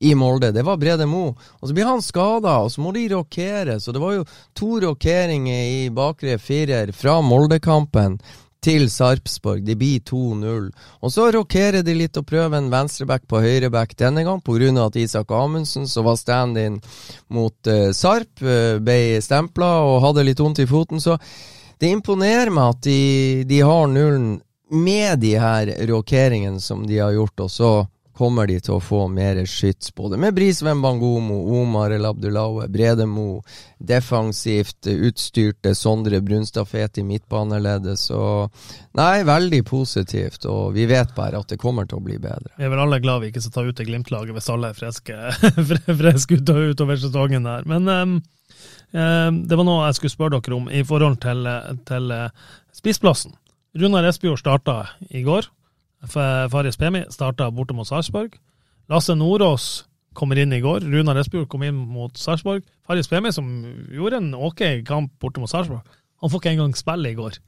i 0.00 0.14
Molde. 0.14 0.52
Det 0.52 0.62
var 0.62 0.76
Brede 0.76 1.06
Mo. 1.06 1.34
Og 1.60 1.68
så 1.68 1.74
blir 1.74 1.88
han 1.88 2.02
skada, 2.02 2.58
og 2.62 2.72
så 2.72 2.82
må 2.82 2.92
de 2.94 3.08
rokere. 3.12 3.80
Så 3.80 3.92
det 3.92 4.02
var 4.02 4.18
jo 4.18 4.26
to 4.56 4.80
rokeringer 4.84 5.64
i 5.84 5.88
bakre 5.94 6.38
firer 6.38 6.92
fra 6.94 7.18
Moldekampen 7.24 8.18
til 8.62 8.88
Sarpsborg. 8.90 9.62
De 9.66 9.76
blir 9.78 10.00
2-0. 10.06 10.70
Og 11.02 11.12
så 11.14 11.28
rokerer 11.34 11.84
de 11.86 11.94
litt 11.94 12.16
og 12.18 12.26
prøver 12.26 12.58
en 12.58 12.70
venstreback 12.72 13.26
på 13.30 13.42
høyreback 13.42 13.94
denne 13.98 14.24
gang, 14.26 14.42
pga. 14.42 14.72
at 14.86 14.96
Isak 14.96 15.30
Amundsen, 15.30 15.86
som 15.88 16.04
var 16.04 16.18
stand-in 16.18 16.80
mot 17.28 17.54
uh, 17.66 17.90
Sarp, 17.92 18.42
uh, 18.42 18.78
ble 18.82 19.20
stempla 19.22 19.78
og 19.86 20.02
hadde 20.06 20.26
litt 20.26 20.42
vondt 20.42 20.62
i 20.62 20.66
foten. 20.66 21.00
Så 21.00 21.18
det 21.78 21.90
imponerer 21.94 22.50
meg 22.50 22.74
at 22.74 22.82
de, 22.82 23.44
de 23.46 23.60
har 23.62 23.86
nullen 23.86 24.40
med 24.70 25.22
de 25.22 25.38
her 25.38 25.70
rokeringene 25.88 26.60
som 26.60 26.82
de 26.86 26.98
har 26.98 27.14
gjort, 27.14 27.46
og 27.46 27.50
så 27.50 27.70
kommer 28.18 28.48
de 28.50 28.56
til 28.60 28.74
å 28.74 28.82
få 28.82 29.04
mer 29.12 29.38
skyts, 29.46 29.92
både 29.94 30.18
med 30.18 30.34
Brisveen 30.34 30.80
Bangomo, 30.82 31.38
Omar 31.60 31.92
El 31.94 32.06
Abdullahe, 32.08 32.66
Bredemo, 32.72 33.42
defensivt 33.78 34.88
utstyrte 34.90 35.74
Sondre 35.78 36.18
Brunstad-Fet 36.24 36.98
i 36.98 37.04
midtbaneleddet. 37.06 38.00
Så 38.00 38.20
nei, 38.98 39.22
veldig 39.28 39.62
positivt, 39.68 40.48
og 40.50 40.74
vi 40.74 40.88
vet 40.90 41.14
bare 41.16 41.38
at 41.38 41.52
det 41.52 41.60
kommer 41.62 41.86
til 41.86 42.00
å 42.00 42.06
bli 42.08 42.18
bedre. 42.22 42.50
Vi 42.58 42.66
er 42.66 42.72
vel 42.74 42.82
alle 42.82 42.98
glad 43.04 43.22
vi 43.22 43.30
ikke 43.30 43.44
skal 43.44 43.54
ta 43.54 43.66
ut 43.68 43.78
det 43.78 43.86
Glimt-laget 43.86 44.34
hvis 44.34 44.50
alle 44.54 44.72
er 44.72 44.78
friske, 44.78 45.18
friske 46.02 46.40
utover 46.42 46.98
sesongen 46.98 47.46
her. 47.46 47.68
Men 47.70 47.86
um, 47.86 48.16
um, 48.94 49.42
det 49.46 49.60
var 49.60 49.68
noe 49.68 49.86
jeg 49.86 50.00
skulle 50.00 50.16
spørre 50.16 50.40
dere 50.40 50.58
om 50.58 50.66
i 50.74 50.82
forhold 50.86 51.20
til, 51.22 51.46
til 51.86 52.10
uh, 52.10 52.50
spissplassen. 52.74 53.36
Runar 53.78 54.10
Espejord 54.10 54.42
starta 54.42 54.80
i 55.14 55.22
går. 55.22 55.46
Faris 56.06 56.78
Pemi 56.78 57.04
starta 57.10 57.50
borte 57.50 57.74
mot 57.74 57.88
Sarpsborg. 57.88 58.36
Lasse 58.88 59.16
Nordås 59.18 59.84
kommer 60.14 60.38
inn 60.38 60.52
i 60.52 60.60
går. 60.62 60.86
Runar 60.86 61.18
Espejord 61.20 61.48
kom 61.50 61.64
inn 61.66 61.76
mot 61.76 62.14
Sarpsborg. 62.18 62.62
Faris 62.86 63.10
Pemi, 63.10 63.32
som 63.34 63.48
gjorde 63.92 64.22
en 64.22 64.34
ok 64.34 64.62
kamp 64.86 65.12
borte 65.20 65.42
mot 65.42 65.50
Sarpsborg, 65.50 65.82
han 66.18 66.30
får 66.30 66.42
ikke 66.42 66.54
engang 66.56 66.76
spille 66.78 67.12
i 67.12 67.18
går. 67.18 67.38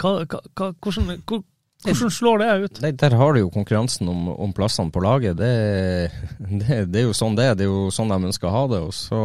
Hva, 0.00 0.12
hva, 0.24 0.70
hvordan, 0.82 1.10
hvordan, 1.28 2.10
slår 2.10 2.40
det 2.40 2.48
ut? 2.62 2.80
Der, 2.80 2.96
der 3.04 3.16
har 3.20 3.34
du 3.34 3.42
jo 3.42 3.52
konkurransen 3.52 4.08
om, 4.08 4.30
om 4.32 4.54
plassene 4.56 4.92
på 4.92 5.02
laget. 5.04 5.36
Det, 5.38 5.52
det, 6.38 6.80
det, 6.88 7.02
er 7.02 7.06
jo 7.08 7.16
sånn 7.16 7.36
det 7.38 7.50
er. 7.50 7.58
Det 7.58 7.68
er 7.68 7.72
jo 7.72 7.92
sånn 7.94 8.12
de 8.12 8.32
ønsker 8.32 8.50
å 8.50 8.56
ha 8.56 8.66
det. 8.72 8.82
og 8.88 8.96
så 8.96 9.22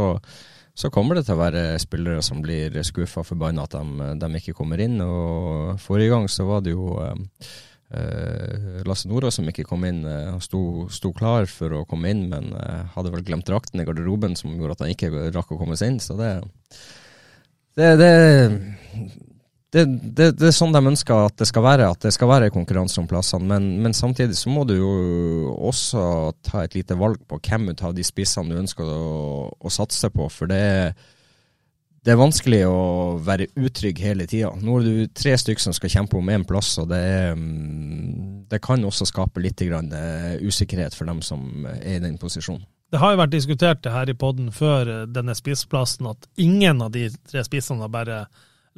så 0.77 0.91
kommer 0.93 1.17
det 1.17 1.23
til 1.25 1.33
å 1.33 1.39
være 1.39 1.61
spillere 1.81 2.21
som 2.21 2.37
blir 2.43 2.75
skuffa 2.85 3.23
og 3.23 3.25
forbanna 3.25 3.63
at 3.65 3.73
de, 3.73 4.09
de, 4.21 4.27
ikke 4.37 4.53
kommer 4.59 4.77
inn. 4.83 4.99
og 5.01 5.79
Forrige 5.81 6.11
gang 6.11 6.27
så 6.29 6.45
var 6.45 6.61
det 6.61 6.75
jo 6.75 6.91
eh, 7.01 7.47
Lasse 7.87 9.07
Nora 9.07 9.29
som 9.31 9.47
ikke 9.47 9.63
kom 9.63 9.85
inn, 9.87 10.01
Han 10.03 10.41
sto, 10.43 10.59
sto, 10.91 11.13
klar 11.15 11.47
for 11.47 11.71
å 11.71 11.85
komme 11.87 12.11
inn, 12.11 12.25
men 12.27 12.49
uh, 12.51 12.83
hadde 12.97 13.13
vel 13.13 13.23
glemt 13.23 13.47
drakten 13.47 13.79
i 13.79 13.85
garderoben 13.87 14.35
som 14.35 14.51
gjorde 14.51 14.75
at 14.75 14.83
han 14.83 14.91
ikke 14.91 15.29
rakk 15.31 15.53
å 15.55 15.59
komme 15.61 15.77
seg 15.79 15.93
inn. 15.93 16.01
Så 16.03 16.17
det 16.19 16.33
det, 17.77 17.89
det, 18.01 19.83
det, 19.85 20.31
det, 20.33 20.47
er 20.47 20.55
sånn 20.55 20.73
de 20.73 20.79
ønsker 20.89 21.27
at 21.27 21.35
det 21.37 21.45
skal 21.45 21.61
være, 21.61 21.89
at 21.93 22.07
det 22.07 22.13
skal 22.15 22.31
være 22.31 22.53
konkurranse 22.53 22.97
om 23.01 23.09
plassene. 23.09 23.45
Men, 23.51 23.67
men, 23.83 23.93
samtidig 23.93 24.37
så 24.39 24.49
må 24.49 24.63
du 24.65 24.73
jo 24.79 24.93
også 25.69 26.01
ta 26.47 26.63
et 26.65 26.77
lite 26.79 26.97
valg 26.97 27.21
på 27.29 27.37
hvem 27.37 27.69
ut 27.69 27.83
av 27.85 27.93
de 27.93 28.05
spissene 28.07 28.49
du 28.49 28.57
ønsker 28.63 28.87
å, 28.89 29.51
å 29.53 29.73
satse 29.73 30.09
på. 30.09 30.25
For 30.33 30.49
det 30.49 30.57
er 30.57 30.89
det 32.07 32.13
er 32.13 32.19
vanskelig 32.21 32.61
å 32.71 32.81
være 33.19 33.49
utrygg 33.59 33.97
hele 33.99 34.23
tida. 34.31 34.53
Nå 34.55 34.77
er 34.79 34.85
du 34.85 35.09
tre 35.11 35.33
stykker 35.35 35.59
som 35.59 35.73
skal 35.75 35.91
kjempe 35.91 36.15
om 36.15 36.29
én 36.31 36.45
plass, 36.47 36.69
og 36.79 36.87
det, 36.87 37.01
er, 37.03 37.33
mm, 37.35 38.45
det, 38.47 38.61
kan 38.63 38.85
også 38.87 39.09
skape 39.09 39.43
litt 39.43 39.59
uh, 39.59 40.37
usikkerhet 40.39 40.95
for 40.95 41.09
dem 41.09 41.19
som 41.19 41.67
er 41.73 41.97
i 41.97 42.03
den 42.05 42.15
posisjonen. 42.21 42.63
Det 42.87 43.01
har 43.01 43.11
jo 43.11 43.19
vært 43.19 43.33
diskutert 43.33 43.83
det 43.83 43.91
her 43.91 44.07
i 44.07 44.15
poden 44.15 44.47
før 44.55 44.87
eh, 44.87 45.01
denne 45.11 45.33
spissplassen, 45.35 46.07
at 46.07 46.29
ingen 46.39 46.79
av 46.85 46.93
de 46.93 47.09
tre 47.27 47.43
spissene 47.43 47.83
har 47.83 47.91
bare 47.91 48.21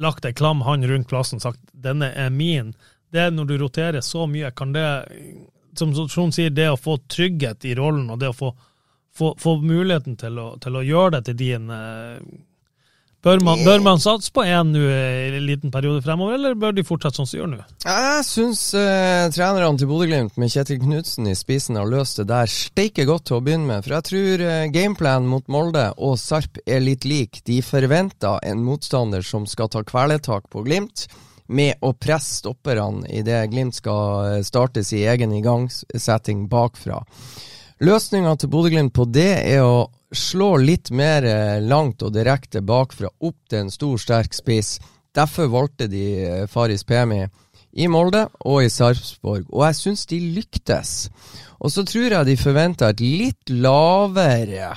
lagt 0.02 0.26
ei 0.26 0.34
klam 0.34 0.64
hånd 0.66 0.88
rundt 0.90 1.06
plassen 1.06 1.38
og 1.38 1.44
sagt 1.44 1.62
'denne 1.70 2.10
er 2.10 2.34
min'. 2.34 2.74
Det 3.14 3.22
er 3.22 3.30
når 3.30 3.46
du 3.46 3.56
roterer 3.62 4.02
så 4.02 4.26
mye, 4.26 4.50
kan 4.50 4.74
det, 4.74 4.88
som 5.78 5.94
Trond 5.94 6.34
sier, 6.34 6.50
det 6.50 6.66
å 6.72 6.80
få 6.80 6.98
trygghet 7.06 7.62
i 7.70 7.78
rollen 7.78 8.10
og 8.10 8.18
det 8.18 8.34
å 8.34 8.34
få, 8.34 8.50
få, 9.14 9.36
få 9.38 9.60
muligheten 9.62 10.18
til 10.18 10.42
å, 10.42 10.56
til 10.58 10.74
å, 10.74 10.82
gjøre 10.82 11.20
det 11.20 11.24
til 11.30 11.38
din 11.46 11.70
uh, 11.70 12.18
Bør 13.20 13.42
man, 13.44 13.60
bør 13.66 13.82
man 13.84 13.98
satse 14.00 14.32
på 14.32 14.46
én 14.48 14.70
i 14.72 14.82
en 15.36 15.44
liten 15.44 15.72
periode 15.72 16.00
fremover, 16.00 16.38
eller 16.38 16.54
bør 16.56 16.72
de 16.72 16.84
fortsette 16.88 17.20
sånn 17.20 17.28
som 17.28 17.36
de 17.36 17.40
gjør 17.42 17.50
nå? 17.50 17.58
Jeg 17.84 18.22
syns 18.24 18.62
eh, 18.80 19.26
trenerne 19.34 19.76
til 19.76 19.90
Bodø-Glimt 19.90 20.38
med 20.40 20.48
Kjetil 20.54 20.80
Knutsen 20.80 21.28
i 21.28 21.34
spissen 21.36 21.76
har 21.76 21.90
løst 21.90 22.22
det 22.22 22.30
der 22.30 22.48
steike 22.48 23.04
godt 23.04 23.26
til 23.28 23.36
å 23.36 23.42
begynne 23.44 23.68
med. 23.68 23.84
For 23.84 23.98
jeg 23.98 24.06
tror 24.08 24.46
eh, 24.46 24.70
gameplanen 24.72 25.28
mot 25.28 25.52
Molde 25.52 25.90
og 26.00 26.16
Sarp 26.22 26.62
er 26.64 26.80
litt 26.80 27.04
lik. 27.04 27.42
De 27.44 27.60
forventer 27.60 28.40
en 28.48 28.64
motstander 28.64 29.26
som 29.26 29.44
skal 29.44 29.68
ta 29.68 29.84
kvelertak 29.84 30.48
på 30.48 30.64
Glimt 30.64 31.04
med 31.52 31.76
å 31.84 31.92
presse 31.92 32.40
stopperne 32.40 33.04
idet 33.12 33.50
Glimt 33.52 33.76
skal 33.76 34.40
startes 34.40 34.48
starte 34.48 34.86
sin 34.86 35.04
egen 35.12 35.36
igangsetting 35.36 36.46
bakfra. 36.48 37.02
Løsninga 37.84 38.38
til 38.40 38.48
Bodø-Glimt 38.52 38.96
på 38.96 39.04
det 39.12 39.32
er 39.44 39.60
å 39.60 39.90
slå 40.12 40.56
litt 40.56 40.90
mer 40.90 41.24
eh, 41.26 41.60
langt 41.62 42.02
og 42.02 42.14
direkte 42.14 42.62
bakfra 42.66 43.10
opp 43.10 43.38
til 43.48 43.64
en 43.64 43.70
stor, 43.72 43.98
sterk 44.00 44.34
spiss. 44.34 44.78
Derfor 45.14 45.50
valgte 45.52 45.88
de 45.90 46.04
eh, 46.24 46.46
Faris 46.50 46.84
Pemi 46.84 47.22
i 47.72 47.86
Molde 47.86 48.24
og 48.50 48.64
i 48.64 48.70
Sarpsborg, 48.72 49.46
og 49.50 49.64
jeg 49.68 49.78
syns 49.78 50.06
de 50.10 50.20
lyktes. 50.36 50.94
Og 51.60 51.70
så 51.70 51.84
tror 51.86 52.16
jeg 52.16 52.26
de 52.26 52.38
forventa 52.40 52.90
et 52.90 53.02
litt 53.04 53.52
lavere 53.52 54.72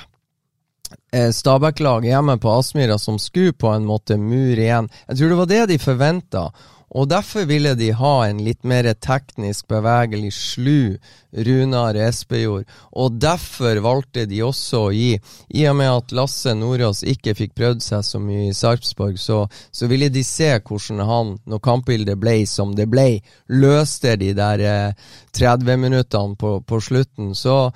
eh, 1.10 1.30
Stabæk-lag 1.34 2.06
hjemme 2.06 2.38
på 2.38 2.52
Aspmyra 2.54 2.98
som 3.00 3.18
skulle 3.18 3.56
på 3.56 3.72
en 3.74 3.88
måte 3.88 4.18
mure 4.20 4.60
igjen. 4.60 4.90
Jeg 5.08 5.18
tror 5.18 5.32
det 5.32 5.40
var 5.42 5.50
det 5.50 5.64
de 5.72 5.80
forventa, 5.82 6.46
og 6.94 7.08
derfor 7.10 7.48
ville 7.50 7.74
de 7.74 7.90
ha 7.98 8.14
en 8.28 8.40
litt 8.46 8.62
mer 8.62 8.86
teknisk 9.02 9.66
bevegelig 9.70 10.30
slu 10.36 10.94
Runar 11.34 11.98
Espejord. 11.98 12.68
Og 12.94 13.18
derfor 13.18 13.80
valgte 13.82 14.28
de 14.30 14.38
også 14.46 14.82
å 14.86 14.92
gi, 14.94 15.16
i 15.58 15.66
og 15.66 15.76
med 15.80 15.90
at 15.90 16.14
Lasse 16.14 16.54
Nordås 16.54 17.02
ikke 17.02 17.34
fikk 17.34 17.56
prøvd 17.58 17.82
seg 17.82 18.06
så 18.06 18.22
mye 18.22 18.48
i 18.52 18.54
Sarpsborg, 18.54 19.18
så, 19.18 19.42
så, 19.74 19.90
ville 19.90 20.08
de 20.14 20.22
se 20.26 20.52
hvordan 20.54 21.02
han, 21.08 21.36
når 21.50 21.64
kampbildet 21.66 22.20
ble 22.22 22.36
som 22.46 22.76
det 22.78 22.86
ble, 22.92 23.08
løste 23.50 24.14
de 24.20 24.30
der 24.38 24.62
eh, 24.62 25.12
30 25.34 25.80
minuttene 25.82 26.38
på, 26.38 26.60
på 26.62 26.80
slutten. 26.80 27.34
Så 27.34 27.72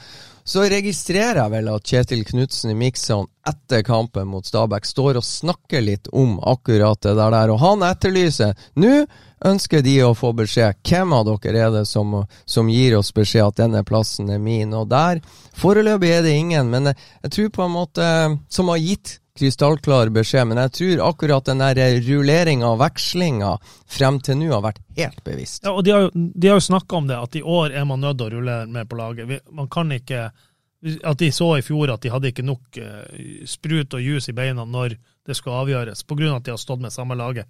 så 0.48 0.64
registrerer 0.64 1.42
jeg 1.42 1.52
vel 1.52 1.66
at 1.68 1.90
Kjetil 1.90 2.22
Knutsen 2.24 2.72
i 2.72 2.76
Mixon 2.78 3.26
etter 3.48 3.82
kampen 3.84 4.30
mot 4.30 4.46
Stabæk 4.46 4.86
står 4.88 5.18
og 5.20 5.26
snakker 5.26 5.82
litt 5.84 6.08
om 6.16 6.38
akkurat 6.40 7.02
det 7.04 7.12
der, 7.18 7.52
og 7.52 7.60
han 7.60 7.84
etterlyser 7.84 8.54
Nå 8.80 9.02
ønsker 9.44 9.84
de 9.84 9.94
å 10.02 10.14
få 10.18 10.32
beskjed. 10.34 10.80
Hvem 10.88 11.12
av 11.14 11.28
dere 11.28 11.66
er 11.66 11.74
det 11.76 11.84
som, 11.86 12.16
som 12.48 12.70
gir 12.72 12.96
oss 12.98 13.12
beskjed 13.14 13.44
at 13.44 13.60
denne 13.60 13.84
plassen 13.86 14.32
er 14.32 14.40
min? 14.42 14.72
Og 14.74 14.88
der 14.90 15.20
Foreløpig 15.58 16.14
er 16.16 16.24
det 16.24 16.34
ingen, 16.40 16.72
men 16.72 16.90
jeg, 16.90 16.98
jeg 17.28 17.34
tror 17.36 17.54
på 17.54 17.66
en 17.66 17.74
måte 17.76 18.08
Som 18.48 18.72
har 18.72 18.80
gitt 18.82 19.18
krystallklar 19.38 20.10
beskjed, 20.14 20.48
men 20.50 20.60
jeg 20.64 20.74
tror 20.78 21.04
akkurat 21.08 21.46
den 21.48 21.62
der 21.62 22.00
rulleringa 22.04 22.72
og 22.72 22.80
vekslinga 22.82 23.54
frem 23.88 24.18
til 24.24 24.40
nå 24.40 24.50
har 24.52 24.64
vært 24.66 24.82
helt 24.98 25.22
bevisst. 25.26 25.64
Ja, 25.64 25.72
og 25.72 25.86
De 25.86 25.94
har 25.94 26.06
jo, 26.06 26.10
de 26.14 26.50
jo 26.50 26.60
snakka 26.68 26.98
om 27.00 27.08
det, 27.10 27.18
at 27.18 27.38
i 27.38 27.42
år 27.42 27.76
er 27.76 27.86
man 27.88 28.02
nødt 28.04 28.18
til 28.18 28.28
å 28.28 28.34
rulle 28.36 28.58
med 28.70 28.90
på 28.90 28.98
laget. 28.98 29.38
Man 29.50 29.70
kan 29.72 29.92
ikke 29.94 30.30
At 31.02 31.18
de 31.18 31.32
så 31.34 31.56
i 31.58 31.62
fjor 31.66 31.90
at 31.90 32.04
de 32.04 32.10
hadde 32.14 32.28
ikke 32.30 32.44
nok 32.46 32.76
uh, 32.78 33.00
sprut 33.50 33.96
og 33.98 34.02
juice 34.02 34.30
i 34.30 34.34
beina 34.34 34.62
når 34.62 34.92
det 35.26 35.34
skulle 35.34 35.58
avgjøres, 35.58 36.04
pga. 36.06 36.36
at 36.36 36.44
de 36.44 36.52
har 36.54 36.60
stått 36.62 36.80
med 36.80 36.94
samme 36.94 37.16
laget. 37.18 37.48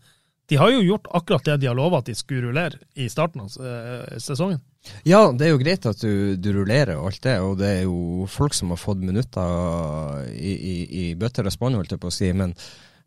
De 0.49 0.57
har 0.57 0.71
jo 0.73 0.81
gjort 0.81 1.11
akkurat 1.13 1.45
det 1.45 1.59
de 1.61 1.69
har 1.69 1.77
lova 1.77 2.01
at 2.01 2.09
de 2.09 2.15
skulle 2.17 2.49
rullere 2.49 2.81
i 2.97 3.09
starten 3.13 3.45
av 3.45 3.53
eh, 3.61 4.17
sesongen. 4.17 4.63
Ja, 5.09 5.23
det 5.33 5.47
er 5.47 5.55
jo 5.55 5.61
greit 5.61 5.87
at 5.89 6.03
du, 6.03 6.37
du, 6.37 6.51
rullerer 6.57 6.99
og 6.99 7.11
alt 7.11 7.23
det, 7.25 7.37
og 7.45 7.57
det 7.61 7.71
er 7.79 7.83
jo 7.87 8.27
folk 8.31 8.57
som 8.57 8.75
har 8.75 8.81
fått 8.81 9.03
minutter 9.05 10.29
i, 10.35 10.53
i, 10.55 10.77
i 11.03 11.05
bøtter 11.19 11.49
og 11.49 11.55
spann, 11.55 11.79
holdt 11.79 11.97
jeg 11.97 12.03
på 12.03 12.11
å 12.11 12.15
si. 12.15 12.31
men 12.37 12.55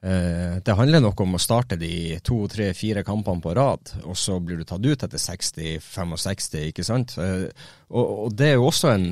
eh, 0.01 0.59
det 0.63 0.77
handler 0.77 1.03
nok 1.03 1.25
om 1.25 1.37
å 1.37 1.41
starte 1.41 1.79
de 1.81 2.19
to, 2.25 2.43
tre, 2.51 2.71
fire 2.77 3.05
kampene 3.07 3.43
på 3.43 3.55
rad, 3.57 3.95
og 4.03 4.17
så 4.17 4.39
blir 4.39 4.61
du 4.61 4.67
tatt 4.67 4.85
ut 4.85 5.07
etter 5.07 5.21
60-65, 5.21 6.61
ikke 6.71 6.87
sant. 6.87 7.17
Eh, 7.21 7.49
og, 7.89 8.05
og, 8.27 8.31
det 8.37 8.53
er 8.53 8.57
jo 8.59 8.69
også 8.69 8.93
en, 8.95 9.11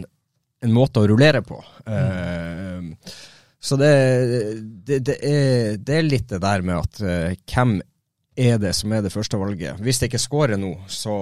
en 0.66 0.76
måte 0.76 1.04
å 1.04 1.12
rullere 1.12 1.44
på. 1.46 1.60
Mm. 1.86 2.00
Eh, 2.00 3.20
så 3.60 3.76
det, 3.76 3.92
det, 4.88 5.00
det, 5.04 5.18
er, 5.20 5.78
det, 5.78 5.96
er, 5.98 6.06
litt 6.08 6.30
det 6.32 6.40
der 6.40 6.62
med 6.64 6.78
at 6.80 7.02
uh, 7.04 7.34
hvem 7.52 7.80
er 8.40 8.58
det 8.62 8.72
som 8.78 8.94
er 8.94 9.04
det 9.04 9.12
første 9.14 9.38
valget. 9.40 9.82
Hvis 9.84 10.00
det 10.00 10.10
ikke 10.10 10.22
scorer 10.22 10.60
nå, 10.60 10.72
så, 10.88 11.16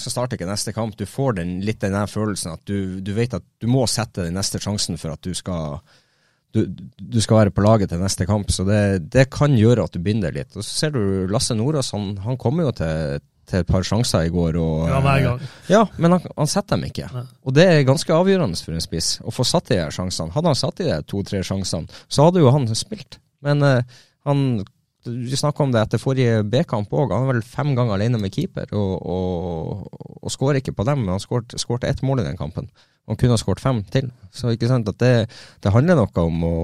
så, 0.00 0.10
starter 0.10 0.38
ikke 0.38 0.48
neste 0.48 0.74
kamp. 0.76 0.96
Du 0.98 1.06
får 1.06 1.38
den, 1.38 1.58
litt 1.64 1.80
den 1.84 1.96
følelsen 2.10 2.56
at 2.56 2.64
du, 2.68 2.98
du, 3.04 3.14
vet 3.16 3.38
at 3.38 3.46
du 3.62 3.68
må 3.70 3.86
sette 3.90 4.26
den 4.26 4.36
neste 4.38 4.60
sjansen 4.62 4.98
for 5.00 5.14
at 5.14 5.22
du 5.24 5.36
skal, 5.38 5.78
du, 6.56 6.64
du 6.98 7.18
skal 7.22 7.44
være 7.44 7.54
på 7.54 7.64
laget 7.64 7.92
til 7.92 8.02
neste 8.02 8.26
kamp. 8.28 8.50
Så 8.54 8.66
det, 8.68 9.10
det, 9.14 9.28
kan 9.34 9.54
gjøre 9.58 9.86
at 9.86 9.94
du 9.94 10.02
binder 10.02 10.34
litt. 10.34 10.50
Og 10.56 10.64
så 10.64 10.70
ser 10.84 10.94
du 10.96 11.28
Lasse 11.30 11.56
Nordås, 11.58 11.92
han, 11.96 12.16
han 12.24 12.40
kommer 12.40 12.68
jo 12.68 12.74
til, 12.80 13.20
til, 13.48 13.62
et 13.62 13.70
par 13.70 13.86
sjanser 13.86 14.26
i 14.26 14.32
går. 14.34 14.58
Og, 14.58 14.88
ja, 14.90 15.02
hver 15.04 15.26
gang. 15.28 15.44
Ja, 15.70 15.84
men 15.96 16.16
han, 16.16 16.26
han 16.34 16.50
setter 16.50 16.74
dem 16.74 16.88
ikke. 16.90 17.06
Ja. 17.12 17.26
Og 17.46 17.54
det 17.54 17.68
er 17.68 17.86
ganske 17.88 18.18
avgjørende 18.18 18.58
for 18.64 18.74
en 18.74 18.84
spiss 18.84 19.14
å 19.22 19.34
få 19.34 19.46
satt 19.46 19.70
de 19.70 19.78
her 19.84 19.94
sjansene. 19.94 20.34
Hadde 20.34 20.52
han 20.52 20.58
satt 20.58 20.82
i 20.82 20.90
de 20.90 20.98
to-tre 21.06 21.44
sjansene, 21.46 22.02
så 22.10 22.26
hadde 22.26 22.42
jo 22.42 22.50
han 22.56 22.66
spilt. 22.74 23.20
Men 23.46 23.62
uh, 23.62 24.02
han 24.26 24.42
vi 25.08 25.38
snakka 25.38 25.64
om 25.64 25.72
det 25.74 25.82
etter 25.82 26.02
forrige 26.02 26.44
B-kamp 26.48 26.92
òg. 26.92 27.14
Han 27.14 27.26
er 27.26 27.38
vel 27.38 27.46
fem 27.46 27.74
ganger 27.78 27.96
alene 27.96 28.20
med 28.22 28.34
keeper, 28.34 28.70
og, 28.76 28.94
og, 29.02 30.22
og 30.22 30.34
skårer 30.34 30.62
ikke 30.62 30.76
på 30.76 30.86
dem. 30.88 31.04
Men 31.04 31.16
han 31.16 31.24
skårte 31.24 31.90
ett 31.90 32.04
mål 32.06 32.24
i 32.24 32.28
den 32.28 32.40
kampen. 32.40 32.70
Han 33.08 33.16
kunne 33.16 33.32
ha 33.32 33.40
skåret 33.40 33.62
fem 33.62 33.78
til. 33.88 34.10
Så 34.36 34.50
ikke 34.52 34.68
sant 34.68 34.88
at 34.90 34.98
det, 35.00 35.12
det 35.64 35.70
handler 35.72 35.96
noe 35.96 36.24
om 36.28 36.42
å, 36.44 36.56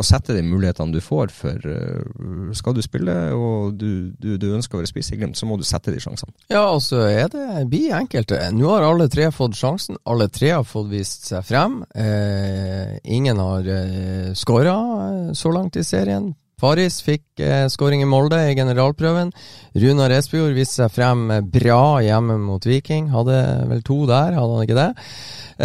å, 0.00 0.04
sette 0.06 0.34
de 0.34 0.42
mulighetene 0.42 0.90
du 0.90 0.98
får. 1.02 1.30
For 1.30 1.68
uh, 1.70 2.50
skal 2.58 2.74
du 2.74 2.82
spille 2.82 3.14
og 3.36 3.78
du, 3.78 4.10
du, 4.18 4.32
du 4.42 4.48
ønsker 4.56 4.74
å 4.74 4.82
være 4.82 4.90
spiss 4.90 5.12
i 5.14 5.20
Glimt, 5.20 5.38
så 5.38 5.46
må 5.46 5.54
du 5.58 5.62
sette 5.66 5.94
de 5.94 6.02
sjansene. 6.02 6.34
Ja, 6.50 6.64
og 6.72 6.82
så 6.82 7.04
er 7.06 7.30
det 7.30 7.68
bi 7.70 7.84
enkelte. 7.94 8.40
Nå 8.56 8.72
har 8.72 8.88
alle 8.88 9.06
tre 9.12 9.30
fått 9.34 9.54
sjansen. 9.58 10.00
Alle 10.02 10.26
tre 10.34 10.50
har 10.56 10.66
fått 10.66 10.90
vist 10.90 11.30
seg 11.30 11.46
frem. 11.46 11.78
Eh, 11.94 12.98
ingen 13.14 13.38
har 13.38 13.70
eh, 13.70 14.34
skåra 14.38 14.76
eh, 15.06 15.24
så 15.38 15.54
langt 15.54 15.78
i 15.78 15.86
serien. 15.86 16.32
Faris 16.58 16.98
fikk 17.06 17.40
eh, 17.40 17.66
skåring 17.70 18.02
i 18.02 18.08
Molde 18.08 18.38
i 18.50 18.54
generalprøven. 18.58 19.30
Runar 19.78 20.10
Espejord 20.16 20.56
viste 20.56 20.82
seg 20.82 20.94
frem 20.94 21.28
bra 21.52 22.00
hjemme 22.02 22.38
mot 22.42 22.64
Viking. 22.66 23.12
Hadde 23.12 23.36
vel 23.70 23.84
to 23.86 24.00
der, 24.10 24.34
hadde 24.34 24.56
han 24.56 24.64
ikke 24.66 24.78
det? 24.78 24.88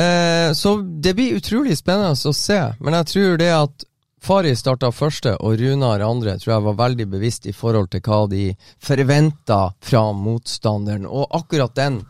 Eh, 0.04 0.50
så 0.54 0.76
det 0.84 1.16
blir 1.18 1.40
utrolig 1.40 1.80
spennende 1.80 2.14
å 2.14 2.36
se. 2.38 2.60
Men 2.80 3.00
jeg 3.00 3.10
tror 3.10 3.42
det 3.42 3.50
at 3.58 3.88
Faris 4.24 4.62
starta 4.62 4.92
første 4.96 5.34
og 5.44 5.58
Runar 5.60 6.04
andre, 6.06 6.38
tror 6.40 6.54
jeg 6.54 6.66
var 6.68 6.78
veldig 6.80 7.08
bevisst 7.12 7.48
i 7.50 7.56
forhold 7.56 7.90
til 7.92 8.04
hva 8.06 8.22
de 8.32 8.44
forventa 8.80 9.64
fra 9.84 10.04
motstanderen. 10.16 11.10
Og 11.10 11.26
akkurat 11.36 11.74
den, 11.76 12.04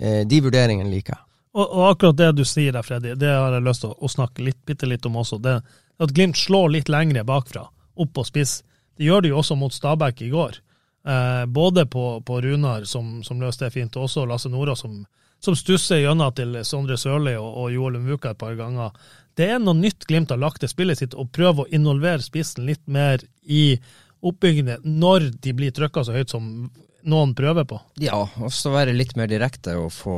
eh, 0.00 0.24
de 0.24 0.40
vurderingene 0.40 0.90
liker 0.90 1.14
jeg. 1.14 1.26
Og, 1.50 1.66
og, 1.66 1.84
akkurat 1.90 2.16
det 2.16 2.30
du 2.38 2.44
sier 2.46 2.72
der, 2.72 2.86
Freddy, 2.86 3.12
det 3.18 3.28
har 3.28 3.52
jeg 3.52 3.66
lyst 3.66 3.84
til 3.84 3.92
å 3.92 4.08
snakke 4.08 4.48
litt, 4.48 4.58
bitte 4.64 4.88
litt 4.88 5.04
om 5.06 5.20
også. 5.20 5.38
Det, 5.42 5.58
at 6.00 6.16
Glimt 6.16 6.38
slår 6.38 6.72
litt 6.78 6.88
lengre 6.88 7.26
bakfra 7.26 7.66
opp 8.00 8.12
på 8.16 8.26
spiss. 8.26 8.60
Det 8.96 9.06
gjør 9.06 9.24
de 9.24 9.32
jo 9.32 9.38
også 9.40 9.56
mot 9.58 9.74
Stabæk 9.74 10.22
i 10.26 10.32
går. 10.32 10.60
Eh, 11.06 11.46
både 11.46 11.86
på, 11.86 12.04
på 12.26 12.40
Runar, 12.44 12.84
som, 12.84 13.22
som, 13.24 13.40
løste 13.40 13.68
det 13.68 13.76
fint, 13.76 13.96
og 13.96 14.08
også 14.08 14.26
Lasse 14.28 14.50
Nora, 14.52 14.76
som, 14.76 14.98
som 15.40 15.56
stusser 15.56 16.02
gjennom 16.02 16.34
til 16.36 16.58
Sondre 16.68 16.98
Sørli 17.00 17.36
og, 17.40 17.48
og 17.62 17.72
Joel 17.72 17.96
Umvuka 18.00 18.34
et 18.34 18.42
par 18.42 18.58
ganger. 18.58 18.92
Det 19.38 19.48
er 19.54 19.62
noe 19.62 19.78
nytt 19.78 20.04
Glimt 20.08 20.32
har 20.34 20.40
lagt 20.40 20.60
til 20.60 20.72
spillet 20.72 21.00
sitt, 21.00 21.16
og 21.16 21.32
prøve 21.32 21.64
å 21.64 21.72
involvere 21.72 22.20
spissen 22.24 22.68
litt 22.68 22.84
mer 22.84 23.24
i 23.48 23.78
oppbyggingen 24.20 24.84
når 24.84 25.30
de 25.40 25.56
blir 25.56 25.72
trykka 25.72 26.04
så 26.04 26.12
høyt 26.12 26.32
som 26.32 26.68
noen 27.08 27.32
prøver 27.32 27.64
på. 27.64 27.78
Ja, 28.02 28.18
og 28.36 28.52
så 28.52 28.74
være 28.74 28.92
litt 28.92 29.16
mer 29.16 29.30
direkte 29.30 29.78
og 29.80 29.88
få, 29.94 30.16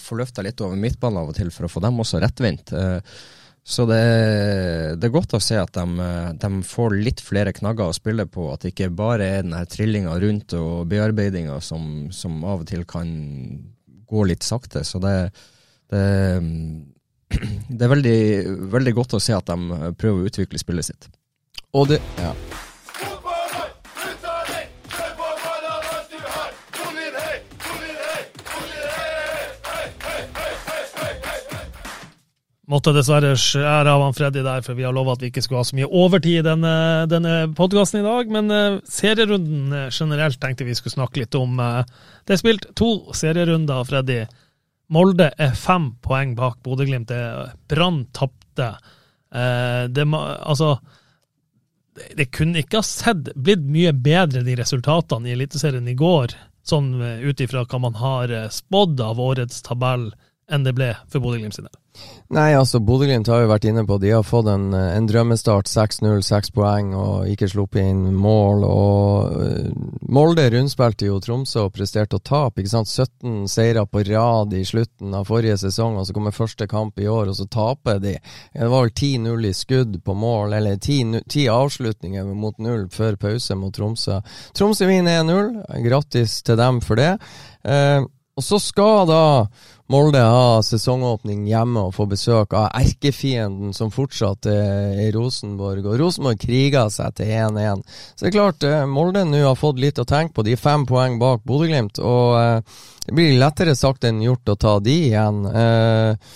få 0.00 0.16
løfta 0.16 0.44
litt 0.44 0.60
over 0.64 0.78
midtbanen 0.80 1.20
av 1.20 1.32
og 1.32 1.36
til 1.36 1.52
for 1.52 1.68
å 1.68 1.72
få 1.72 1.82
dem 1.84 2.00
også 2.00 2.22
rettvendt. 2.22 2.72
Eh, 2.72 3.18
så 3.62 3.84
det, 3.86 4.02
det, 4.98 5.06
er 5.06 5.14
godt 5.14 5.36
å 5.36 5.40
se 5.42 5.54
at 5.60 5.70
de, 5.76 6.06
de, 6.42 6.48
får 6.66 6.96
litt 6.98 7.22
flere 7.22 7.52
knagger 7.54 7.92
å 7.92 7.94
spille 7.94 8.26
på. 8.26 8.48
At 8.50 8.64
det 8.64 8.72
ikke 8.72 8.90
bare 8.98 9.28
er 9.38 9.46
den 9.46 9.54
trillinga 9.70 10.16
rundt 10.24 10.56
og 10.58 10.88
bearbeidinga 10.90 11.60
som, 11.62 12.08
som, 12.10 12.40
av 12.42 12.64
og 12.64 12.70
til 12.72 12.82
kan 12.90 13.12
gå 14.10 14.26
litt 14.26 14.42
sakte. 14.42 14.82
Så 14.84 14.98
det, 15.02 15.14
det, 15.94 16.02
det 17.78 17.86
er 17.86 17.94
veldig, 17.94 18.18
veldig, 18.74 18.96
godt 18.98 19.16
å 19.18 19.22
se 19.22 19.38
at 19.38 19.54
de 19.54 19.94
prøver 19.94 20.18
å 20.18 20.32
utvikle 20.32 20.62
spillet 20.62 20.90
sitt. 20.90 21.10
Og 21.78 21.86
det, 21.94 22.02
ja. 22.18 22.34
Måtte 32.72 32.94
dessverre 32.96 33.34
skjære 33.36 33.90
av 33.92 34.00
han 34.00 34.14
Freddy 34.16 34.40
der, 34.40 34.62
for 34.64 34.78
vi 34.78 34.86
har 34.86 34.94
lova 34.96 35.12
at 35.12 35.20
vi 35.20 35.28
ikke 35.28 35.42
skulle 35.44 35.60
ha 35.60 35.68
så 35.68 35.76
mye 35.76 35.90
overtid 35.92 36.38
i 36.40 36.44
denne, 36.46 36.76
denne 37.10 37.34
podkasten 37.58 38.00
i 38.00 38.06
dag. 38.06 38.30
Men 38.32 38.48
uh, 38.48 38.78
serierunden 38.88 39.74
eh, 39.76 39.90
generelt 39.92 40.40
tenkte 40.40 40.64
vi 40.64 40.76
skulle 40.78 40.94
snakke 40.94 41.20
litt 41.20 41.36
om. 41.36 41.60
Uh, 41.60 41.82
det 42.24 42.36
er 42.36 42.40
spilt 42.40 42.64
to 42.78 42.94
serierunder, 43.18 43.84
Freddy. 43.88 44.22
Molde 44.92 45.28
er 45.36 45.52
fem 45.58 45.90
poeng 46.04 46.32
bak 46.38 46.62
Bodø-Glimt. 46.64 47.12
Brann 47.68 48.02
tapte. 48.16 48.72
Det, 49.32 50.04
altså, 50.12 50.74
det, 52.12 52.26
kunne 52.36 52.60
ikke 52.60 52.82
ha 52.82 52.84
sett 52.84 53.30
blitt 53.32 53.62
mye 53.64 53.94
bedre, 53.96 54.42
de 54.44 54.58
resultatene 54.58 55.30
i 55.30 55.32
Eliteserien 55.32 55.88
i 55.88 55.96
går, 55.96 56.34
sånn 56.68 56.90
ut 57.00 57.40
ifra 57.40 57.64
hva 57.64 57.80
man 57.80 57.96
har 57.96 58.34
spådd 58.52 59.00
av 59.00 59.22
årets 59.24 59.64
tabell, 59.64 60.10
enn 60.50 60.66
det 60.66 60.74
ble 60.76 60.92
for 61.08 61.22
Bodø-Glimt 61.22 61.56
sine. 61.56 61.70
Nei, 62.32 62.54
altså 62.56 62.80
Bodø-Glimt 62.80 63.28
har 63.28 63.42
jo 63.42 63.48
vært 63.50 63.66
inne 63.68 63.82
på 63.84 63.98
De 64.00 64.08
har 64.14 64.24
fått 64.24 64.46
en, 64.48 64.70
en 64.72 65.06
drømmestart. 65.08 65.68
6-0, 65.68 66.22
6 66.24 66.52
poeng 66.56 66.94
og 66.96 67.28
ikke 67.28 67.48
sluppet 67.52 67.84
inn 67.84 68.06
mål. 68.16 68.64
og 68.64 69.34
uh, 69.36 69.90
Molde 70.12 70.46
rundspilte 70.54 71.10
jo 71.10 71.18
Tromsø 71.22 71.66
og 71.66 71.74
presterte 71.76 72.16
å 72.16 72.24
tape. 72.24 72.62
ikke 72.62 72.72
sant? 72.72 72.88
17 72.88 73.44
seire 73.52 73.84
på 73.86 74.04
rad 74.08 74.56
i 74.56 74.62
slutten 74.68 75.12
av 75.16 75.28
forrige 75.28 75.58
sesong, 75.60 75.98
og 76.00 76.08
så 76.08 76.16
kommer 76.16 76.36
første 76.36 76.68
kamp 76.70 77.00
i 77.00 77.10
år, 77.12 77.28
og 77.32 77.36
så 77.36 77.46
taper 77.52 78.00
de. 78.00 78.16
Det 78.54 78.72
var 78.72 78.88
vel 78.88 78.94
10-0 78.96 79.50
i 79.50 79.52
skudd 79.56 80.00
på 80.04 80.16
mål, 80.16 80.56
eller 80.56 80.80
10, 80.80 81.44
avslutninger 81.52 82.32
mot 82.32 82.56
null 82.62 82.88
før 82.92 83.20
pause 83.20 83.56
mot 83.60 83.74
Tromsø. 83.76 84.22
Tromsø 84.56 84.88
vinner 84.88 85.20
1-0. 85.20 85.54
Grattis 85.84 86.40
til 86.46 86.60
dem 86.60 86.80
for 86.84 87.00
det. 87.00 87.12
Uh, 87.68 88.08
og 88.36 88.44
så 88.44 88.58
skal 88.62 89.06
da 89.10 89.22
Molde 89.92 90.22
ha 90.24 90.60
sesongåpning 90.64 91.42
hjemme 91.50 91.82
og 91.88 91.92
få 91.92 92.06
besøk 92.08 92.54
av 92.56 92.70
erkefienden 92.78 93.74
som 93.76 93.90
fortsatt 93.92 94.46
er 94.48 95.02
i 95.02 95.10
Rosenborg. 95.12 95.84
Og 95.84 95.98
Rosenborg 96.00 96.40
kriger 96.40 96.88
seg 96.92 97.12
til 97.18 97.28
1-1. 97.28 97.82
Så 98.14 98.24
det 98.24 98.30
er 98.30 98.36
klart, 98.38 98.64
eh, 98.64 98.86
Molde 98.88 99.26
nå 99.28 99.42
har 99.44 99.58
fått 99.58 99.82
litt 99.82 100.00
å 100.00 100.08
tenke 100.08 100.38
på. 100.38 100.46
De 100.46 100.56
fem 100.56 100.86
poeng 100.88 101.18
bak 101.20 101.44
Bodø-Glimt. 101.44 102.00
Og 102.00 102.38
eh, 102.40 102.80
det 103.04 103.18
blir 103.18 103.36
lettere 103.36 103.76
sagt 103.76 104.08
enn 104.08 104.24
gjort 104.24 104.54
å 104.54 104.56
ta 104.64 104.78
de 104.80 104.96
igjen. 105.10 105.44
Eh, 105.52 106.32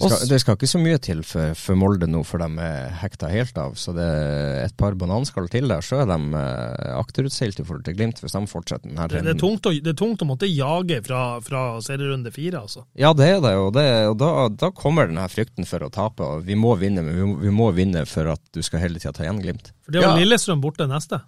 skal, 0.00 0.28
det 0.30 0.38
skal, 0.42 0.56
ikke 0.56 0.68
så 0.70 0.80
mye 0.80 0.98
til 1.02 1.20
for, 1.26 1.54
for, 1.58 1.78
Molde 1.78 2.08
nå, 2.08 2.22
for 2.26 2.42
de 2.42 2.64
er 2.64 2.92
hekta 3.02 3.30
helt 3.32 3.58
av. 3.60 3.74
Så 3.78 3.94
det 3.96 4.06
er 4.06 4.64
et 4.64 4.76
par 4.80 4.96
bananskall 4.98 5.50
til 5.52 5.68
der, 5.70 5.84
så 5.84 6.00
er 6.02 6.08
de 6.10 6.18
eh, 6.40 6.92
akterutseilt 6.96 7.60
i 7.60 7.66
forhold 7.66 7.84
til 7.86 7.96
Glimt, 7.98 8.22
hvis 8.22 8.36
de 8.36 8.42
fortsetter 8.50 8.88
denne 8.88 9.08
trenden. 9.10 9.28
Det, 9.28 9.34
det, 9.34 9.36
er 9.36 9.42
tungt 9.42 9.68
å, 9.68 9.74
det 9.74 9.94
er 9.94 9.98
tungt 10.00 10.24
å 10.24 10.28
måtte 10.30 10.50
jage 10.50 11.00
fra, 11.06 11.24
fra 11.44 11.64
serierunde 11.84 12.32
fire, 12.34 12.62
altså. 12.64 12.86
Ja, 12.98 13.12
det 13.16 13.28
er 13.34 13.42
det, 13.44 13.54
og, 13.60 13.72
det, 13.76 13.86
og 14.12 14.16
da, 14.22 14.30
da, 14.64 14.72
kommer 14.76 15.10
denne 15.10 15.26
frykten 15.32 15.68
for 15.68 15.84
å 15.84 15.90
tape. 15.92 16.24
og 16.24 16.46
Vi 16.48 16.56
må 16.58 16.76
vinne, 16.80 17.04
men 17.06 17.18
vi 17.18 17.26
må, 17.26 17.36
vi 17.42 17.56
må 17.62 17.68
vinne 17.76 18.06
for 18.08 18.32
at 18.32 18.42
du 18.54 18.62
skal 18.66 18.86
hele 18.86 19.02
tida 19.02 19.14
ta 19.16 19.26
igjen 19.26 19.42
Glimt. 19.44 19.74
For 19.84 19.94
det 19.94 20.00
er 20.00 20.08
jo 20.08 20.14
ja. 20.14 20.24
Lillestrøm 20.24 20.64
borte 20.64 20.88
neste. 20.90 21.20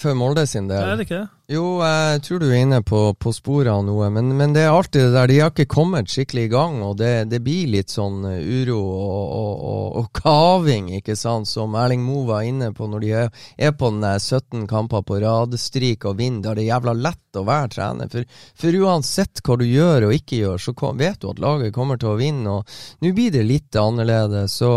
For 0.00 0.16
Molde 0.18 0.42
sin 0.50 0.66
del. 0.68 0.82
Er 0.82 0.98
det 0.98 1.06
ikke 1.06 1.20
det? 1.22 1.28
Jo, 1.44 1.82
jeg 1.84 2.22
tror 2.24 2.40
du 2.40 2.46
er 2.46 2.62
inne 2.62 2.78
på, 2.80 2.98
på 3.20 3.30
sporet 3.36 3.68
av 3.68 3.82
noe, 3.84 4.06
men, 4.08 4.30
men, 4.32 4.54
det 4.56 4.62
er 4.64 4.70
alltid 4.72 5.02
det 5.02 5.10
der. 5.12 5.28
De 5.28 5.34
har 5.42 5.50
ikke 5.52 5.66
kommet 5.74 6.08
skikkelig 6.08 6.46
i 6.46 6.50
gang, 6.54 6.78
og 6.80 6.94
det, 6.96 7.26
det 7.28 7.42
blir 7.44 7.68
litt 7.68 7.92
sånn 7.92 8.22
eh, 8.30 8.38
uro 8.40 8.78
og, 8.80 9.34
og, 9.36 9.66
og, 9.68 9.98
og, 10.00 10.06
kaving, 10.16 10.88
ikke 11.02 11.12
sant, 11.20 11.44
som 11.50 11.76
Erling 11.76 12.00
Moe 12.00 12.24
var 12.30 12.46
inne 12.48 12.70
på 12.72 12.88
når 12.88 13.04
de 13.04 13.10
er, 13.20 13.28
er 13.60 13.74
på 13.76 13.90
den 13.92 14.06
17 14.08 14.64
kamper 14.70 15.04
på 15.04 15.18
radstrik 15.20 16.06
og 16.08 16.16
vinner. 16.22 16.46
Da 16.46 16.54
er 16.54 16.62
det 16.62 16.64
jævla 16.70 16.96
lett 17.10 17.36
å 17.36 17.44
være 17.44 17.68
trener. 17.76 18.08
For, 18.08 18.40
for, 18.64 18.80
uansett 18.80 19.44
hva 19.44 19.58
du 19.60 19.66
gjør 19.68 20.08
og 20.08 20.16
ikke 20.16 20.40
gjør, 20.40 20.64
så 20.64 20.72
kom, 20.80 20.96
vet 20.96 21.20
du 21.20 21.28
at 21.34 21.44
laget 21.44 21.76
kommer 21.76 22.00
til 22.00 22.14
å 22.14 22.16
vinne. 22.22 22.56
og 22.56 23.04
Nå 23.04 23.12
blir 23.12 23.36
det 23.36 23.44
litt 23.44 23.76
annerledes. 23.76 24.56
Så, 24.62 24.72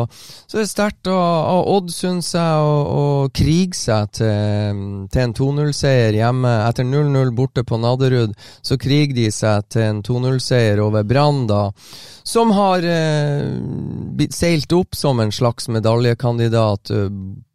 så 0.51 0.59
er 0.59 0.67
sterkt 0.67 1.07
av 1.15 1.63
Odd, 1.77 1.95
jeg 1.95 2.43
å 2.43 3.31
krige 3.31 3.79
seg 3.85 4.11
til, 4.19 4.85
til 5.15 5.23
en 5.29 5.39
2-0-seier 5.39 6.19
hjemme 6.19 6.56
etter 6.65 6.87
0-0 6.87 7.31
borte 7.37 7.63
på 7.63 7.77
Nadderud, 7.77 8.35
så 8.61 8.77
kriger 8.81 9.15
de 9.15 9.29
seg 9.33 9.67
til 9.73 9.85
en 9.85 10.03
2-0-seier 10.05 10.81
over 10.83 11.05
Brann, 11.07 11.45
da. 11.49 11.71
Som 12.27 12.51
har 12.51 12.83
eh, 12.83 14.27
seilt 14.35 14.73
opp 14.75 14.95
som 14.95 15.19
en 15.23 15.31
slags 15.31 15.69
medaljekandidat, 15.71 16.89
eh, 16.91 17.09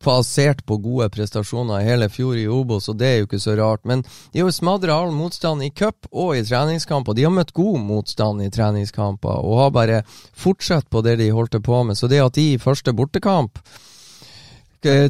basert 0.05 0.65
på 0.67 0.79
gode 0.83 1.11
prestasjoner 1.15 1.85
hele 1.87 2.09
fjor 2.11 2.39
i 2.41 2.49
Obos, 2.49 2.89
og 2.89 2.99
det 2.99 3.09
er 3.11 3.21
jo 3.21 3.29
ikke 3.29 3.43
så 3.43 3.57
rart. 3.59 3.85
Men 3.85 4.03
de 4.33 4.41
har 4.41 4.49
jo 4.49 4.57
smadra 4.57 4.97
all 4.97 5.13
motstand 5.15 5.63
i 5.63 5.71
cup 5.71 6.09
og 6.11 6.35
i 6.37 6.43
treningskamper. 6.47 7.15
De 7.15 7.27
har 7.29 7.35
møtt 7.35 7.55
god 7.55 7.79
motstand 7.85 8.43
i 8.43 8.51
treningskamper, 8.51 9.45
og 9.45 9.61
har 9.61 9.77
bare 9.77 10.03
fortsatt 10.33 10.91
på 10.91 11.05
det 11.07 11.19
de 11.21 11.31
holdt 11.37 11.61
på 11.63 11.85
med. 11.85 11.99
Så 11.99 12.11
det 12.11 12.23
at 12.25 12.39
de 12.39 12.53
i 12.55 12.61
første 12.63 12.95
bortekamp 12.97 13.61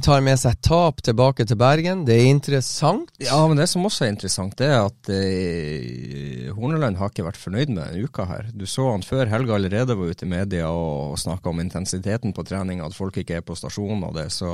tar 0.05 0.21
med 0.25 0.37
seg 0.41 0.59
tap 0.65 1.01
tilbake 1.05 1.47
til 1.49 1.57
Bergen. 1.61 2.05
Det 2.05 2.19
er 2.19 2.29
interessant. 2.29 3.11
Ja, 3.23 3.39
men 3.49 3.57
det 3.57 3.69
som 3.71 3.87
også 3.89 4.07
er 4.07 4.13
interessant, 4.13 4.57
det 4.61 4.69
er 4.69 4.85
at 4.85 5.11
eh, 5.13 6.51
Horneland 6.53 6.99
har 7.01 7.13
ikke 7.13 7.27
vært 7.27 7.41
fornøyd 7.41 7.73
med 7.73 7.81
denne 7.81 8.09
uka 8.09 8.27
her. 8.29 8.51
Du 8.53 8.67
så 8.69 8.91
han 8.91 9.07
før 9.07 9.31
helga 9.33 9.57
allerede 9.57 9.97
var 9.97 10.13
ute 10.13 10.27
i 10.27 10.33
media 10.33 10.69
og, 10.69 11.13
og 11.13 11.23
snakka 11.23 11.53
om 11.53 11.63
intensiteten 11.65 12.35
på 12.37 12.45
trening, 12.49 12.83
at 12.85 12.97
folk 12.97 13.17
ikke 13.23 13.41
er 13.41 13.47
på 13.47 13.57
stasjonen 13.57 14.05
og 14.11 14.19
det. 14.19 14.29
Så 14.35 14.51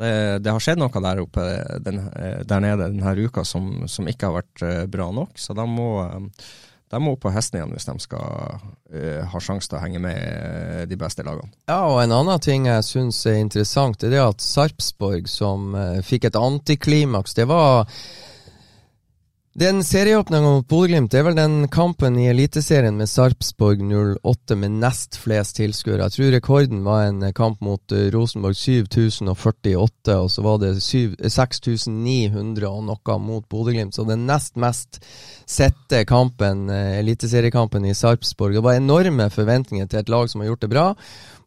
det, 0.00 0.12
det 0.44 0.54
har 0.54 0.64
skjedd 0.64 0.80
noe 0.80 1.04
der 1.04 1.22
oppe 1.22 1.46
den, 1.84 2.00
eh, 2.08 2.40
der 2.48 2.64
nede 2.64 2.90
denne 2.90 3.14
uka 3.20 3.44
som, 3.46 3.84
som, 3.86 4.08
ikke 4.10 4.30
har 4.30 4.40
vært 4.40 4.66
eh, 4.66 4.82
bra 4.90 5.10
nok. 5.14 5.38
Så 5.38 5.54
da 5.56 5.68
må 5.68 5.90
de 6.90 6.98
må 7.02 7.14
opp 7.14 7.22
på 7.22 7.30
hesten 7.34 7.60
igjen 7.60 7.74
hvis 7.74 7.86
de 7.86 7.94
skal 8.02 8.56
uh, 8.58 9.20
ha 9.30 9.42
sjanse 9.42 9.70
til 9.70 9.78
å 9.78 9.82
henge 9.84 10.00
med 10.02 10.18
uh, 10.18 10.80
de 10.90 10.98
beste 10.98 11.24
lagene. 11.26 11.52
Ja, 11.70 11.84
og 11.86 12.00
en 12.02 12.14
annen 12.16 12.42
ting 12.42 12.66
jeg 12.66 12.86
syns 12.86 13.20
er 13.30 13.38
interessant, 13.38 14.02
er 14.02 14.14
det 14.14 14.24
at 14.24 14.42
Sarpsborg, 14.42 15.30
som 15.30 15.70
uh, 15.78 16.00
fikk 16.06 16.30
et 16.30 16.40
antiklimaks, 16.40 17.36
det 17.38 17.46
var 17.50 17.86
den 19.58 19.80
serieåpninga 19.82 20.46
mot 20.46 20.66
Bodø-Glimt 20.70 21.10
er 21.18 21.24
vel 21.26 21.34
den 21.34 21.64
kampen 21.74 22.14
i 22.22 22.28
Eliteserien 22.30 22.94
med 22.94 23.08
Sarpsborg 23.10 23.80
08 23.82 24.54
med 24.54 24.76
nest 24.78 25.16
flest 25.18 25.56
tilskuere. 25.58 26.06
Jeg 26.06 26.14
tror 26.14 26.30
rekorden 26.36 26.84
var 26.86 27.08
en 27.08 27.24
kamp 27.34 27.58
mot 27.66 27.82
uh, 27.90 28.04
Rosenborg 28.14 28.54
7048, 28.54 30.14
og 30.14 30.30
så 30.30 30.44
var 30.46 30.60
det 30.62 30.76
6900 30.78 32.70
og 32.70 32.86
noe 32.92 33.18
mot 33.18 33.42
Bodø-Glimt. 33.50 33.98
Så 33.98 34.06
den 34.06 34.22
nest 34.28 34.54
mest 34.54 35.02
sette 35.50 36.04
kampen, 36.06 36.70
uh, 36.70 37.00
eliteseriekampen 37.00 37.90
i 37.90 37.96
Sarpsborg. 37.98 38.54
Det 38.54 38.62
var 38.68 38.78
enorme 38.78 39.26
forventninger 39.34 39.90
til 39.90 40.04
et 40.04 40.14
lag 40.14 40.30
som 40.30 40.44
har 40.44 40.52
gjort 40.52 40.62
det 40.62 40.70
bra. 40.76 40.86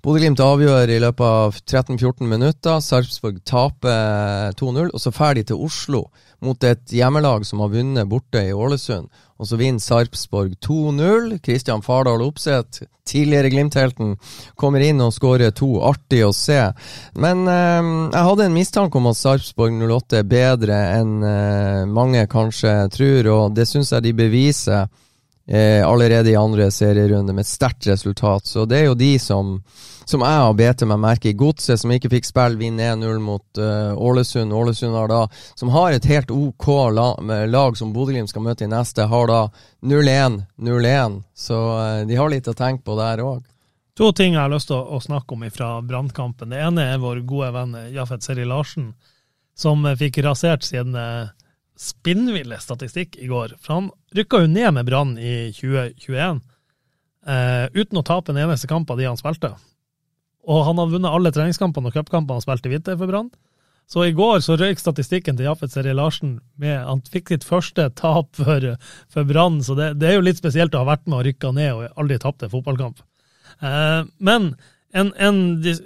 Bodø-Glimt 0.03 0.43
avgjør 0.43 0.91
i 0.91 0.99
løpet 0.99 1.23
av 1.23 1.55
13-14 1.63 2.27
minutter. 2.27 2.83
Sarpsborg 2.83 3.39
taper 3.47 4.51
2-0, 4.59 4.91
og 4.91 4.99
så 4.99 5.15
ferdig 5.15 5.47
til 5.47 5.63
Oslo 5.63 6.09
mot 6.43 6.65
et 6.67 6.93
hjemmelag 6.93 7.45
som 7.47 7.63
har 7.63 7.71
vunnet 7.73 8.09
borte 8.09 8.41
i 8.43 8.53
Ålesund. 8.53 9.09
Og 9.41 9.47
så 9.49 9.57
vinner 9.59 9.81
Sarpsborg 9.83 10.53
2-0. 10.63 11.37
Kristian 11.43 11.81
Fardal 11.83 12.21
Opseth, 12.23 12.85
tidligere 13.09 13.49
Glimt-helten, 13.51 14.13
kommer 14.59 14.83
inn 14.85 15.01
og 15.03 15.11
skårer 15.15 15.51
to. 15.55 15.71
Artig 15.83 16.21
å 16.23 16.31
se. 16.37 16.59
Men 17.19 17.43
eh, 17.51 17.91
jeg 18.13 18.27
hadde 18.29 18.47
en 18.47 18.55
mistanke 18.55 18.99
om 18.99 19.09
at 19.11 19.19
Sarpsborg 19.19 19.75
08 19.81 20.21
er 20.21 20.29
bedre 20.29 20.81
enn 20.99 21.15
eh, 21.27 21.81
mange 21.89 22.27
kanskje 22.31 22.75
tror, 22.93 23.31
og 23.33 23.57
det 23.57 23.67
syns 23.69 23.91
jeg 23.95 24.07
de 24.07 24.15
beviser 24.23 24.87
eh, 25.47 25.81
allerede 25.87 26.31
i 26.31 26.39
andre 26.39 26.69
serierunde 26.71 27.33
med 27.33 27.45
et 27.45 27.51
sterkt 27.51 27.87
resultat. 27.87 28.47
Så 28.47 28.67
det 28.69 28.81
er 28.81 28.91
jo 28.91 28.99
de 28.99 29.15
som 29.19 29.57
som 30.05 30.23
jeg 30.23 30.39
har 30.43 30.55
bedt 30.57 30.83
meg 30.87 30.99
merke 31.01 31.31
i. 31.31 31.37
Godset, 31.37 31.79
som 31.79 31.91
ikke 31.93 32.11
fikk 32.11 32.27
spille, 32.27 32.59
vinner 32.59 32.95
1-0 32.95 33.21
mot 33.23 33.61
uh, 33.61 33.93
Ålesund. 33.95 34.53
Ålesund 34.53 34.95
har 34.97 35.09
da, 35.11 35.21
som 35.59 35.71
har 35.73 35.95
et 35.95 36.07
helt 36.09 36.31
OK 36.33 36.67
la, 36.93 37.07
lag 37.47 37.77
som 37.79 37.93
Bodø-Glimt 37.95 38.31
skal 38.31 38.45
møte 38.45 38.67
i 38.67 38.71
neste, 38.71 39.07
har 39.09 39.31
da 39.31 39.39
0-1, 39.81 40.41
0-1. 40.59 41.19
Så 41.35 41.59
uh, 41.71 42.03
de 42.07 42.19
har 42.19 42.31
litt 42.33 42.51
å 42.51 42.57
tenke 42.57 42.85
på 42.87 42.97
der 42.99 43.23
òg. 43.23 43.43
To 43.99 44.09
ting 44.15 44.33
jeg 44.33 44.41
har 44.41 44.51
lyst 44.51 44.71
til 44.71 44.79
å, 44.79 44.97
å 44.97 45.03
snakke 45.03 45.35
om 45.35 45.45
fra 45.53 45.75
brannkampen. 45.85 46.51
Det 46.51 46.61
ene 46.65 46.89
er 46.95 47.01
vår 47.01 47.21
gode 47.29 47.51
venn 47.55 47.77
Jafet 47.93 48.25
Seri 48.25 48.47
Larsen, 48.49 48.91
som 49.55 49.85
uh, 49.85 49.95
fikk 49.99 50.23
rasert 50.25 50.65
sin 50.67 50.97
spinnville 51.79 52.59
statistikk 52.61 53.17
i 53.17 53.29
går. 53.29 53.55
For 53.61 53.77
han 53.77 53.91
rykka 54.15 54.43
jo 54.43 54.51
ned 54.51 54.73
med 54.77 54.89
Brann 54.89 55.15
i 55.17 55.51
2021. 55.55 56.41
eh, 57.25 57.65
uten 57.73 57.97
å 57.97 58.03
tape 58.03 58.31
en 58.31 58.41
eneste 58.41 58.67
kamp 58.67 58.89
av 58.91 58.99
de 58.99 59.07
han 59.07 59.19
spilte. 59.19 59.53
Og 60.43 60.65
han 60.67 60.77
hadde 60.77 60.97
vunnet 60.97 61.15
alle 61.15 61.31
treningskampene 61.31 61.89
og 61.89 61.95
cupkampene 61.95 62.39
han 62.39 62.45
spilte 62.45 62.69
i 62.69 62.75
vinter 62.75 62.97
for 62.99 63.07
Brann. 63.07 63.31
Så 63.87 64.05
i 64.07 64.15
går 64.15 64.39
så 64.43 64.55
røyk 64.59 64.79
statistikken 64.79 65.37
til 65.37 65.49
Jaffet 65.49 65.73
Seri 65.73 65.91
Larsen 65.95 66.37
med 66.59 66.85
Han 66.87 67.01
fikk 67.03 67.33
sitt 67.33 67.43
første 67.43 67.89
tap 67.99 68.29
for, 68.39 68.67
for 69.11 69.27
Brann, 69.27 69.59
så 69.63 69.75
det, 69.75 69.93
det, 69.99 70.09
er 70.09 70.15
jo 70.17 70.27
litt 70.27 70.39
spesielt 70.39 70.75
å 70.75 70.83
ha 70.83 70.91
vært 70.93 71.07
med 71.07 71.19
og 71.19 71.25
rykka 71.27 71.51
ned 71.55 71.73
og 71.73 71.99
aldri 71.99 72.19
tapt 72.21 72.45
en 72.45 72.53
fotballkamp. 72.53 73.03
Eh, 73.59 74.01
men 74.23 74.53
en, 74.93 75.13
en, 75.17 75.37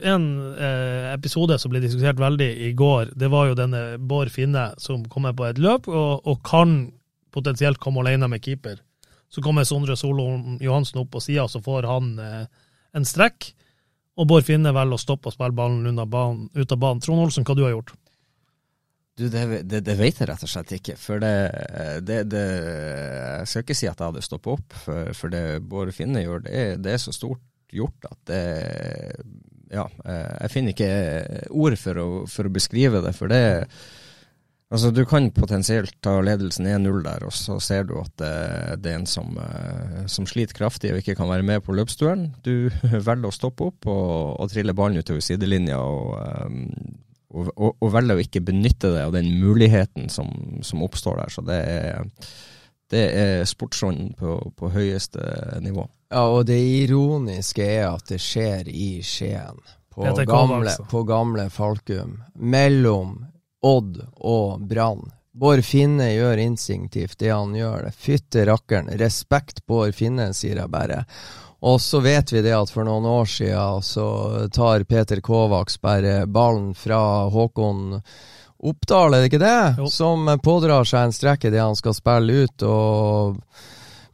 en 0.04 0.24
eh, 0.60 1.14
episode 1.14 1.56
som 1.62 1.72
ble 1.72 1.80
diskutert 1.80 2.20
veldig 2.20 2.50
i 2.68 2.74
går, 2.76 3.14
det 3.16 3.30
var 3.32 3.48
jo 3.48 3.56
denne 3.56 3.84
Bård 4.04 4.32
Finne 4.34 4.74
som 4.84 5.06
kommer 5.08 5.36
på 5.38 5.46
et 5.48 5.62
løp 5.64 5.88
og, 5.88 6.28
og 6.28 6.42
kan 6.48 6.90
potensielt 7.32 7.80
komme 7.80 8.04
alene 8.04 8.28
med 8.28 8.44
keeper. 8.44 8.82
Så 9.32 9.44
kommer 9.44 9.68
Sondre 9.68 9.96
Solo 10.00 10.28
Johansen 10.64 11.00
opp 11.00 11.14
på 11.16 11.24
sida, 11.24 11.48
så 11.48 11.64
får 11.64 11.88
han 11.88 12.12
eh, 12.20 12.44
en 13.00 13.08
strekk. 13.08 13.54
Og 14.20 14.28
Bård 14.28 14.44
Finne 14.44 14.76
velger 14.76 15.00
å 15.00 15.00
stoppe 15.00 15.32
å 15.32 15.36
spille 15.36 15.56
ballen 15.56 16.04
banen, 16.04 16.48
ut 16.52 16.72
av 16.76 16.80
banen. 16.82 17.00
Trond 17.00 17.28
Olsen, 17.30 17.48
hva 17.48 17.56
du 17.56 17.64
har 17.64 17.78
gjort? 17.78 17.96
Du, 19.18 19.30
det, 19.32 19.44
det, 19.64 19.86
det, 19.88 19.96
vet 19.98 20.20
jeg 20.20 20.28
rett 20.30 20.44
og 20.44 20.52
slett 20.52 20.76
ikke. 20.76 20.98
For 21.00 21.24
det, 21.24 21.36
det, 22.04 22.42
Jeg 22.44 23.48
skal 23.48 23.64
ikke 23.64 23.78
si 23.78 23.88
at 23.88 23.96
jeg 23.96 24.12
hadde 24.12 24.26
stoppet 24.26 24.58
opp, 24.60 24.82
for, 24.84 25.14
for 25.16 25.32
det 25.32 25.62
Bård 25.64 25.96
Finne 25.96 26.26
gjør, 26.26 26.44
det 26.76 26.92
er 26.92 27.00
så 27.00 27.16
stort 27.16 27.40
gjort 27.74 28.10
at 28.12 28.20
det 28.32 28.44
Ja, 29.68 29.84
jeg 30.08 30.52
finner 30.54 30.72
ikke 30.72 30.92
ord 31.52 31.76
for 31.76 32.00
å, 32.00 32.10
for 32.32 32.48
å 32.48 32.52
beskrive 32.56 33.02
det, 33.04 33.12
for 33.18 33.28
det 33.28 33.42
Altså, 34.68 34.92
Du 34.92 35.06
kan 35.08 35.30
potensielt 35.32 35.94
ta 36.04 36.18
ledelsen 36.20 36.68
1-0 36.68 37.00
der, 37.06 37.24
og 37.24 37.32
så 37.36 37.56
ser 37.64 37.86
du 37.88 37.94
at 38.02 38.12
det, 38.20 38.32
det 38.84 38.92
er 38.92 39.00
en 39.00 39.08
som, 39.08 39.38
uh, 39.40 40.04
som, 40.12 40.28
sliter 40.28 40.58
kraftig 40.58 40.92
og 40.92 41.00
ikke 41.00 41.16
kan 41.16 41.30
være 41.32 41.46
med 41.48 41.64
på 41.64 41.76
løpsturen. 41.78 42.34
Du 42.44 42.68
velger 43.08 43.30
å 43.30 43.36
stoppe 43.36 43.70
opp 43.70 43.88
og, 43.88 44.36
og 44.36 44.52
trille 44.52 44.76
ballen 44.76 45.00
utover 45.00 45.24
sidelinja, 45.24 45.80
um, 45.80 46.66
og, 47.32 47.48
og, 47.56 47.78
og, 47.80 47.88
velger 47.96 48.20
å 48.20 48.26
ikke 48.26 48.44
benytte 48.44 48.92
deg 48.92 49.06
av 49.06 49.16
den 49.16 49.32
muligheten 49.40 50.12
som, 50.12 50.32
som 50.64 50.84
oppstår 50.84 51.22
der. 51.22 51.32
Så 51.32 51.44
det 51.48 51.62
er, 51.64 52.28
det 52.92 53.08
er 53.24 53.48
sportsånd 53.48 54.18
på, 54.20 54.40
på, 54.58 54.72
høyeste 54.76 55.62
nivå. 55.64 55.88
Ja, 56.10 56.24
og 56.28 56.46
det 56.48 56.60
ironiske 56.60 57.66
er 57.66 57.90
at 57.90 58.08
det 58.08 58.22
skjer 58.24 58.70
i 58.70 59.02
Skien. 59.04 59.60
På 59.94 60.06
gamle, 60.14 60.70
altså. 60.70 60.86
på 60.86 61.02
gamle 61.04 61.50
Falkum. 61.50 62.20
Mellom 62.36 63.26
Odd 63.66 63.98
og 64.16 64.62
Brann. 64.70 65.10
Bård 65.38 65.62
Finne 65.66 66.12
gjør 66.14 66.40
instinktivt 66.42 67.20
det 67.20 67.34
han 67.34 67.54
gjør. 67.58 67.90
Fytte 67.94 68.46
rakkeren. 68.50 68.90
Respekt, 68.98 69.66
Bård 69.66 69.94
Finne, 69.98 70.32
sier 70.34 70.62
jeg 70.62 70.72
bare. 70.74 71.04
Og 71.66 71.82
så 71.82 72.00
vet 72.06 72.32
vi 72.34 72.44
det 72.46 72.54
at 72.54 72.72
for 72.74 72.86
noen 72.86 73.06
år 73.10 73.30
siden 73.30 73.86
så 73.86 74.08
tar 74.54 74.86
Peter 74.86 75.22
Kovacs 75.22 75.80
bare 75.82 76.26
ballen 76.30 76.74
fra 76.78 77.00
Håkon 77.34 78.02
Oppdal, 78.58 79.14
er 79.14 79.22
det 79.22 79.30
ikke 79.30 79.42
det? 79.42 79.58
Jo. 79.78 79.88
Som 79.94 80.30
pådrar 80.42 80.86
seg 80.90 81.08
en 81.08 81.14
strekk 81.14 81.46
det 81.54 81.62
han 81.62 81.78
skal 81.78 81.94
spille 81.94 82.46
ut. 82.46 82.64
og 82.66 83.38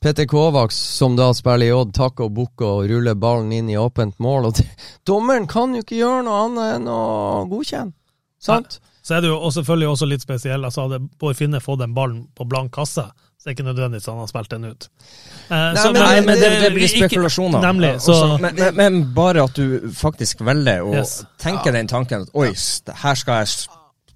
Peter 0.04 0.26
Kovacs, 0.26 0.76
som 0.76 1.16
da 1.16 1.30
spiller 1.34 1.70
i 1.70 1.72
Odd, 1.72 1.94
takker 1.96 2.28
og 2.28 2.34
bukker 2.36 2.68
og 2.68 2.90
ruller 2.92 3.16
ballen 3.16 3.54
inn 3.56 3.70
i 3.72 3.78
åpent 3.80 4.18
mål. 4.20 4.50
Og 4.50 4.58
det, 4.58 4.66
dommeren 5.08 5.46
kan 5.48 5.72
jo 5.72 5.84
ikke 5.86 5.96
gjøre 5.96 6.26
noe 6.28 6.40
annet 6.48 6.72
enn 6.78 6.90
å 6.92 7.04
godkjenne. 7.48 7.96
Sant? 8.44 8.76
Nei. 8.82 8.90
Så 9.04 9.16
er 9.16 9.24
det 9.24 9.30
jo 9.32 9.52
selvfølgelig 9.52 9.88
også 9.94 10.08
litt 10.08 10.24
spesielt. 10.24 10.68
Altså, 10.68 10.86
hadde 10.90 11.00
Bård 11.20 11.36
Finne 11.40 11.60
fått 11.64 11.80
den 11.80 11.96
ballen 11.96 12.26
på 12.36 12.48
blank 12.48 12.72
kasse, 12.76 13.04
så 13.08 13.48
er 13.48 13.52
det 13.52 13.56
ikke 13.58 13.66
nødvendigvis 13.70 14.08
han 14.12 14.20
har 14.20 14.30
spilt 14.32 14.52
den 14.52 14.68
ut. 14.68 14.88
Eh, 14.88 15.56
nei, 15.56 15.80
så, 15.80 15.92
men, 15.92 16.02
nei, 16.02 16.20
men 16.28 16.40
det, 16.40 16.52
det, 16.66 16.72
blir 16.76 16.92
spekulasjoner. 16.92 17.64
Nemlig. 17.64 17.94
Så, 18.04 18.16
også, 18.16 18.42
men, 18.44 18.62
men, 18.80 19.00
bare 19.16 19.48
at 19.48 19.60
du 19.60 19.88
faktisk 19.96 20.44
velger 20.48 20.84
å 20.84 20.94
yes. 21.00 21.16
tenke 21.44 21.72
den 21.76 21.92
tanken 21.92 22.28
at 22.28 22.36
oi, 22.36 22.52
her 23.04 23.20
skal 23.20 23.44
jeg 23.44 23.56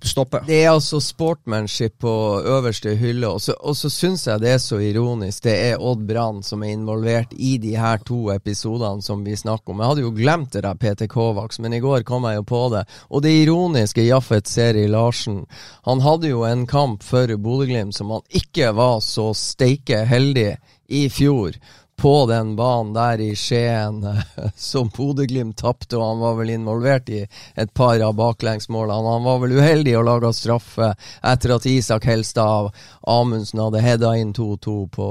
stoppe. 0.05 0.41
Det 0.47 0.59
er 0.63 0.71
altså 0.71 0.99
sportmanship 1.01 1.97
på 2.03 2.11
øverste 2.45 2.95
hylle, 2.99 3.27
og 3.27 3.41
så, 3.41 3.55
og 3.59 3.75
så 3.77 3.89
syns 3.89 4.27
jeg 4.27 4.41
det 4.43 4.51
er 4.53 4.61
så 4.61 4.79
ironisk. 4.83 5.43
Det 5.43 5.55
er 5.71 5.81
Odd 5.81 6.05
Brann 6.07 6.43
som 6.45 6.63
er 6.63 6.75
involvert 6.75 7.33
i 7.33 7.55
de 7.61 7.73
her 7.79 7.97
to 8.05 8.27
episodene 8.33 9.01
som 9.01 9.23
vi 9.25 9.35
snakker 9.35 9.73
om. 9.73 9.81
Jeg 9.81 9.91
hadde 9.91 10.05
jo 10.05 10.13
glemt 10.15 10.53
det 10.53 10.63
der 10.67 10.77
Peter 10.79 11.09
Kovacs, 11.09 11.59
men 11.59 11.73
i 11.73 11.81
går 11.83 12.05
kom 12.07 12.27
jeg 12.29 12.41
jo 12.41 12.45
på 12.47 12.61
det. 12.75 12.85
Og 13.09 13.25
det 13.25 13.33
ironiske 13.41 14.05
Jaffet 14.05 14.47
Seri 14.47 14.87
Larsen, 14.91 15.45
han 15.87 16.05
hadde 16.05 16.31
jo 16.31 16.45
en 16.47 16.67
kamp 16.69 17.03
for 17.03 17.33
Bodø-Glimt 17.37 17.95
som 17.97 18.13
han 18.13 18.25
ikke 18.29 18.73
var 18.77 19.01
så 19.05 19.31
steike 19.37 20.05
heldig 20.05 20.53
i 20.87 21.07
fjor 21.11 21.57
på 22.01 22.25
den 22.29 22.55
banen 22.55 22.93
der 22.93 23.21
i 23.21 23.31
Skien 23.35 24.03
som 24.55 24.89
Bodø-Glimt 24.93 25.57
tapte, 25.57 25.97
og 25.97 26.05
han 26.11 26.19
var 26.21 26.35
vel 26.37 26.51
involvert 26.53 27.09
i 27.09 27.23
et 27.55 27.73
par 27.73 27.97
av 28.05 28.13
baklengsmålene. 28.19 29.13
Han 29.15 29.25
var 29.25 29.41
vel 29.41 29.57
uheldig 29.57 29.95
og 29.97 30.05
laga 30.05 30.33
straffe 30.33 30.91
etter 31.25 31.55
at 31.57 31.65
Isak 31.65 32.05
Helstad 32.05 32.69
Amundsen 33.01 33.63
hadde 33.65 33.81
heada 33.81 34.13
inn 34.21 34.35
2-2 34.37 34.77
på 34.93 35.09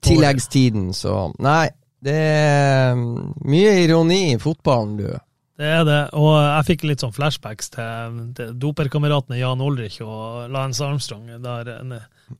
tilleggstiden, 0.00 0.90
så 0.96 1.28
nei. 1.38 1.68
Det 2.00 2.16
er 2.16 2.96
mye 2.96 3.72
ironi 3.82 4.30
i 4.30 4.38
fotballen, 4.40 4.94
du. 4.96 5.10
Det 5.60 5.68
er 5.68 5.82
det, 5.84 5.98
og 6.16 6.30
jeg 6.38 6.66
fikk 6.70 6.84
litt 6.88 7.02
sånn 7.04 7.12
flashbacks 7.12 7.68
til, 7.74 8.20
til 8.36 8.54
doperkameratene 8.62 9.36
Jan 9.36 9.60
Olrich 9.60 9.98
og 10.00 10.46
Lance 10.48 10.86
Armstrong. 10.86 11.26
der 11.44 11.68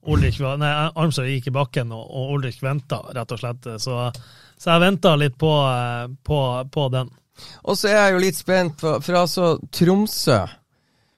Ulrich 0.08 0.38
var, 0.40 0.56
nei, 0.60 0.70
Armstrong 0.88 1.28
gikk 1.28 1.50
i 1.50 1.52
bakken, 1.52 1.92
og, 1.92 2.06
og 2.08 2.38
Ulrich 2.38 2.62
venta, 2.64 3.02
rett 3.12 3.34
og 3.36 3.42
slett. 3.42 3.68
Så, 3.82 3.98
så 4.56 4.70
jeg 4.72 4.84
venta 4.86 5.12
litt 5.20 5.36
på, 5.36 5.52
på, 6.24 6.40
på, 6.72 6.86
den. 6.96 7.12
Og 7.68 7.76
så 7.76 7.90
er 7.90 7.98
jeg 7.98 8.16
jo 8.16 8.24
litt 8.24 8.40
spent, 8.40 8.80
for, 8.80 9.04
for 9.04 9.20
altså 9.20 9.52
Tromsø 9.68 10.40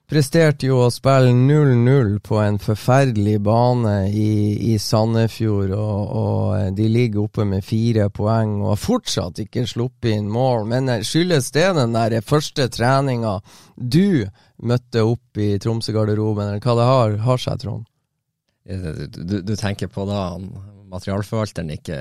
presterte 0.09 0.67
jo 0.67 0.81
å 0.83 0.91
spille 0.93 1.31
0-0 1.33 2.17
på 2.25 2.37
en 2.41 2.59
forferdelig 2.61 3.37
bane 3.45 3.95
i, 4.09 4.73
i 4.73 4.75
Sandefjord, 4.81 5.71
og, 5.77 6.11
og, 6.19 6.75
de 6.77 6.89
ligger 6.91 7.23
oppe 7.23 7.47
med 7.47 7.65
fire 7.65 8.09
poeng 8.13 8.59
og 8.61 8.73
har 8.73 8.83
fortsatt 8.83 9.43
ikke 9.45 9.65
sluppet 9.69 10.17
inn 10.17 10.29
mål. 10.31 10.67
Men 10.69 10.91
eh, 10.91 11.05
skyldes 11.07 11.51
det 11.55 11.69
den 11.79 11.95
der 11.95 12.19
første 12.25 12.67
treninga 12.73 13.39
du 13.75 14.27
møtte 14.63 15.03
opp 15.07 15.41
i 15.41 15.55
Tromsø-garderoben, 15.59 16.53
eller 16.53 16.63
hva 16.63 16.77
det 16.77 16.91
har, 16.91 17.17
har 17.27 17.43
seg, 17.43 17.63
Trond? 17.63 17.89
Du, 18.63 19.41
du, 19.43 19.57
tenker 19.59 19.89
på 19.91 20.05
da 20.07 20.37
materialforvalteren 20.39 21.73
ikke 21.73 21.97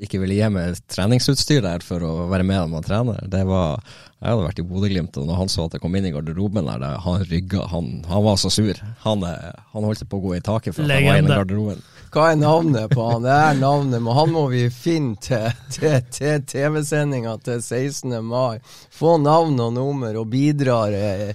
ikke 0.00 0.20
ville 0.22 0.38
gi 0.38 0.48
meg 0.52 0.78
treningsutstyr 0.90 1.60
der 1.64 1.84
for 1.84 2.04
å 2.06 2.12
være 2.30 2.46
med 2.48 2.62
dem 2.62 2.76
og 2.78 2.86
trene. 2.86 3.16
Det 3.30 3.42
var, 3.48 3.82
Jeg 4.20 4.34
hadde 4.34 4.44
vært 4.44 4.58
i 4.60 4.64
Bodø-Glimt, 4.68 5.16
og 5.16 5.28
når 5.30 5.38
han 5.38 5.48
så 5.48 5.64
at 5.64 5.74
jeg 5.78 5.80
kom 5.80 5.94
inn 5.96 6.04
i 6.04 6.10
garderoben 6.12 6.66
der, 6.68 6.82
han 7.00 7.22
rygga. 7.24 7.62
Han, 7.70 7.86
han, 8.04 8.24
var 8.26 8.36
så 8.36 8.50
sur. 8.52 8.76
Han, 9.06 9.22
han 9.24 9.86
holdt 9.86 10.02
på 10.10 10.18
å 10.18 10.24
gå 10.26 10.34
i 10.36 10.42
taket 10.44 10.76
for 10.76 10.84
at 10.84 10.92
han 10.92 11.06
var 11.06 11.22
inne 11.22 11.32
i 11.32 11.38
garderoben. 11.40 11.80
Hva 12.12 12.26
er 12.32 12.36
navnet 12.36 12.92
på 12.92 13.06
han? 13.06 13.22
Det 13.24 13.32
er 13.32 13.56
navnet, 13.56 14.02
men 14.02 14.16
han 14.18 14.34
må 14.34 14.42
vi 14.52 14.64
finne 14.74 15.16
til, 15.24 15.46
til, 15.72 15.94
til 16.12 16.42
TV-sendinga 16.52 17.38
til 17.46 17.62
16. 17.62 18.12
mai. 18.26 18.58
Få 18.92 19.14
navn 19.22 19.56
og 19.62 19.72
nummer, 19.78 20.18
og 20.20 20.28
bidrar 20.32 20.92
eh, 20.96 21.30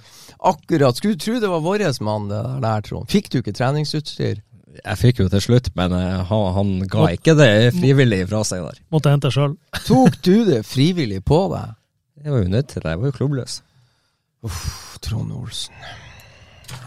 akkurat. 0.45 0.99
Skulle 0.99 1.15
du 1.17 1.23
tro 1.25 1.39
det 1.41 1.49
var 1.55 1.63
vår 1.65 1.86
mann, 2.05 2.27
det 2.29 2.43
der, 2.67 2.83
Trond. 2.86 3.09
Fikk 3.09 3.31
du 3.31 3.39
ikke 3.39 3.55
treningsutstyr? 3.55 4.43
Jeg 4.75 4.99
fikk 4.99 5.23
jo 5.23 5.29
til 5.31 5.41
slutt, 5.41 5.71
men 5.79 5.95
uh, 5.95 6.21
han, 6.27 6.45
han, 6.57 6.75
ga 6.91 7.07
ikke 7.15 7.33
det 7.39 7.71
frivillig 7.79 8.25
fra 8.27 8.43
seg 8.45 8.61
der. 8.67 8.83
Måtte 8.93 9.15
hente 9.15 9.31
sjøl. 9.33 9.55
Tok 9.88 10.19
du 10.27 10.43
det 10.51 10.61
frivillig 10.67 11.23
på 11.25 11.39
deg? 11.55 11.73
Jeg 12.26 12.34
var 12.34 12.39
jo 12.39 12.49
nødt 12.49 12.67
til 12.67 12.82
det, 12.82 12.89
jeg 12.89 12.99
var 12.99 13.05
jo 13.05 13.11
klubbløs. 13.11 13.63
Uff, 14.41 14.97
Trond 15.05 15.32
Olsen. 15.32 15.76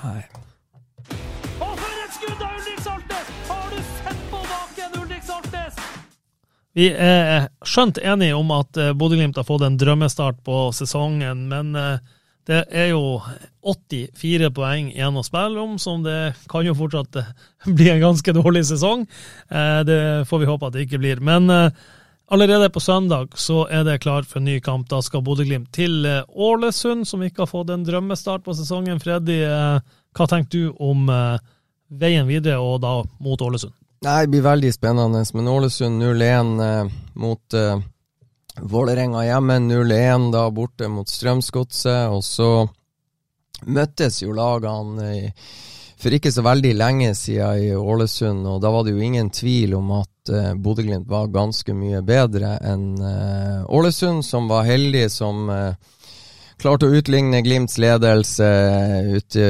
Nei. 0.03 0.23
Og 1.63 1.77
for 1.79 2.01
et 2.03 2.17
skudd 2.17 2.43
av 2.43 2.57
Ulrik 2.57 2.81
Saltnes! 2.83 3.31
Har 3.47 3.69
du 3.71 3.79
sett 3.93 4.25
på 4.33 4.41
baken, 4.49 4.97
Ulrik 4.99 5.23
Saltnes? 5.23 5.79
Vi 6.75 6.89
er 6.91 7.47
skjønt 7.63 8.03
enige 8.03 8.35
om 8.35 8.51
at 8.57 8.83
uh, 8.83 8.91
Bodø-Glimt 8.99 9.39
har 9.39 9.47
fått 9.47 9.63
en 9.63 9.79
drømmestart 9.79 10.43
på 10.43 10.59
sesongen, 10.75 11.47
men 11.55 11.71
uh, 11.79 12.19
det 12.49 12.63
er 12.73 12.91
jo 12.95 13.21
84 13.69 14.49
poeng 14.57 14.89
igjen 14.89 15.19
å 15.21 15.25
spille 15.27 15.61
om, 15.61 15.75
som 15.81 16.01
det 16.05 16.33
kan 16.49 16.65
jo 16.65 16.75
fortsatt 16.79 17.21
eh, 17.21 17.31
bli 17.77 17.91
en 17.93 18.05
ganske 18.07 18.35
dårlig 18.35 18.65
sesong. 18.71 19.05
Eh, 19.53 19.81
det 19.85 20.01
får 20.31 20.43
vi 20.43 20.49
håpe 20.49 20.71
at 20.71 20.77
det 20.77 20.87
ikke 20.87 21.01
blir. 21.03 21.21
Men 21.25 21.51
eh, 21.53 21.83
allerede 22.31 22.71
på 22.71 22.81
søndag 22.81 23.35
så 23.41 23.67
er 23.73 23.85
det 23.85 24.01
klart 24.05 24.29
for 24.29 24.41
en 24.41 24.49
ny 24.49 24.59
kamp. 24.61 24.89
Da 24.89 25.01
skal 25.03 25.25
Bodø-Glimt 25.27 25.71
til 25.73 26.07
Ålesund, 26.29 27.07
som 27.09 27.23
ikke 27.25 27.45
har 27.45 27.51
fått 27.51 27.71
en 27.75 27.87
drømmestart 27.87 28.45
på 28.45 28.55
sesongen. 28.57 29.01
Freddy, 29.03 29.41
hva 29.45 30.29
tenker 30.29 30.51
du 30.53 30.73
om 30.79 31.07
veien 31.89 32.29
videre, 32.29 32.59
og 32.61 32.83
da 32.85 32.99
mot 33.25 33.41
Ålesund? 33.41 33.73
Nei, 34.05 34.21
Det 34.23 34.31
blir 34.31 34.45
veldig 34.45 34.73
spennende. 34.75 35.25
Men 35.35 35.49
Ålesund 35.49 36.03
0-1 36.03 36.91
mot 37.15 37.59
Vålerenga 38.59 39.25
hjemme 39.25 39.59
0-1 39.59 40.33
da 40.35 40.51
borte 40.51 40.89
mot 40.91 41.09
Strømsgodset, 41.09 42.11
og 42.11 42.23
så 42.27 42.69
møttes 43.67 44.23
jo 44.23 44.35
lagene 44.35 45.09
i, 45.15 45.33
for 45.99 46.15
ikke 46.15 46.33
så 46.35 46.43
veldig 46.47 46.75
lenge 46.79 47.15
siden 47.19 47.63
i 47.63 47.73
Ålesund, 47.75 48.47
og 48.47 48.61
da 48.63 48.71
var 48.75 48.85
det 48.87 48.95
jo 48.95 49.03
ingen 49.03 49.31
tvil 49.35 49.75
om 49.79 49.93
at 50.01 50.11
uh, 50.33 50.55
Bodø-Glimt 50.55 51.09
var 51.11 51.31
ganske 51.35 51.75
mye 51.77 52.03
bedre 52.07 52.57
enn 52.65 52.91
uh, 53.03 53.65
Ålesund, 53.69 54.25
som 54.27 54.49
var 54.51 54.67
heldig 54.69 55.07
som 55.13 55.49
uh, 55.51 55.73
klarte 56.59 56.89
å 56.89 56.99
utligne 56.99 57.41
Glimts 57.47 57.79
ledelse 57.79 58.49
ute 59.15 59.45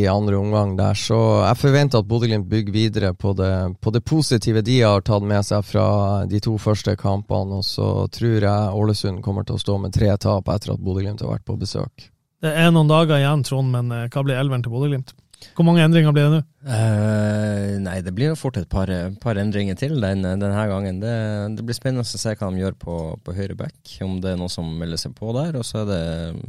i 0.00 0.06
andre 0.08 0.38
omgang 0.38 0.74
der. 0.78 0.96
Så 0.96 1.18
jeg 1.44 1.60
forventer 1.60 2.00
at 2.00 2.08
Bodø-Glimt 2.08 2.48
bygger 2.50 2.74
videre 2.74 3.12
på 3.14 3.34
det, 3.36 3.52
på 3.80 3.92
det, 3.92 4.02
positive 4.08 4.64
de 4.64 4.80
har 4.80 5.04
tatt 5.04 5.26
med 5.26 5.44
seg 5.46 5.64
fra 5.68 5.86
de 6.28 6.40
to 6.40 6.56
første 6.60 6.96
kampene. 7.00 7.60
Og 7.60 7.66
så 7.66 7.90
tror 8.12 8.48
jeg 8.48 8.76
Ålesund 8.82 9.22
kommer 9.24 9.46
til 9.46 9.58
å 9.58 9.62
stå 9.62 9.78
med 9.84 9.96
tre 9.96 10.12
tap 10.16 10.48
etter 10.52 10.74
at 10.74 10.82
Bodø-Glimt 10.82 11.24
har 11.24 11.36
vært 11.36 11.48
på 11.48 11.58
besøk. 11.60 12.10
Det 12.44 12.52
er 12.52 12.72
noen 12.72 12.88
dager 12.90 13.16
igjen, 13.18 13.44
Trond, 13.46 13.72
men 13.72 13.92
eh, 13.94 14.08
hva 14.12 14.22
blir 14.24 14.36
elveren 14.36 14.64
til 14.64 14.74
Bodø-Glimt? 14.74 15.14
Hvor 15.54 15.66
mange 15.66 15.84
endringer 15.84 16.14
blir 16.14 16.26
det 16.26 16.38
nå? 16.38 16.42
Uh, 16.66 17.76
nei, 17.84 18.00
det 18.02 18.12
blir 18.16 18.32
jo 18.32 18.38
fort 18.38 18.58
et 18.58 18.68
par, 18.70 18.90
par 19.22 19.38
endringer 19.38 19.78
til 19.78 19.96
den, 20.02 20.24
denne 20.26 20.66
gangen. 20.70 21.00
Det, 21.02 21.14
det, 21.56 21.66
blir 21.66 21.78
spennende 21.78 22.04
å 22.04 22.08
se 22.08 22.34
hva 22.34 22.50
de 22.50 22.62
gjør 22.62 22.78
på, 22.82 22.96
på 23.22 23.36
høyre 23.36 23.58
back, 23.58 23.78
om 24.04 24.18
det 24.22 24.34
er 24.34 24.40
noe 24.40 24.52
som 24.52 24.72
melder 24.80 25.00
seg 25.00 25.14
på 25.18 25.34
der. 25.36 25.58
Og 25.60 25.66
så 25.68 25.84
er 25.84 25.90
det 25.92 26.00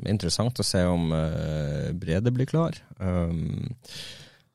interessant 0.09 0.63
å 0.63 0.65
se 0.65 0.83
om 0.87 1.11
uh, 1.13 1.91
Brede 1.97 2.33
blir 2.33 2.49
klar. 2.49 2.79
Um, 2.97 3.75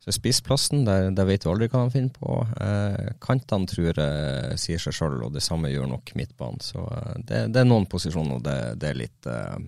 så 0.02 0.10
Spissplassen, 0.10 0.82
der, 0.82 1.12
der, 1.14 1.28
vet 1.28 1.44
vi 1.46 1.50
aldri 1.52 1.68
hva 1.70 1.84
han 1.84 1.92
finner 1.94 2.10
på. 2.16 2.40
Eh, 2.58 3.12
kantene 3.22 3.70
tror 3.70 3.92
jeg 3.94 4.56
sier 4.58 4.80
seg 4.82 4.96
sjøl, 4.96 5.20
og 5.22 5.36
det 5.36 5.44
samme 5.46 5.70
gjør 5.70 5.92
nok 5.92 6.10
midtbanen. 6.18 6.58
Så 6.58 6.82
det, 7.22 7.44
det, 7.54 7.60
er 7.60 7.68
noen 7.68 7.86
posisjoner 7.86 8.42
det, 8.42 8.56
det 8.82 8.88
er 8.90 8.98
litt 8.98 9.30
Eh, 9.30 9.60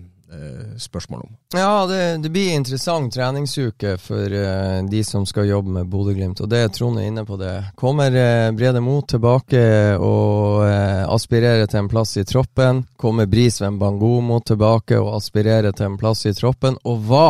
spørsmål 0.77 1.21
om. 1.21 1.35
Ja, 1.53 1.85
det, 1.87 2.17
det 2.23 2.29
blir 2.29 2.53
interessant 2.55 3.13
treningsuke 3.13 3.95
for 4.01 4.33
uh, 4.33 4.81
de 4.89 5.03
som 5.03 5.25
skal 5.25 5.47
jobbe 5.47 5.71
med 5.77 5.89
Bodø-Glimt, 5.91 6.41
og 6.41 6.49
det 6.49 6.63
er 6.65 6.73
Trond 6.73 6.99
er 6.99 7.07
inne 7.09 7.25
på 7.25 7.37
det. 7.39 7.53
Kommer 7.79 8.11
uh, 8.11 8.51
Brede 8.57 8.81
Mo 8.83 8.97
tilbake 9.07 9.61
og 9.95 10.65
uh, 10.65 11.05
aspirerer 11.13 11.69
til 11.69 11.83
en 11.83 11.91
plass 11.91 12.17
i 12.17 12.25
troppen? 12.27 12.83
Kommer 12.97 13.29
Brisveen 13.29 13.79
Bangomo 13.79 14.41
tilbake 14.41 14.99
og 14.99 15.15
aspirerer 15.19 15.75
til 15.75 15.91
en 15.91 15.99
plass 16.01 16.25
i 16.25 16.35
troppen? 16.35 16.79
Og 16.83 17.05
hva 17.07 17.29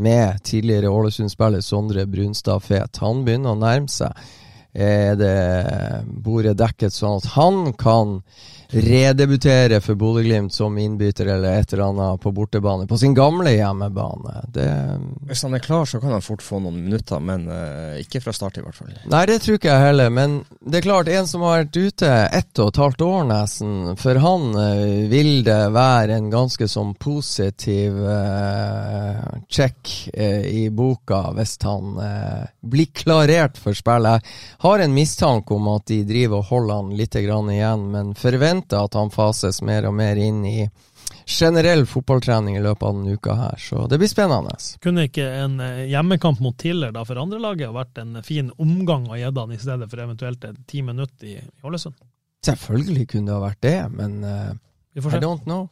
med 0.00 0.42
tidligere 0.46 0.90
Ålesund-spiller 0.90 1.62
Sondre 1.64 2.06
Brunstad 2.08 2.64
Fet? 2.64 3.02
Han 3.04 3.24
begynner 3.26 3.54
å 3.54 3.60
nærme 3.60 3.92
seg. 3.92 4.16
Er 4.72 5.16
det 5.18 5.36
bordet 6.06 6.58
dekket 6.60 6.94
sånn 6.94 7.18
at 7.18 7.32
han 7.34 7.72
kan 7.78 8.20
redebutere 8.70 9.80
for 9.80 9.94
Bodø-Glimt 9.94 10.54
som 10.54 10.78
innbytter 10.78 11.26
eller 11.26 11.58
et 11.58 11.72
eller 11.72 11.84
annet 11.88 12.20
på 12.22 12.32
bortebane, 12.32 12.86
på 12.86 12.98
sin 12.98 13.14
gamle 13.14 13.52
hjemmebane. 13.56 14.44
Det 14.54 14.68
Hvis 15.26 15.42
han 15.42 15.54
er 15.54 15.64
klar, 15.64 15.84
så 15.84 16.00
kan 16.00 16.12
han 16.14 16.22
fort 16.22 16.42
få 16.42 16.60
noen 16.62 16.78
minutter, 16.84 17.20
men 17.20 17.48
uh, 17.50 17.98
ikke 18.00 18.22
fra 18.22 18.34
start, 18.34 18.60
i 18.60 18.64
hvert 18.64 18.76
fall. 18.76 18.92
Nei, 19.10 19.24
det 19.26 19.40
tror 19.42 19.58
ikke 19.58 19.72
jeg 19.72 19.86
heller, 19.88 20.12
men 20.14 20.40
det 20.60 20.80
er 20.80 20.86
klart, 20.86 21.10
en 21.10 21.26
som 21.30 21.44
har 21.46 21.64
vært 21.64 21.80
ute 21.80 22.12
ett 22.38 22.62
og 22.62 22.70
et 22.70 22.82
halvt 22.84 23.04
år 23.06 23.26
nesten, 23.30 23.74
for 24.00 24.22
han 24.22 24.46
uh, 24.54 25.10
vil 25.10 25.32
det 25.46 25.60
være 25.74 26.20
en 26.20 26.30
ganske 26.32 26.70
sånn 26.70 26.94
positiv 27.00 27.98
uh, 27.98 29.18
check 29.50 29.96
i 30.14 30.68
boka 30.74 31.20
hvis 31.34 31.56
han 31.64 31.96
blir 32.60 32.90
klarert 32.94 33.58
for 33.58 33.76
spill. 33.76 34.06
Har 34.60 34.78
en 34.78 34.94
mistanke 34.94 35.54
om 35.54 35.68
at 35.72 35.86
de 35.88 36.02
driver 36.04 36.42
og 36.42 36.50
holder 36.50 36.74
han 36.82 36.90
litt 36.92 37.14
igjen, 37.16 37.86
men 37.94 38.10
forventer 38.12 38.84
at 38.84 38.96
han 38.98 39.08
fases 39.08 39.62
mer 39.64 39.86
og 39.88 39.94
mer 39.96 40.20
inn 40.20 40.42
i 40.44 40.68
generell 41.24 41.86
fotballtrening 41.88 42.58
i 42.58 42.60
løpet 42.60 42.84
av 42.84 42.98
denne 42.98 43.14
uka 43.16 43.36
her, 43.38 43.56
så 43.56 43.86
det 43.88 43.96
blir 44.02 44.10
spennende. 44.12 44.52
Kunne 44.84 45.06
ikke 45.08 45.24
en 45.24 45.56
eh, 45.64 45.86
hjemmekamp 45.88 46.42
mot 46.44 46.58
Tiller 46.60 46.92
da 46.92 47.06
for 47.08 47.22
andrelaget 47.22 47.72
vært 47.72 48.02
en 48.02 48.20
fin 48.26 48.50
omgang 48.60 49.08
å 49.08 49.16
gi 49.16 49.30
han 49.30 49.56
i 49.56 49.60
stedet 49.62 49.88
for 49.88 50.04
eventuelt 50.04 50.44
ti 50.68 50.82
minutter 50.84 51.30
i 51.30 51.38
Ålesund? 51.64 51.96
Selvfølgelig 52.44 53.06
kunne 53.14 53.30
det 53.30 53.38
ha 53.38 53.46
vært 53.46 53.64
det, 53.64 53.78
men 53.96 54.20
uh, 54.96 55.14
I 55.14 55.22
don't 55.22 55.46
know. 55.46 55.68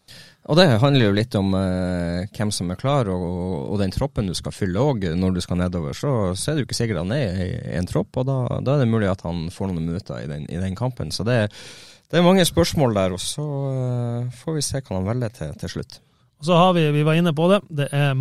Og 0.49 0.57
det 0.57 0.69
handler 0.83 1.09
jo 1.09 1.17
litt 1.17 1.35
om 1.39 1.51
uh, 1.57 2.25
hvem 2.37 2.53
som 2.55 2.71
er 2.71 2.81
klar, 2.81 3.11
og, 3.13 3.27
og, 3.67 3.77
den 3.83 3.93
troppen 3.95 4.31
du 4.31 4.37
skal 4.39 4.55
fylle 4.55 4.81
òg. 4.81 5.11
Når 5.19 5.37
du 5.37 5.43
skal 5.45 5.61
nedover, 5.61 5.97
så, 5.97 6.15
så, 6.35 6.51
er 6.51 6.57
det 6.57 6.65
jo 6.65 6.71
ikke 6.71 6.81
sikkert 6.81 7.03
han 7.03 7.15
er 7.17 7.45
i 7.45 7.77
en 7.81 7.91
tropp, 7.91 8.17
og 8.21 8.29
da, 8.29 8.41
da, 8.63 8.77
er 8.79 8.87
det 8.87 8.93
mulig 8.93 9.11
at 9.11 9.27
han 9.27 9.49
får 9.53 9.73
noen 9.73 9.91
minutter 9.91 10.23
i 10.23 10.31
den, 10.31 10.49
i 10.49 10.63
den 10.63 10.79
kampen. 10.79 11.13
Så 11.15 11.27
det 11.29 11.47
det 12.09 12.17
er 12.17 12.25
mange 12.25 12.45
spørsmål 12.49 12.95
der, 12.97 13.13
og 13.13 13.21
så 13.21 13.43
uh, 13.45 14.29
får 14.41 14.55
vi 14.57 14.63
se 14.65 14.81
hva 14.81 14.95
han 14.97 15.09
velger 15.11 15.33
til, 15.37 15.51
til, 15.61 15.73
slutt. 15.75 15.99
Og 16.41 16.47
så 16.49 16.57
har 16.57 16.71
vi, 16.73 16.87
vi 16.95 17.03
var 17.05 17.19
inne 17.19 17.35
på 17.37 17.49
det, 17.51 17.59
det 17.69 17.89
er 17.93 18.15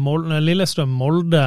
Lillestrøm-Molde. 0.43 1.43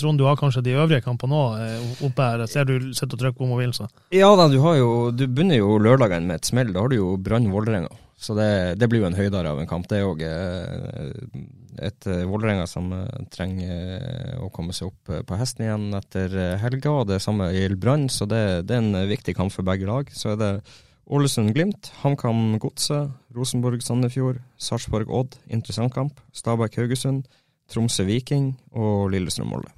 Trond, 0.00 0.20
du 0.20 0.26
har 0.26 0.36
kanskje 0.36 0.64
de 0.66 0.74
øvrige 0.74 1.04
kampene 1.06 1.32
nå 1.32 1.42
eh, 1.62 2.02
oppe 2.08 2.26
her. 2.26 2.42
Ser 2.50 2.66
du 2.66 2.90
sitter 2.90 3.14
og 3.14 3.22
trykker 3.22 3.38
på 3.38 3.48
mobilen. 3.48 3.72
så. 3.72 3.86
Ja 4.12 4.28
da, 4.36 4.48
du, 4.50 4.58
har 4.64 4.76
jo, 4.76 4.90
du 5.14 5.24
begynner 5.28 5.62
jo 5.62 5.78
lørdagen 5.78 6.26
med 6.26 6.42
et 6.42 6.50
smell. 6.50 6.74
Da 6.74 6.82
har 6.82 6.90
du 6.90 6.98
jo 6.98 7.14
Brann-Vålerenga. 7.14 7.94
Så 8.20 8.34
det, 8.36 8.50
det, 8.76 8.88
blir 8.92 9.00
jo 9.00 9.08
en 9.08 9.16
høydare 9.16 9.54
av 9.54 9.62
en 9.62 9.68
kamp. 9.70 9.86
Det 9.88 9.96
er 9.96 10.04
òg 10.04 10.20
eh, 10.26 11.40
et 11.88 12.08
Vålerenga 12.28 12.66
som 12.68 12.90
trenger 13.32 14.36
å 14.44 14.50
komme 14.52 14.76
seg 14.76 14.90
opp 14.90 15.12
på 15.24 15.38
hesten 15.40 15.64
igjen 15.64 15.88
etter 15.96 16.36
helga. 16.60 16.98
Det 17.08 17.20
samme 17.24 17.48
gjelder 17.54 17.80
Brann, 17.80 18.06
så 18.12 18.28
det, 18.28 18.42
det, 18.68 18.76
er 18.76 18.84
en 18.84 19.08
viktig 19.08 19.32
kamp 19.38 19.54
for 19.54 19.64
begge 19.64 19.88
lag. 19.88 20.12
Så 20.12 20.34
er 20.34 20.40
det 20.42 20.52
Ålesund-Glimt, 21.10 21.90
HamKam 22.04 22.58
Godset, 22.62 23.10
Rosenborg-Sandefjord, 23.34 24.38
Sarpsborg-Odd, 24.62 25.40
interessant 25.50 25.94
kamp, 25.94 26.20
Stabæk-Haugesund, 26.36 27.24
Tromsø-Viking 27.72 28.52
og 28.78 29.10
Lillestrøm-Molde. 29.14 29.72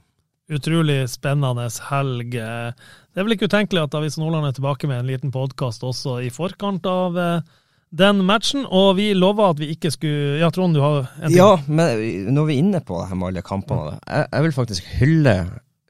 Utrolig 0.52 1.06
spennende 1.08 1.68
helg. 1.88 2.34
Det 2.34 3.20
er 3.20 3.24
vel 3.24 3.36
ikke 3.36 3.48
utenkelig 3.48 3.86
at 3.86 3.96
Avisen 3.96 4.24
Nordland 4.24 4.50
er 4.50 4.56
tilbake 4.58 4.90
med 4.90 5.00
en 5.00 5.08
liten 5.08 5.32
podkast 5.32 5.84
også 5.86 6.18
i 6.26 6.28
forkant 6.34 6.84
av 6.90 7.16
eh, 7.16 7.52
den 7.92 8.22
matchen, 8.24 8.64
og 8.64 8.96
vi 8.96 9.10
lova 9.16 9.50
at 9.52 9.60
vi 9.60 9.68
ikke 9.74 9.92
skulle 9.92 10.38
Ja, 10.40 10.48
Trond, 10.52 10.76
du 10.76 10.80
har 10.80 11.10
en 11.20 11.26
ting? 11.28 11.36
Ja, 11.36 11.50
men 11.66 11.98
vi 12.00 12.56
er 12.56 12.62
inne 12.62 12.80
på 12.80 13.00
det 13.00 13.10
her 13.10 13.20
med 13.20 13.32
alle 13.32 13.44
kampene, 13.44 13.98
jeg, 14.06 14.26
jeg 14.32 14.46
vil 14.46 14.56
faktisk 14.56 14.88
hylle 15.00 15.36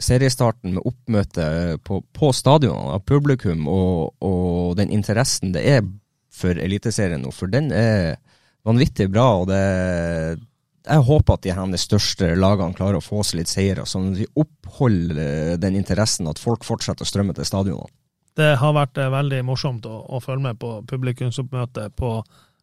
seriestarten 0.03 0.74
med 0.74 0.86
oppmøte 0.88 1.44
på, 1.86 2.00
på 2.11 2.32
stadionene 2.34 2.96
av 2.96 3.05
publikum 3.07 3.68
og, 3.70 4.16
og, 4.18 4.74
den 4.80 4.90
interessen 4.90 5.55
det 5.55 5.62
er 5.76 5.84
for 6.32 6.59
Eliteserien 6.59 7.22
nå, 7.22 7.30
for 7.30 7.53
den 7.53 7.70
er 7.76 8.16
vanvittig 8.66 9.07
bra. 9.12 9.28
og 9.42 9.50
det 9.53 9.62
jeg 10.82 11.07
håper 11.07 11.36
at 11.36 11.44
de 11.44 11.55
her 11.55 11.78
største 11.78 12.32
lagene 12.34 12.74
klarer 12.74 12.98
å 12.98 13.05
få 13.05 13.22
seg 13.22 13.38
litt 13.38 13.50
seire, 13.53 13.84
sånn 13.86 14.11
at 14.11 14.18
de 14.18 14.26
oppholder 14.34 15.61
den 15.62 15.76
interessen, 15.78 16.26
at 16.26 16.42
folk 16.42 16.66
fortsetter 16.66 17.07
å 17.07 17.09
strømme 17.09 17.36
til 17.36 17.46
stadionene. 17.46 17.92
Det 18.39 18.55
har 18.61 18.76
vært 18.76 19.01
eh, 19.01 19.12
veldig 19.12 19.43
morsomt 19.49 19.87
å, 19.89 19.99
å 20.09 20.22
følge 20.24 20.49
med 20.49 20.61
på 20.62 20.78
publikumsoppmøtet 20.89 21.97
på 21.99 22.16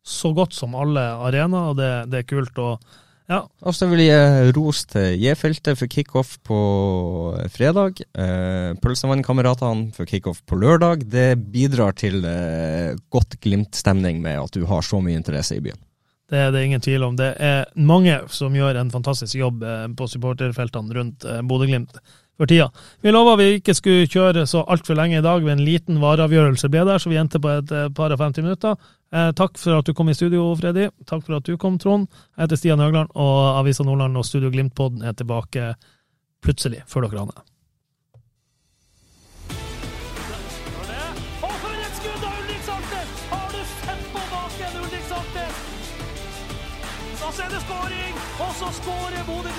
så 0.10 0.32
godt 0.34 0.56
som 0.58 0.74
alle 0.80 1.04
arenaer, 1.28 1.74
og 1.74 1.78
det, 1.78 1.92
det 2.10 2.24
er 2.24 2.30
kult. 2.30 2.58
og 2.58 2.80
ja. 3.30 3.44
Og 3.62 3.76
så 3.78 3.86
vil 3.92 4.02
jeg 4.02 4.48
gi 4.48 4.54
ros 4.58 4.80
til 4.90 5.20
J-feltet 5.22 5.78
for 5.78 5.92
kickoff 5.92 6.32
på 6.48 6.62
fredag. 7.54 8.02
Eh, 8.18 8.72
Pølsevannkameratene 8.82 9.92
for 9.94 10.10
kickoff 10.10 10.42
på 10.50 10.58
lørdag. 10.58 11.06
Det 11.14 11.36
bidrar 11.54 11.94
til 12.00 12.26
eh, 12.26 12.96
godt 13.14 13.38
Glimt-stemning 13.44 14.24
med 14.24 14.40
at 14.48 14.58
du 14.58 14.66
har 14.70 14.82
så 14.86 15.02
mye 15.04 15.20
interesse 15.20 15.60
i 15.60 15.62
byen. 15.68 15.78
Det 16.30 16.42
er 16.42 16.52
det 16.54 16.64
ingen 16.66 16.82
tvil 16.82 17.06
om. 17.06 17.16
Det 17.18 17.30
er 17.42 17.70
mange 17.78 18.16
som 18.34 18.54
gjør 18.54 18.82
en 18.82 18.92
fantastisk 18.94 19.38
jobb 19.38 19.62
eh, 19.66 19.86
på 19.94 20.10
supporterfeltene 20.10 20.98
rundt 20.98 21.30
eh, 21.30 21.44
Bodø-Glimt 21.46 22.02
for 22.40 22.48
tida. 22.48 22.70
Vi 23.02 23.12
lova 23.12 23.36
vi 23.36 23.50
ikke 23.58 23.76
skulle 23.76 24.08
kjøre 24.08 24.46
så 24.48 24.64
altfor 24.72 24.96
lenge 24.96 25.20
i 25.20 25.26
dag, 25.26 25.44
ved 25.44 25.58
en 25.58 25.66
liten 25.66 26.00
vareavgjørelse 26.00 26.72
ble 26.72 26.86
der, 26.88 27.02
så 27.02 27.12
vi 27.12 27.20
endte 27.20 27.42
på 27.44 27.52
et 27.52 27.74
eh, 27.76 27.90
par 27.92 28.16
og 28.16 28.24
50 28.24 28.48
minutter. 28.48 28.80
Eh, 29.12 29.32
takk 29.36 29.60
for 29.60 29.82
at 29.82 29.90
du 29.90 29.94
kom 29.98 30.10
i 30.10 30.16
studio, 30.16 30.48
Freddy. 30.56 30.88
Takk 31.10 31.26
for 31.28 31.40
at 31.42 31.48
du 31.50 31.60
kom, 31.60 31.76
Trond. 31.82 32.08
Jeg 32.38 32.46
heter 32.46 32.62
Stian 32.62 32.84
Høgland, 32.84 33.12
og 33.20 33.60
Avisa 33.60 33.84
Nordland 33.84 34.16
og 34.18 34.28
Studio 34.28 34.54
Glimt-podden 34.56 35.04
er 35.04 35.20
tilbake 35.20 35.74
plutselig, 36.40 36.86
før 36.88 37.10
dere 37.10 37.28
aner. 37.28 37.46
Er 47.40 47.56
og 48.40 48.52
så 48.56 48.68
skårer 48.80 49.24
Bodø-Glimt! 49.28 49.59